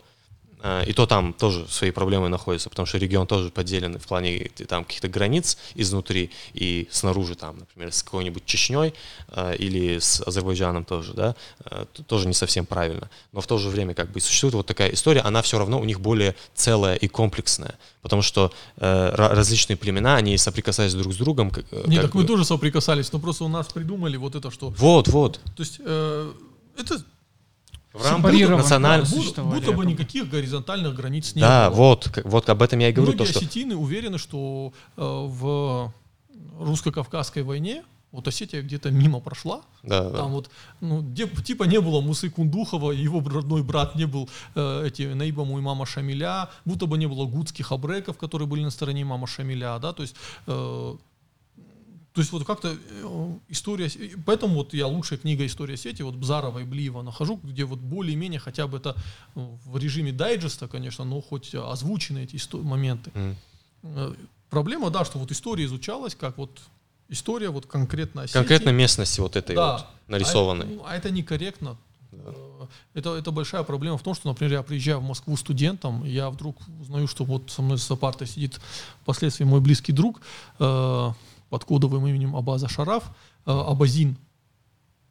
[0.60, 4.50] А, и то там тоже свои проблемы находятся, потому что регион тоже поделен в плане
[4.68, 8.94] там каких-то границ изнутри и снаружи там, например, с какой-нибудь Чечней
[9.28, 13.10] а, или с Азербайджаном тоже, да, а, тоже не совсем правильно.
[13.32, 15.84] Но в то же время как бы существует вот такая история, она все равно у
[15.84, 21.50] них более целая и комплексная, потому что э, различные племена, они соприкасаясь друг с другом.
[21.50, 22.20] Как, э, Нет, так бы...
[22.20, 24.70] мы тоже соприкасались, но просто у нас придумали вот это, что...
[24.70, 25.40] Вот, вот.
[25.56, 26.32] То есть э,
[26.78, 27.04] это
[27.98, 31.76] в рамках национального будто, будто бы никаких горизонтальных границ не да, было.
[31.76, 33.12] вот, вот об этом я и говорю.
[33.12, 33.80] Многие то, осетины что...
[33.80, 35.92] уверены, что э, в
[36.58, 37.82] русско-кавказской войне
[38.12, 39.60] вот Осетия где-то мимо прошла.
[39.82, 40.24] Да, там да.
[40.24, 45.02] вот, ну, где, типа не было Мусы Кундухова, его родной брат не был э, эти
[45.02, 49.78] Наиба мама Шамиля, будто бы не было гудских абреков, которые были на стороне мама Шамиля,
[49.80, 50.16] да, то есть
[50.46, 50.96] э,
[52.16, 53.90] то есть вот как-то э, история,
[54.24, 58.40] поэтому вот я лучшая книга «История сети», вот Бзарова и Блиева нахожу, где вот более-менее
[58.40, 58.96] хотя бы это
[59.34, 63.10] э, в режиме дайджеста, конечно, но хоть озвучены эти моменты.
[63.82, 64.16] Mm.
[64.48, 66.58] Проблема, да, что вот история изучалась как вот
[67.10, 68.38] история вот конкретно Осетии.
[68.38, 69.72] Конкретно местности вот этой да.
[69.72, 70.64] вот нарисованной.
[70.64, 71.76] А, ну, а это некорректно.
[72.12, 72.32] Да.
[72.94, 76.56] Это, это большая проблема в том, что, например, я приезжаю в Москву студентом, я вдруг
[76.80, 78.58] узнаю, что вот со мной за партой сидит
[79.02, 80.22] впоследствии мой близкий друг,
[80.58, 81.12] э,
[81.48, 83.04] под кодовым именем Абаза Шараф,
[83.46, 84.16] э, Абазин.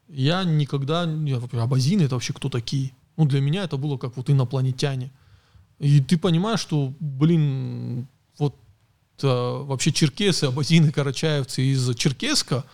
[0.07, 2.91] Я никогда, я, Абазин это вообще кто такие?
[3.17, 5.11] Ну, для меня это было как вот инопланетяне.
[5.79, 8.07] И ты понимаешь, что, блин,
[8.37, 8.55] вот
[9.21, 12.65] э, вообще черкесы, абазины, карачаевцы из Черкеска,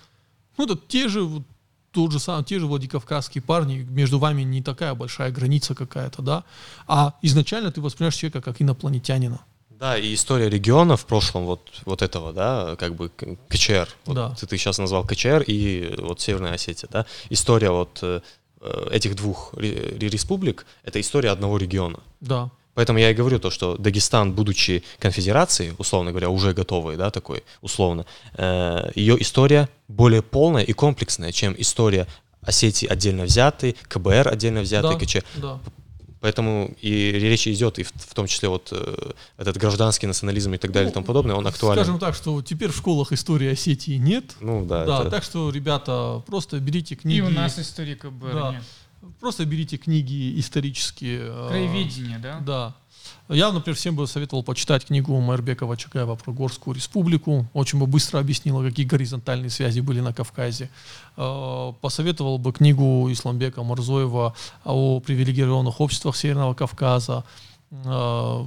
[0.57, 1.43] ну, это те же, вот,
[1.91, 6.43] тот же самый, те же владикавказские парни, между вами не такая большая граница какая-то, да,
[6.88, 9.41] а изначально ты воспринимаешь человека как инопланетянина.
[9.81, 13.09] Да, и история региона в прошлом вот, вот этого, да, как бы
[13.49, 13.89] КЧР.
[14.05, 14.35] Вот да.
[14.39, 17.07] ты, ты сейчас назвал КЧР и вот Северная Осетия, да.
[17.31, 18.21] История вот э,
[18.91, 21.99] этих двух республик— это история одного региона.
[22.19, 22.51] Да.
[22.75, 27.43] Поэтому я и говорю то, что Дагестан, будучи конфедерацией, условно говоря, уже готовой, да, такой,
[27.63, 28.05] условно,
[28.35, 32.05] э, ее история более полная и комплексная, чем история
[32.43, 35.17] Осетии отдельно взятой, КБР отдельно взятой, да, КЧ.
[35.37, 35.59] Да
[36.22, 40.57] Поэтому и речь идет, и в, в том числе вот э, этот гражданский национализм и
[40.57, 41.84] так далее и тому подобное, он актуален.
[41.84, 44.35] Скажем так, что теперь в школах истории Осетии нет.
[44.39, 44.85] Ну да.
[44.85, 47.18] Да, это- так что, ребята, просто берите книги.
[47.18, 48.52] И у нас истории КБР Да.
[48.53, 48.64] нет.
[49.19, 51.22] Просто берите книги исторические.
[51.23, 52.39] э, Краеведение, да?
[52.39, 52.76] Да.
[53.33, 57.45] Я, например, всем бы советовал почитать книгу Майрбекова Чакаева про Горскую республику.
[57.53, 60.69] Очень бы быстро объяснила, какие горизонтальные связи были на Кавказе.
[61.15, 64.35] Э, Посоветовал бы книгу Исламбека Марзоева
[64.65, 67.23] о привилегированных обществах Северного Кавказа.
[67.71, 68.45] Э,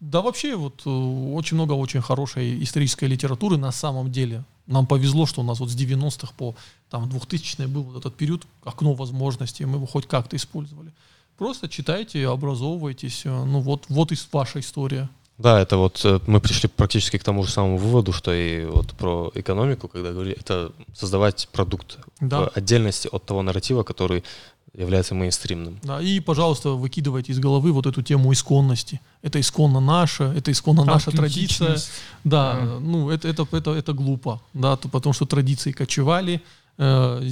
[0.00, 4.42] Да вообще вот э, очень много очень хорошей исторической литературы на самом деле.
[4.66, 6.56] Нам повезло, что у нас вот с 90-х по
[6.90, 10.90] там 2000 был вот этот период, окно возможностей, мы его хоть как-то использовали.
[11.38, 13.22] Просто читайте, образовывайтесь.
[13.24, 15.08] Ну вот, вот и ваша история.
[15.38, 18.94] Да, это вот э, мы пришли практически к тому же самому выводу, что и вот
[18.94, 22.40] про экономику, когда говорили, это создавать продукт Да.
[22.46, 24.24] в отдельности от того нарратива, который
[24.72, 25.78] является мейнстримным.
[25.82, 29.00] Да, и, пожалуйста, выкидывайте из головы вот эту тему исконности.
[29.22, 31.76] Это исконно наше, это исконно наша традиция.
[32.24, 32.78] Да, Да.
[32.80, 36.40] ну это, это, это, это глупо, да, то, потому что традиции кочевали,
[36.78, 37.22] э,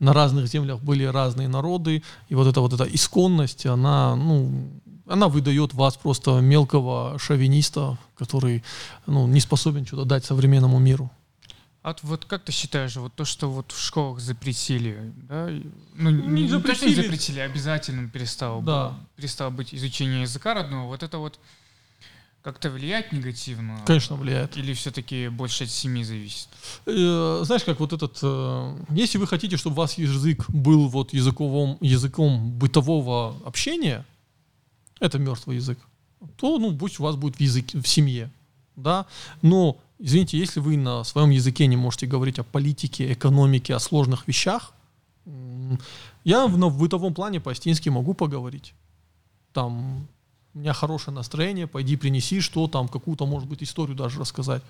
[0.00, 4.50] на разных землях были разные народы, и вот эта вот эта исконность, она, ну,
[5.06, 8.64] она выдает вас просто мелкого шовиниста, который,
[9.06, 11.10] ну, не способен что-то дать современному миру.
[11.82, 15.62] А вот- как ты считаешь, вот то, что вот в школах запретили, да, и-
[15.94, 16.88] ну, Не не, не то, что запретили.
[16.88, 18.88] не запретили, а обязательно перестало, Да.
[18.88, 21.38] быть- перестало быть изучение языка родного, вот это вот
[22.42, 23.80] как-то влияет негативно?
[23.86, 24.56] Конечно, влияет.
[24.56, 26.48] Или все-таки больше от семьи зависит?
[26.86, 31.12] Э, знаешь, как вот этот, э, если вы хотите, чтобы у вас язык был вот
[31.12, 34.06] языковым, языком бытового общения,
[35.00, 35.78] это мертвый язык,
[36.36, 38.30] то, ну, пусть у вас будет в языке, в семье,
[38.76, 39.06] да,
[39.42, 44.26] но, извините, если вы на своем языке не можете говорить о политике, экономике, о сложных
[44.28, 44.72] вещах,
[46.24, 48.74] я в, бытовом плане по-астински могу поговорить,
[49.52, 50.08] там,
[50.54, 54.62] у меня хорошее настроение, пойди принеси, что там, какую-то, может быть, историю даже рассказать.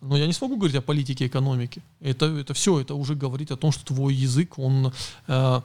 [0.00, 1.82] Но я не смогу говорить о политике, экономике.
[2.00, 4.92] Это, это все, это уже говорит о том, что твой язык, он...
[5.26, 5.60] э,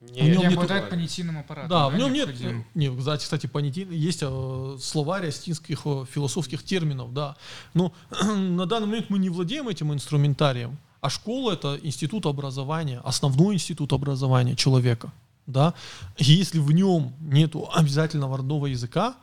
[0.00, 2.26] Не- В нем Не нет- обладает понятийным аппаратом, да, в нем нет...
[2.28, 2.64] необходимым?
[2.74, 7.36] Не, кстати, кстати, понятийно, есть э, словарь астинских э, философских терминов, да.
[7.74, 7.92] Но
[8.34, 10.76] на данный момент мы не владеем этим инструментарием.
[11.00, 15.12] А школа— это институт образования, основной институт образования человека.
[15.48, 15.74] Да?
[16.18, 19.16] Если в нем нету обязательного родного языка,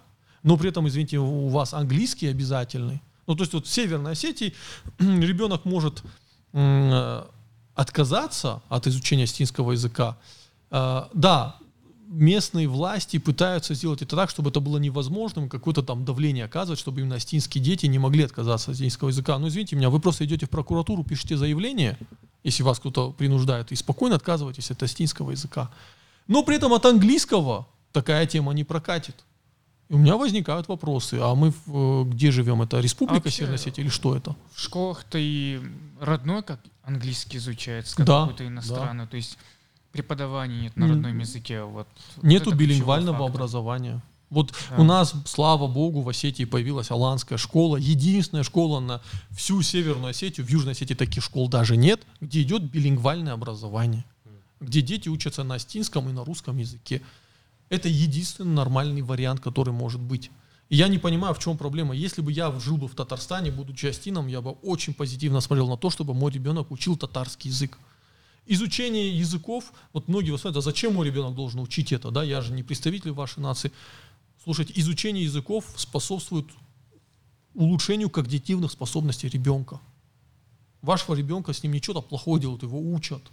[0.43, 4.53] но при этом, извините, у вас английский обязательный, ну, то есть вот в Северной Осетии
[4.99, 6.03] ребенок может
[6.53, 7.23] э,
[7.75, 10.17] отказаться от изучения астинского языка.
[10.71, 11.57] Э, Да,
[12.07, 17.01] местные власти пытаются сделать это так, чтобы это было невозможным, какое-то там давление оказывать, чтобы
[17.01, 19.37] именно астинские дети не могли отказаться от астинского языка.
[19.37, 21.97] Но извините меня, вы просто идете в прокуратуру, пишете заявление,
[22.43, 25.71] если вас кто-то принуждает, и спокойно отказываетесь от астинского языка.
[26.27, 29.15] Но при этом от английского такая тема не прокатит.
[29.89, 32.61] И у меня возникают вопросы, а мы в, э, где живем?
[32.63, 34.35] Это республика вообще- Северная Осетия или что это?
[34.53, 35.61] В школах-то и
[36.01, 39.37] родной как английский изучается, как Да, какой-то иностранный, то есть
[39.91, 41.61] преподавания нет на родном языке.
[41.63, 43.35] Вот, вот Нету ключевой билингвального фактор.
[43.35, 44.01] образования.
[44.31, 44.77] Вот Да.
[44.77, 47.77] у нас, слава богу, в Осетии появилась аланская школа.
[47.77, 52.63] Единственная школа на всю Северную Осетию, в Южной Осетии таких школ даже нет, где идет
[52.63, 54.03] билингвальное образование.
[54.65, 57.01] Где дети учатся на астинском и на русском языке.
[57.69, 60.31] Это единственный нормальный вариант, который может быть.
[60.69, 61.95] И я не понимаю, в чем проблема.
[61.95, 65.77] Если бы я жил бы в Татарстане, будучи астином, я бы очень позитивно смотрел на
[65.77, 67.77] то, чтобы мой ребенок учил татарский язык.
[68.47, 72.41] Изучение языков, вот многие вас спрашивают, а зачем мой ребенок должен учить это, да, я
[72.41, 73.71] же не представитель вашей нации.
[74.43, 76.45] Слушайте, изучение языков способствует
[77.55, 79.79] улучшению когнитивных способностей ребенка.
[80.83, 83.23] Вашего ребенка с ним ничего плохого делают, его учат.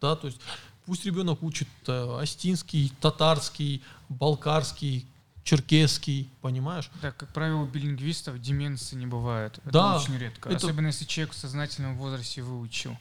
[0.00, 0.38] Да, то есть
[0.84, 5.06] пусть ребенок учит э, астинский, татарский, балкарский,
[5.44, 6.90] черкесский, понимаешь?
[7.00, 9.58] Да, как правило, у билингвистов деменции не бывает.
[9.64, 10.48] Это Да, очень редко.
[10.48, 12.96] это- Особенно если человек в сознательном возрасте выучил.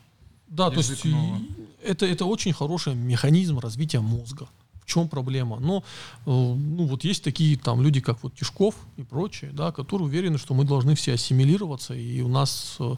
[0.48, 1.42] Да, то есть нового.
[1.84, 4.48] это, это очень хороший механизм развития мозга.
[4.84, 5.60] В чем проблема?
[5.60, 5.82] Но э,
[6.28, 10.54] ну, вот есть такие там люди, как вот Тишков и прочие, да, которые уверены, что
[10.54, 12.96] мы должны все ассимилироваться, и у нас, э,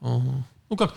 [0.00, 0.94] ну как,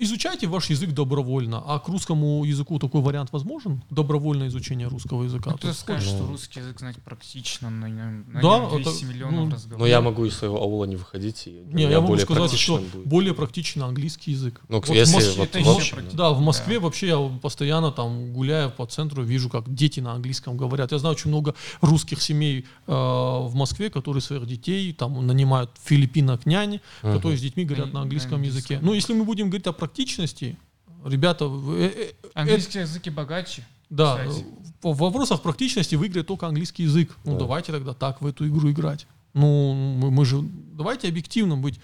[0.00, 3.82] изучайте ваш язык добровольно, а к русскому языку такой вариант возможен?
[3.90, 5.50] Добровольное изучение русского языка.
[5.62, 9.04] Ну, есть скажет, ну, что русский язык знать практично, на нем, на Да, нем 200
[9.04, 9.80] это, миллионов ну, разговоров.
[9.80, 13.06] Но я могу из своего аула не выходить, и Не, я могу сказать, что будет.
[13.06, 14.60] более практично английский язык.
[14.68, 15.98] Ну, Вот если в Мос- вот это в общем.
[16.12, 16.80] Да, в Москве Да.
[16.84, 20.92] вообще я постоянно там гуляя по центру, вижу, как дети на английском говорят.
[20.92, 26.46] Я знаю очень много русских семей э, в Москве, которые своих детей там нанимают филиппинок
[26.46, 27.14] няни, Мгм.
[27.14, 28.74] которые с детьми говорят На- на английском на языке.
[28.74, 28.86] английском.
[28.86, 30.56] Ну, если мы будем говорить о практичности,
[31.04, 33.66] ребята, вы- э, э, Английский язык и богаче.
[33.90, 34.46] Да, кстати.
[34.82, 37.16] в вопросах практичности выиграет только английский язык.
[37.24, 37.38] Ну Да.
[37.40, 39.06] давайте тогда так в эту игру играть.
[39.34, 40.40] Ну мы, мы же
[40.78, 41.80] давайте объективно быть.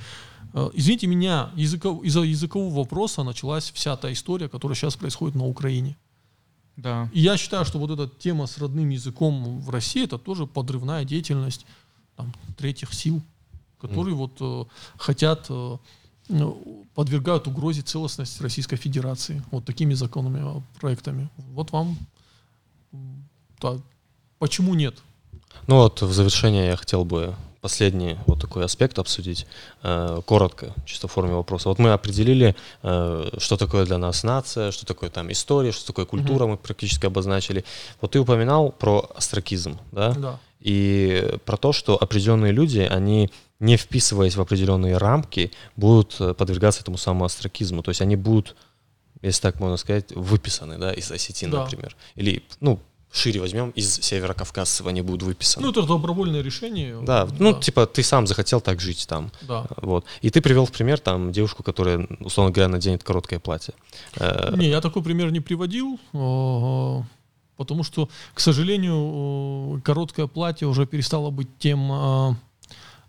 [0.55, 5.45] Э, Извините меня, языков- из-за языкового вопроса началась вся та история, которая сейчас происходит на
[5.47, 5.97] Украине.
[6.77, 7.09] Да.
[7.13, 11.05] И я считаю, что вот эта тема с родным языком в России это тоже подрывная
[11.05, 11.67] деятельность
[12.17, 13.21] там, третьих сил,
[13.81, 14.65] которые вот э,
[14.97, 15.77] хотят э,
[16.95, 21.29] подвергают угрозе целостность Российской Федерации вот такими законными э, проектами.
[21.53, 21.97] Вот вам
[23.61, 23.77] да,
[24.39, 24.95] почему нет?
[25.67, 29.47] Ну вот в завершение я хотел бы последний вот такой аспект обсудить,
[29.83, 31.69] э, коротко, чисто в форме вопроса.
[31.69, 36.07] Вот мы определили, э, что такое для нас нация, что такое там история, что такое
[36.07, 37.65] культура, мы практически обозначили.
[38.01, 40.15] Вот ты упоминал про астракизм, да?
[40.15, 40.41] Да.
[40.61, 46.83] и про то, что определенные люди, они не вписываясь в определенные рамки, будут э, подвергаться
[46.83, 47.83] этому самому астракизму.
[47.83, 48.55] То есть они будут,
[49.23, 51.63] если так можно сказать, выписаны, да, из осетин, Да.
[51.65, 51.97] например.
[52.15, 52.79] Или, ну,
[53.11, 55.65] шире возьмем, из северокавказцев они будут выписаны.
[55.65, 57.01] Ну, это добровольное решение.
[57.03, 59.33] да, ну, типа, ты сам захотел так жить там.
[59.43, 59.67] да.
[59.79, 60.05] Вот.
[60.21, 63.75] И ты привел в пример там девушку, которая, условно говоря, наденет короткое платье.
[64.17, 67.03] Э, Не, я такой пример не приводил, э,
[67.57, 72.35] потому что, к сожалению, э, короткое платье уже перестало быть тем э,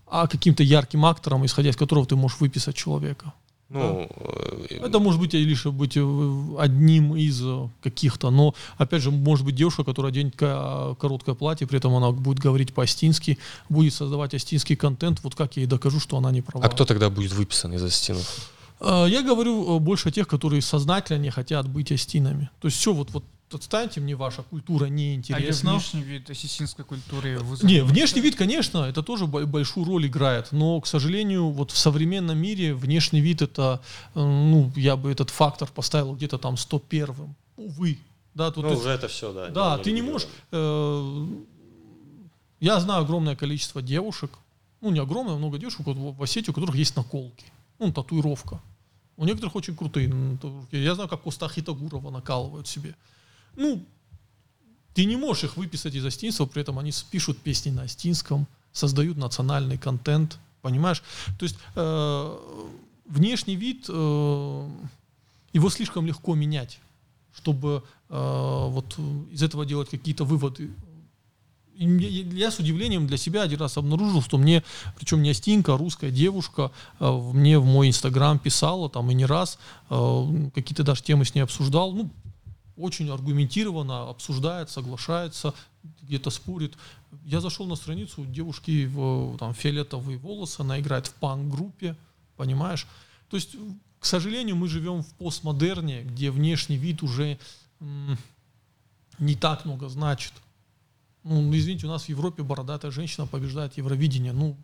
[0.09, 3.33] а каким-то ярким актором, исходя из которого ты можешь выписать человека.
[3.69, 9.11] Ну, э, Это может быть лишь быть э, одним из э, каких-то, но опять же
[9.11, 13.37] может быть девушка, которая оденет короткое платье, при этом она будет говорить по-астински,
[13.69, 15.19] будет создавать астинский контент.
[15.23, 16.65] Вот как я ей докажу, что она не права.
[16.65, 18.51] а кто тогда будет выписан из осетинов?
[18.79, 22.49] Э, Я говорю больше о тех, которые сознательно не хотят быть астинами.
[22.61, 23.23] То есть все, вот, вот
[23.55, 25.71] отстаньте мне, ваша культура А неинтересна.
[25.73, 30.51] внешний вид осетинской культуры вы Не, внешний вид, конечно, это тоже бо- большую роль играет,
[30.51, 33.81] но, к сожалению, вот в современном мире внешний вид это,
[34.15, 37.35] э, ну, я бы этот фактор поставил где-то там 101-м.
[37.57, 37.97] Увы.
[38.35, 39.49] Да, тут Ну, ты- уже это все, да.
[39.49, 40.27] да, не- ты не не можешь.
[40.51, 41.25] э,
[42.59, 44.31] я знаю огромное количество девушек,
[44.81, 47.45] ну не огромное, много девушек вот в Осетии, у которых есть наколки,
[47.79, 48.61] ну татуировка.
[49.17, 50.07] У некоторых очень крутые.
[50.71, 52.95] Я знаю, как Коста Хитагурова накалывают себе.
[53.59, 53.85] Ну,
[54.93, 59.17] ты не можешь их выписать из астинства, при этом они пишут песни на астинском, создают
[59.17, 61.03] национальный контент, понимаешь?
[61.37, 62.37] То есть э,
[63.05, 64.69] внешний вид, э,
[65.51, 66.79] его слишком легко менять,
[67.35, 68.97] чтобы э, вот
[69.29, 70.69] из этого делать какие-то выводы.
[71.75, 74.63] И я с удивлением для себя один раз обнаружил, что мне,
[74.97, 76.71] причем не астинка, а русская девушка,
[77.01, 79.59] э, мне в мой инстаграм писала, там и не раз,
[79.89, 82.09] э, какие-то даже темы с ней обсуждал, ну,
[82.79, 85.53] очень аргументированно обсуждает, соглашается,
[86.01, 86.77] где-то спорит.
[87.25, 91.95] Я зашел на страницу девушки в там, фиолетовые волосы, она играет в панк-группе,
[92.37, 92.87] понимаешь?
[93.29, 93.55] То есть,
[93.99, 97.37] к сожалению, мы живем в постмодерне, где внешний вид уже
[99.19, 100.33] не так много значит.
[101.23, 104.31] Ну, извините, у нас в Европе бородатая женщина побеждает Евровидение.
[104.31, 104.55] Ну,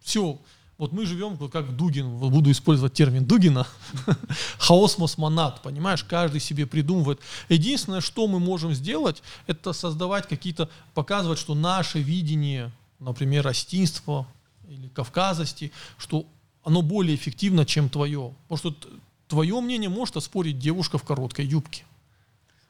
[0.00, 0.40] все.
[0.80, 3.66] Вот мы живем, вот как Дугин, буду использовать термин Дугина,
[4.58, 7.20] хаосмосмонат, понимаешь, каждый себе придумывает.
[7.50, 14.26] Единственное, что мы можем сделать, это создавать какие-то, показывать, что наше видение, например, остинства
[14.70, 16.24] или кавказости, что
[16.64, 18.32] оно более эффективно, чем твое.
[18.48, 18.88] Потому что
[19.28, 21.84] твое мнение может оспорить девушка в короткой юбке.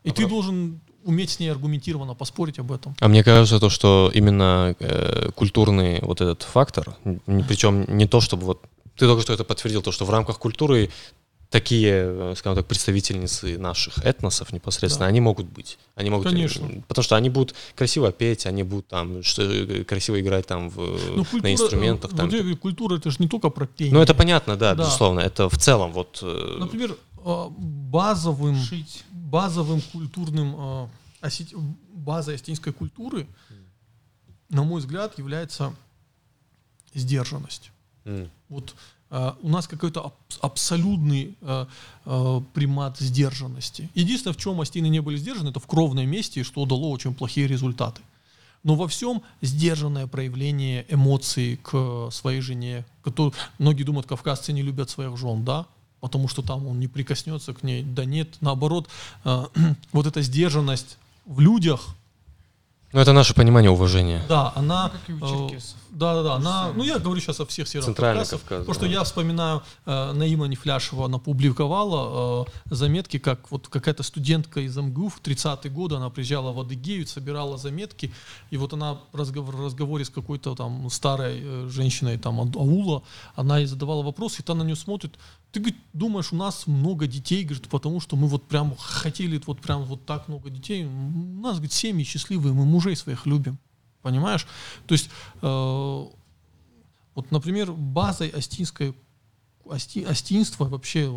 [0.03, 2.95] И А ты про- должен уметь с ней аргументированно поспорить об этом.
[3.01, 6.97] А мне кажется, то, что именно э, культурный вот этот фактор,
[7.49, 8.63] причем не то, чтобы вот
[8.97, 10.91] ты только что это подтвердил, то, что в рамках культуры
[11.51, 15.09] такие, э, скажем так, представительницы наших этносов непосредственно, Да.
[15.09, 15.79] они могут быть.
[15.97, 16.69] Они могут, э, Конечно.
[16.87, 20.77] Потому что они будут красиво петь, они будут там что, э, красиво играть там в,
[21.17, 22.15] Ну, на инструментах.
[22.15, 22.31] Там.
[22.31, 23.95] вот культура это же не только про пение.
[23.95, 24.85] Ну, это понятно, да, Да.
[24.85, 25.21] безусловно.
[25.21, 26.21] Это в целом вот...
[26.23, 29.05] Например, э, базовым, Шить.
[29.31, 30.89] Базовым культурным, э,
[31.23, 31.55] осет-
[31.95, 33.27] базой остинской культуры,
[34.49, 35.73] на мой взгляд, является
[36.95, 37.71] сдержанность.
[38.05, 38.75] м, Вот
[39.13, 41.67] э, у нас какой-то аб- абсолютный э,
[42.07, 43.89] э, примат сдержанности.
[43.95, 47.47] Единственное, в чем остины не были сдержаны, это в кровной месте, что дало очень плохие
[47.49, 48.03] результаты.
[48.63, 52.85] Но во всем сдержанное проявление эмоций к своей жене.
[53.03, 55.67] Которую, многие думают, кавказцы не любят своих жен, да?
[56.01, 57.83] Потому что там он не прикоснется к ней.
[57.83, 58.89] Да нет, наоборот,
[59.25, 59.47] э,
[59.93, 60.97] вот эта сдержанность
[61.27, 61.81] в людях,
[62.93, 64.23] Ну, это наше понимание уважения.
[64.29, 64.89] да, она...
[64.91, 65.59] Как и у э,
[65.91, 66.35] да, да, да.
[66.37, 68.41] Она, ну, я говорю сейчас о всех Центральный северокавказцев.
[68.41, 68.93] Кавказ, Потому что да.
[68.93, 75.09] я вспоминаю, э, Наима Нефляшева, она публиковала э, заметки, как вот какая-то студентка из МГУ
[75.09, 78.13] в 30-е годы, она приезжала в Адыгею, собирала заметки,
[78.51, 83.03] и вот она в разговор- разговоре с какой-то там старой э, женщиной там аула,
[83.35, 85.19] она ей задавала вопрос, и та на нее смотрит,
[85.53, 89.61] Ты говорит, думаешь, у нас много детей, говорит, потому что мы вот прям хотели вот
[89.61, 90.85] прям вот так много детей.
[90.85, 93.59] У нас, говорит, семьи счастливые, мы мужей своих любим.
[94.03, 94.47] Понимаешь?
[94.87, 95.11] То есть,
[95.43, 96.07] э,
[97.15, 98.95] вот, например, базой астинской
[99.69, 101.11] ости, остинство вообще,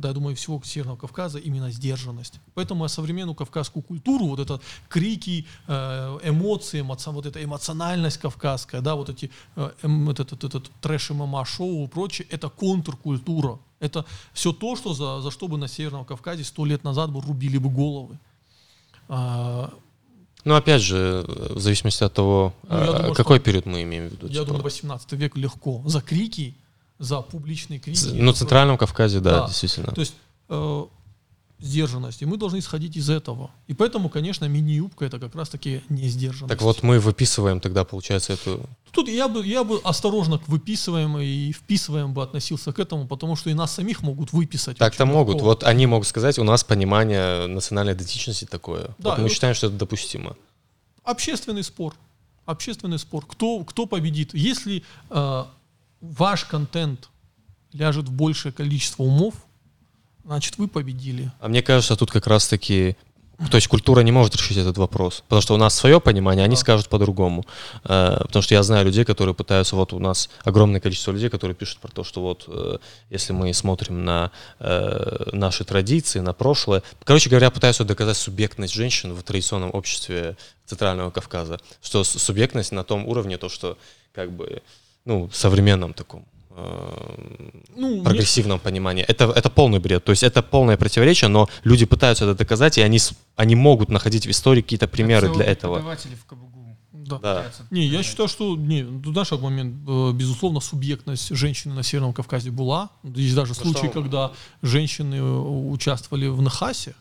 [0.00, 2.40] да, я думаю, всего Северного Кавказа именно сдержанность.
[2.54, 9.08] Поэтому современную кавказскую культуру, вот это крики, э, эмоции, вот эта эмоциональность кавказская, да, вот
[9.08, 13.58] эти э, эм, этот, этот, этот трэш ММА шоу и прочее, это контркультура.
[13.78, 17.20] Это все то, что за, за что бы на Северном Кавказе сто лет назад бы
[17.20, 18.18] рубили бы головы.
[19.08, 19.72] А,
[20.44, 24.26] ну, опять же, в зависимости от того, ну, думаю, какой период мы имеем в виду.
[24.28, 24.46] Я типа.
[24.46, 25.82] думаю, 18 век легко.
[25.86, 26.54] За крики
[26.98, 28.08] за публичные крики.
[28.12, 29.46] Ну, в Центральном Кавказе, да, да.
[29.46, 29.92] действительно.
[29.92, 30.14] То есть
[30.48, 30.84] э,
[31.58, 32.22] сдержанность.
[32.22, 33.50] И мы должны исходить из этого.
[33.66, 36.50] И поэтому, конечно, мини-юбка это как раз-таки не сдержанность.
[36.50, 38.68] Так вот мы выписываем тогда, получается, эту...
[38.90, 43.36] Тут я бы, я бы осторожно к выписываем и вписываем бы относился к этому, потому
[43.36, 44.78] что и нас самих могут выписать.
[44.78, 45.40] Так-то могут.
[45.40, 48.94] Вот они могут сказать, у нас понимание национальной идентичности такое.
[48.98, 50.36] Да, вот мы считаем, что это допустимо.
[51.04, 51.94] Общественный спор.
[52.44, 53.26] Общественный спор.
[53.26, 54.34] Кто, кто победит?
[54.34, 55.44] Если э,
[56.12, 57.08] ваш контент
[57.72, 59.34] ляжет в большее количество умов,
[60.24, 61.30] значит, вы победили.
[61.40, 62.96] А мне кажется, тут как раз-таки
[63.50, 66.54] то есть культура не может решить этот вопрос, потому что у нас свое понимание, они
[66.54, 66.60] да.
[66.60, 67.44] скажут по-другому.
[67.84, 71.54] Э, потому что я знаю людей, которые пытаются, вот у нас огромное количество людей, которые
[71.54, 72.78] пишут про то, что вот э,
[73.10, 79.12] если мы смотрим на э, наши традиции, на прошлое, короче говоря, пытаются доказать субъектность женщин
[79.12, 83.76] в традиционном обществе Центрального Кавказа, что субъектность на том уровне, то, что
[84.14, 84.62] как бы
[85.06, 88.62] ну, современном таком э, ну, прогрессивном нет.
[88.62, 89.04] понимании.
[89.08, 90.04] Это, это полный бред.
[90.04, 92.98] То есть это полное противоречие, но люди пытаются это доказать, и они,
[93.36, 95.78] они могут находить в истории какие-то примеры для этого.
[95.78, 96.56] в КБГУ.
[96.92, 97.18] Да.
[97.18, 97.52] да.
[97.70, 102.50] Не, я считаю, что не, в наш момент, э, безусловно, субъектность женщины на Северном Кавказе
[102.50, 102.90] была.
[103.04, 104.02] Есть даже ну, случаи, что?
[104.02, 106.94] когда женщины э, участвовали в Нахасе.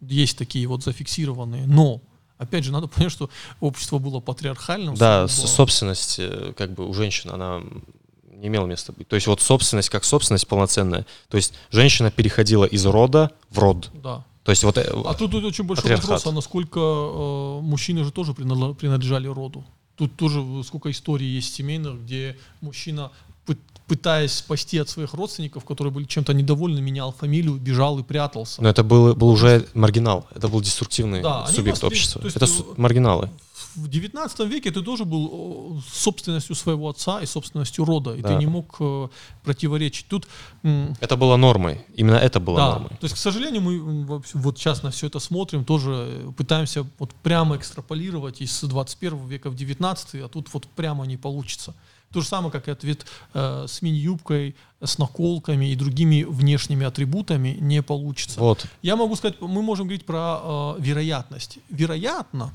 [0.00, 1.66] Есть такие вот зафиксированные.
[1.66, 2.00] Но
[2.38, 3.30] Опять же, надо понять, что
[3.60, 4.94] общество было патриархальным.
[4.94, 5.26] Да, было...
[5.28, 7.62] собственность э, как бы у женщин, она
[8.42, 9.08] не имела места быть.
[9.08, 11.06] То есть вот собственность как собственность полноценная.
[11.28, 13.90] То есть женщина переходила из рода в род.
[13.94, 14.24] Да.
[14.42, 16.08] То есть вот, э, а тут, тут очень большой патриархат.
[16.08, 19.64] вопрос, а насколько э, мужчины же тоже принадлежали роду.
[19.96, 23.12] Тут тоже сколько историй есть семейных, где мужчина
[23.92, 28.62] пытаясь спасти от своих родственников, которые были чем-то недовольны, менял фамилию, бежал и прятался.
[28.62, 32.22] Но это был, был уже маргинал, это был деструктивный да, субъект общества.
[32.24, 32.48] Есть, это э,
[32.78, 33.28] маргиналы.
[33.74, 38.28] В 19 веке ты тоже был собственностью своего отца и собственностью рода, и да.
[38.30, 39.08] ты не мог э,
[39.44, 40.06] противоречить.
[40.08, 40.26] Тут
[41.00, 42.70] это было нормой, именно это было да.
[42.70, 42.88] нормой.
[42.88, 47.10] То есть, к сожалению, мы вот сейчас на все это смотрим, тоже э, пытаемся вот
[47.22, 51.74] прямо экстраполировать из 21 века в 19, а тут вот прямо не получится.
[52.12, 57.56] То же самое, как и ответ э, с мини-юбкой, с наколками и другими внешними атрибутами
[57.60, 58.38] не получится.
[58.40, 58.66] Вот.
[58.82, 61.58] Я могу сказать, мы можем говорить про э, вероятность.
[61.70, 62.52] Вероятно,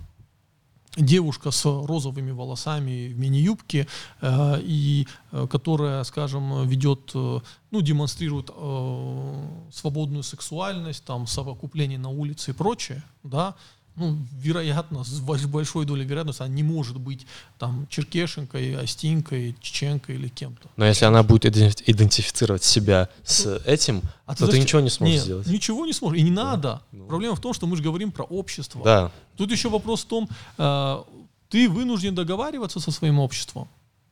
[0.98, 3.88] девушка с розовыми волосами в мини-юбке
[4.22, 7.40] э, и э, которая, скажем, ведет, э,
[7.72, 13.56] ну, демонстрирует э, свободную сексуальность, там, совокупление на улице и прочее, да,
[13.98, 17.26] ну, вероятно, с большой долей вероятности она не может быть
[17.58, 20.70] там черкешенкой, остинкой, чеченкой или кем-то.
[20.78, 24.92] Но если она будет идентифицировать себя с ну, этим, а то ты, ты ничего не
[24.92, 25.48] сможешь нет, сделать.
[25.48, 26.84] Ничего не сможешь, и не надо.
[26.92, 27.08] Ну.
[27.08, 28.84] Проблема в том, что мы же говорим про общество.
[28.84, 29.12] Да.
[29.36, 30.30] Тут еще вопрос в том,
[30.60, 31.04] э,
[31.50, 33.68] ты вынужден договариваться со своим обществом.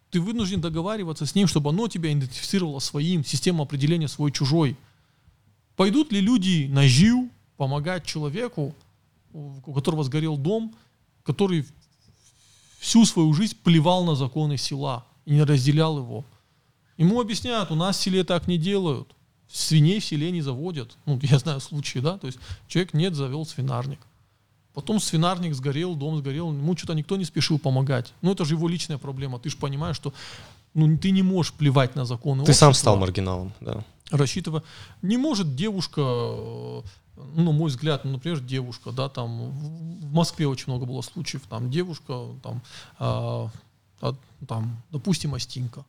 [0.10, 4.78] Ты вынужден договариваться с ним, чтобы оно тебя идентифицировало своим, систему определения свой-чужой.
[5.76, 8.74] Пойдут ли люди на ЖИУ помогать человеку,
[9.36, 10.74] у которого сгорел дом,
[11.24, 11.66] который
[12.80, 16.26] всю свою жизнь плевал на законы села и не разделял его.
[16.98, 19.14] Ему объясняют, у нас в селе так не делают.
[19.52, 20.98] Свиней в селе не заводят.
[21.06, 24.00] Ну, я знаю случаи, да, то есть человек нет, завел свинарник.
[24.74, 28.14] Потом свинарник сгорел, дом сгорел, ему что-то никто не спешил помогать.
[28.22, 29.40] Ну, это же его личная проблема.
[29.40, 30.14] Ты же понимаешь, что
[30.74, 33.84] ну, ты не можешь плевать на законы Ты общества, сам стал маргиналом, да.
[34.12, 34.64] Рассчитывая.
[35.02, 36.82] Не может девушка э,
[37.18, 41.70] ну, мой взгляд, ну, например, девушка, да, там в Москве очень много было случаев, там
[41.70, 42.62] девушка, там,
[43.00, 44.14] э,
[44.48, 45.86] там допустим, Астинка.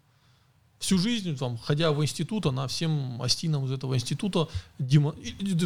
[0.79, 4.49] Всю жизнь, там, ходя в институт, она всем Астинам из этого института
[4.79, 5.15] Дима.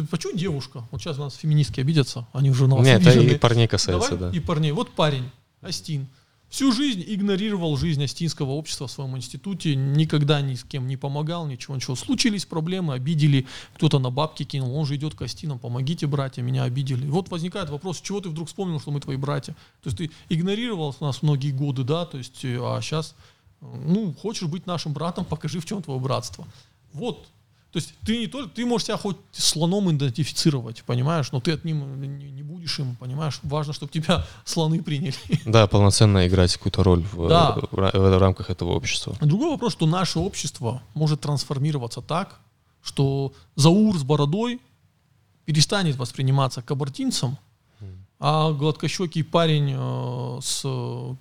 [0.09, 0.87] Почему девушка?
[0.89, 4.11] Вот сейчас у нас феминистки обидятся, они уже на вас Нет, это и парней касается,
[4.11, 4.37] Давай, да.
[4.37, 4.71] И парней.
[4.71, 5.29] Вот парень,
[5.61, 6.07] Астин
[6.51, 11.47] всю жизнь игнорировал жизнь астинского общества в своем институте, никогда ни с кем не помогал,
[11.47, 11.95] ничего, ничего.
[11.95, 16.63] Случились проблемы, обидели, кто-то на бабки кинул, он же идет к астинам, помогите, братья, меня
[16.63, 17.05] обидели.
[17.05, 19.53] И вот возникает вопрос, чего ты вдруг вспомнил, что мы твои братья?
[19.81, 23.15] То есть ты игнорировал нас многие годы, да, то есть, э, а сейчас,
[23.61, 26.45] ну, хочешь быть нашим братом, покажи, в чем твое братство.
[26.91, 27.27] Вот
[27.71, 31.63] То есть ты не только, ты можешь себя хоть слоном идентифицировать, понимаешь, но ты от
[31.63, 33.39] ним не, не будешь им, понимаешь.
[33.43, 35.15] Важно, чтобы тебя слоны приняли.
[35.45, 37.53] Да, полноценно играть какую-то роль в, Да.
[37.71, 39.15] в, ра- в рамках этого общества.
[39.21, 42.39] Другой вопрос, что наше общество может трансформироваться так,
[42.83, 44.59] что Заур с бородой
[45.45, 47.37] перестанет восприниматься кабардинцем,
[48.19, 50.61] а гладкощекий парень э, с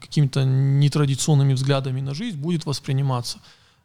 [0.01, 3.39] какими-то нетрадиционными взглядами на жизнь будет восприниматься.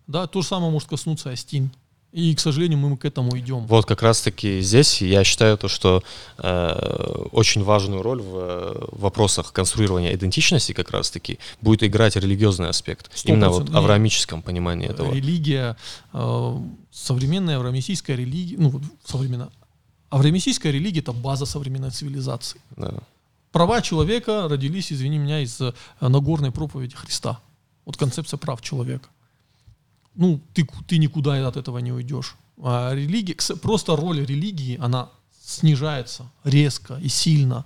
[0.08, 1.70] Да, то же самое может коснуться Астин.
[2.16, 3.68] И, к сожалению, мы к этому идем.
[3.68, 6.02] Вот как раз-таки здесь я считаю то, что
[6.38, 13.12] э, очень важную роль в э, вопросах конструирования идентичности как раз-таки будет играть религиозный аспект.
[13.14, 15.14] Сто Именно вот в авраамическом понимании этого.
[15.14, 15.76] Религия,
[16.14, 16.58] э,
[16.90, 19.50] современная авраамическая религия, ну, современная,
[20.10, 22.62] авраамическая религия это база современной цивилизации.
[22.78, 22.94] Да.
[23.52, 27.42] Права человека родились, извини меня, из э, Нагорной проповеди Христа.
[27.84, 29.10] Вот концепция прав человека.
[30.16, 32.36] Ну, ты, ты никуда от этого не уйдешь.
[32.58, 35.10] А религия, просто роль религии, она
[35.42, 37.66] снижается резко и сильно.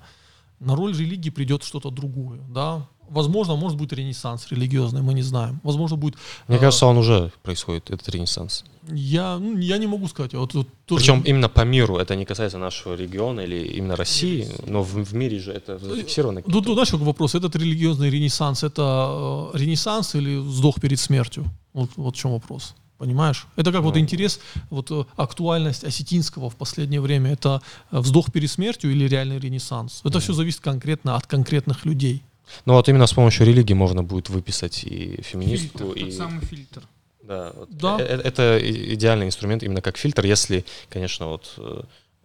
[0.60, 2.88] На роль религии придет что-то другое, да.
[3.10, 5.60] Возможно, может быть ренессанс религиозный, мы не знаем.
[5.64, 6.15] Возможно, будет...
[6.48, 8.64] Мне э, кажется, он уже происходит, этот ренессанс.
[8.91, 10.34] я, ну, я не могу сказать.
[10.34, 14.48] Вот, вот тоже- Причем именно по миру, это не касается нашего региона или именно России,
[14.68, 16.41] но в, в мире же это зафиксировано.
[16.41, 17.36] Тут, тут знаешь, какой вопрос?
[17.36, 21.45] Этот религиозный ренессанс, это э, ренессанс или сдох перед смертью?
[21.73, 22.76] Вот, вот в чем вопрос.
[22.98, 23.48] Понимаешь?
[23.56, 24.02] Это как вот Ну.
[24.02, 27.31] интерес, вот э, актуальность осетинского в последнее время.
[27.31, 27.61] Это
[27.91, 30.02] э, вздох перед смертью или реальный ренессанс?
[30.03, 32.23] Это все зависит конкретно от конкретных людей.
[32.66, 36.04] Ну вот именно с помощью религии можно будет выписать и феминистку, Фильтр, и...
[36.06, 36.84] тот самый фильтр.
[37.24, 37.70] Да, вот.
[37.70, 37.98] Да.
[38.00, 38.60] Э- э- это
[38.94, 41.82] идеальный инструмент именно как фильтр, если, конечно, вот э,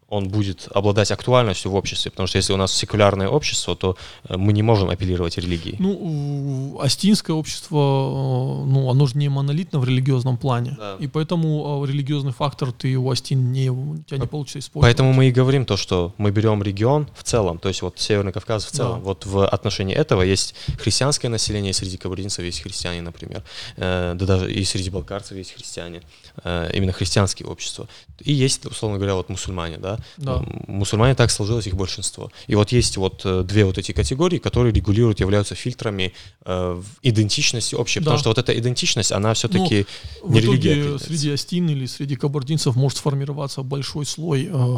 [0.09, 3.97] он будет обладать актуальностью в обществе, потому что если у нас секулярное общество, то
[4.29, 5.77] э, мы не можем апеллировать религии.
[5.79, 10.77] Ну, астинское общество, э, ну, оно же не монолитно в религиозном плане.
[10.79, 10.97] Да.
[11.01, 14.97] И поэтому э, религиозный фактор ты у Астин не, у тебя не получится использовать.
[14.97, 18.33] Поэтому мы и говорим то, что мы берем регион в целом, то есть вот Северный
[18.33, 19.01] Кавказ в целом.
[19.01, 19.05] Да.
[19.05, 23.43] Вот в отношении этого есть христианское население, среди кабардинцев есть христиане, например,
[23.77, 26.03] Э, да даже и среди балкарцев есть христиане,
[26.45, 27.89] именно христианские общества.
[28.21, 30.43] И есть, условно говоря, вот мусульмане, да, Да.
[30.67, 32.31] Мусульмане так сложилось их большинство.
[32.47, 36.13] И вот есть вот э, две вот эти категории, которые регулируют, являются фильтрами
[36.45, 38.21] э, в идентичности общей, потому Да.
[38.21, 39.87] что вот эта идентичность, она все-таки
[40.23, 40.81] В не религия.
[40.83, 44.77] итоге среди астин или среди кабардинцев может сформироваться большой слой э,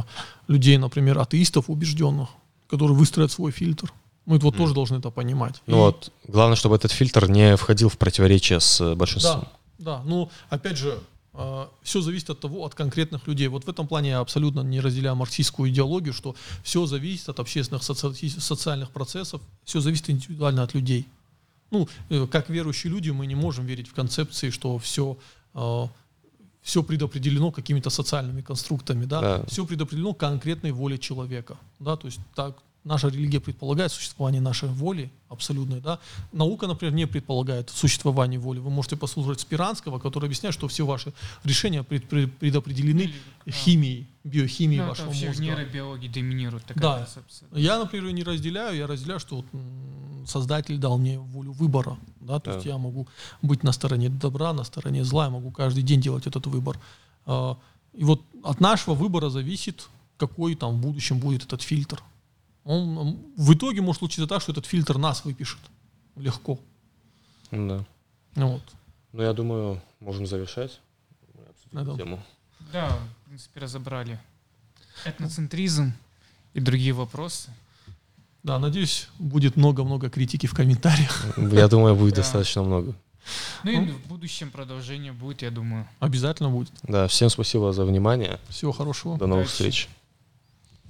[0.49, 2.29] людей, например, атеистов убежденных,
[2.69, 3.93] которые выстроят свой фильтр.
[4.27, 4.63] Мы вот Мгм.
[4.65, 5.63] тоже должны это понимать.
[5.67, 9.47] Ну И- вот, главное, чтобы этот фильтр не входил в противоречие с э, большинством.
[9.79, 10.03] Да, да.
[10.05, 10.99] Ну, опять же,
[11.83, 13.49] все зависит от того, от конкретных людей.
[13.49, 17.83] Вот в этом плане я абсолютно не разделяю марксистскую идеологию, что все зависит от общественных
[17.83, 21.07] соци- социальных процессов, все зависит индивидуально от людей.
[21.71, 25.17] Ну, э, как верующие люди мы не можем верить в концепции, что все
[26.63, 29.45] все предопределено какими-то социальными конструктами, да, Да.
[29.47, 32.57] все предопределено конкретной волей человека, да, то есть так
[32.87, 35.99] наша религия предполагает существование нашей воли абсолютной, да.
[36.33, 38.61] Наука, например, не предполагает существование воли.
[38.61, 41.13] Вы можете послушать Спиранского, который объясняет, что все ваши
[41.45, 43.13] решения пред- пред- предопределены
[43.51, 45.43] химией, биохимией Ну, вашего вообще в мозга.
[45.45, 46.97] нейробиологии доминирует такая Да.
[46.99, 47.49] концепция.
[47.53, 48.77] Я, например, не разделяю.
[48.77, 49.47] Я разделяю, что вот,
[50.27, 51.97] Создатель дал мне волю выбора.
[52.21, 52.39] Да?
[52.41, 52.55] То Да.
[52.57, 53.07] есть я могу
[53.43, 55.25] быть на стороне добра, на стороне зла.
[55.25, 56.79] Я могу каждый день делать этот выбор.
[57.27, 57.57] А,
[57.99, 59.89] И вот от нашего выбора зависит,
[60.19, 62.03] какой там в будущем будет этот фильтр.
[62.67, 65.61] Он, в итоге может случиться так, что этот фильтр нас выпишет
[66.17, 66.59] легко.
[67.53, 67.85] Да.
[68.35, 68.63] Ну Вот.
[69.13, 70.81] Ну, я думаю, можем завершать
[71.73, 72.23] тему.
[72.73, 74.19] Да, в принципе, разобрали
[75.05, 75.93] этноцентризм
[76.55, 77.51] и другие вопросы.
[78.43, 81.25] Да, надеюсь, будет много-много критики в комментариях.
[81.37, 82.23] Я думаю, будет Да.
[82.23, 82.95] достаточно много.
[83.65, 85.89] Ну и в будущем продолжение будет, я думаю.
[85.99, 86.73] Обязательно будет.
[86.83, 88.39] Да, всем спасибо за внимание.
[88.49, 89.19] Всего хорошего.
[89.19, 89.53] До новых Удачи.
[89.55, 89.89] встреч.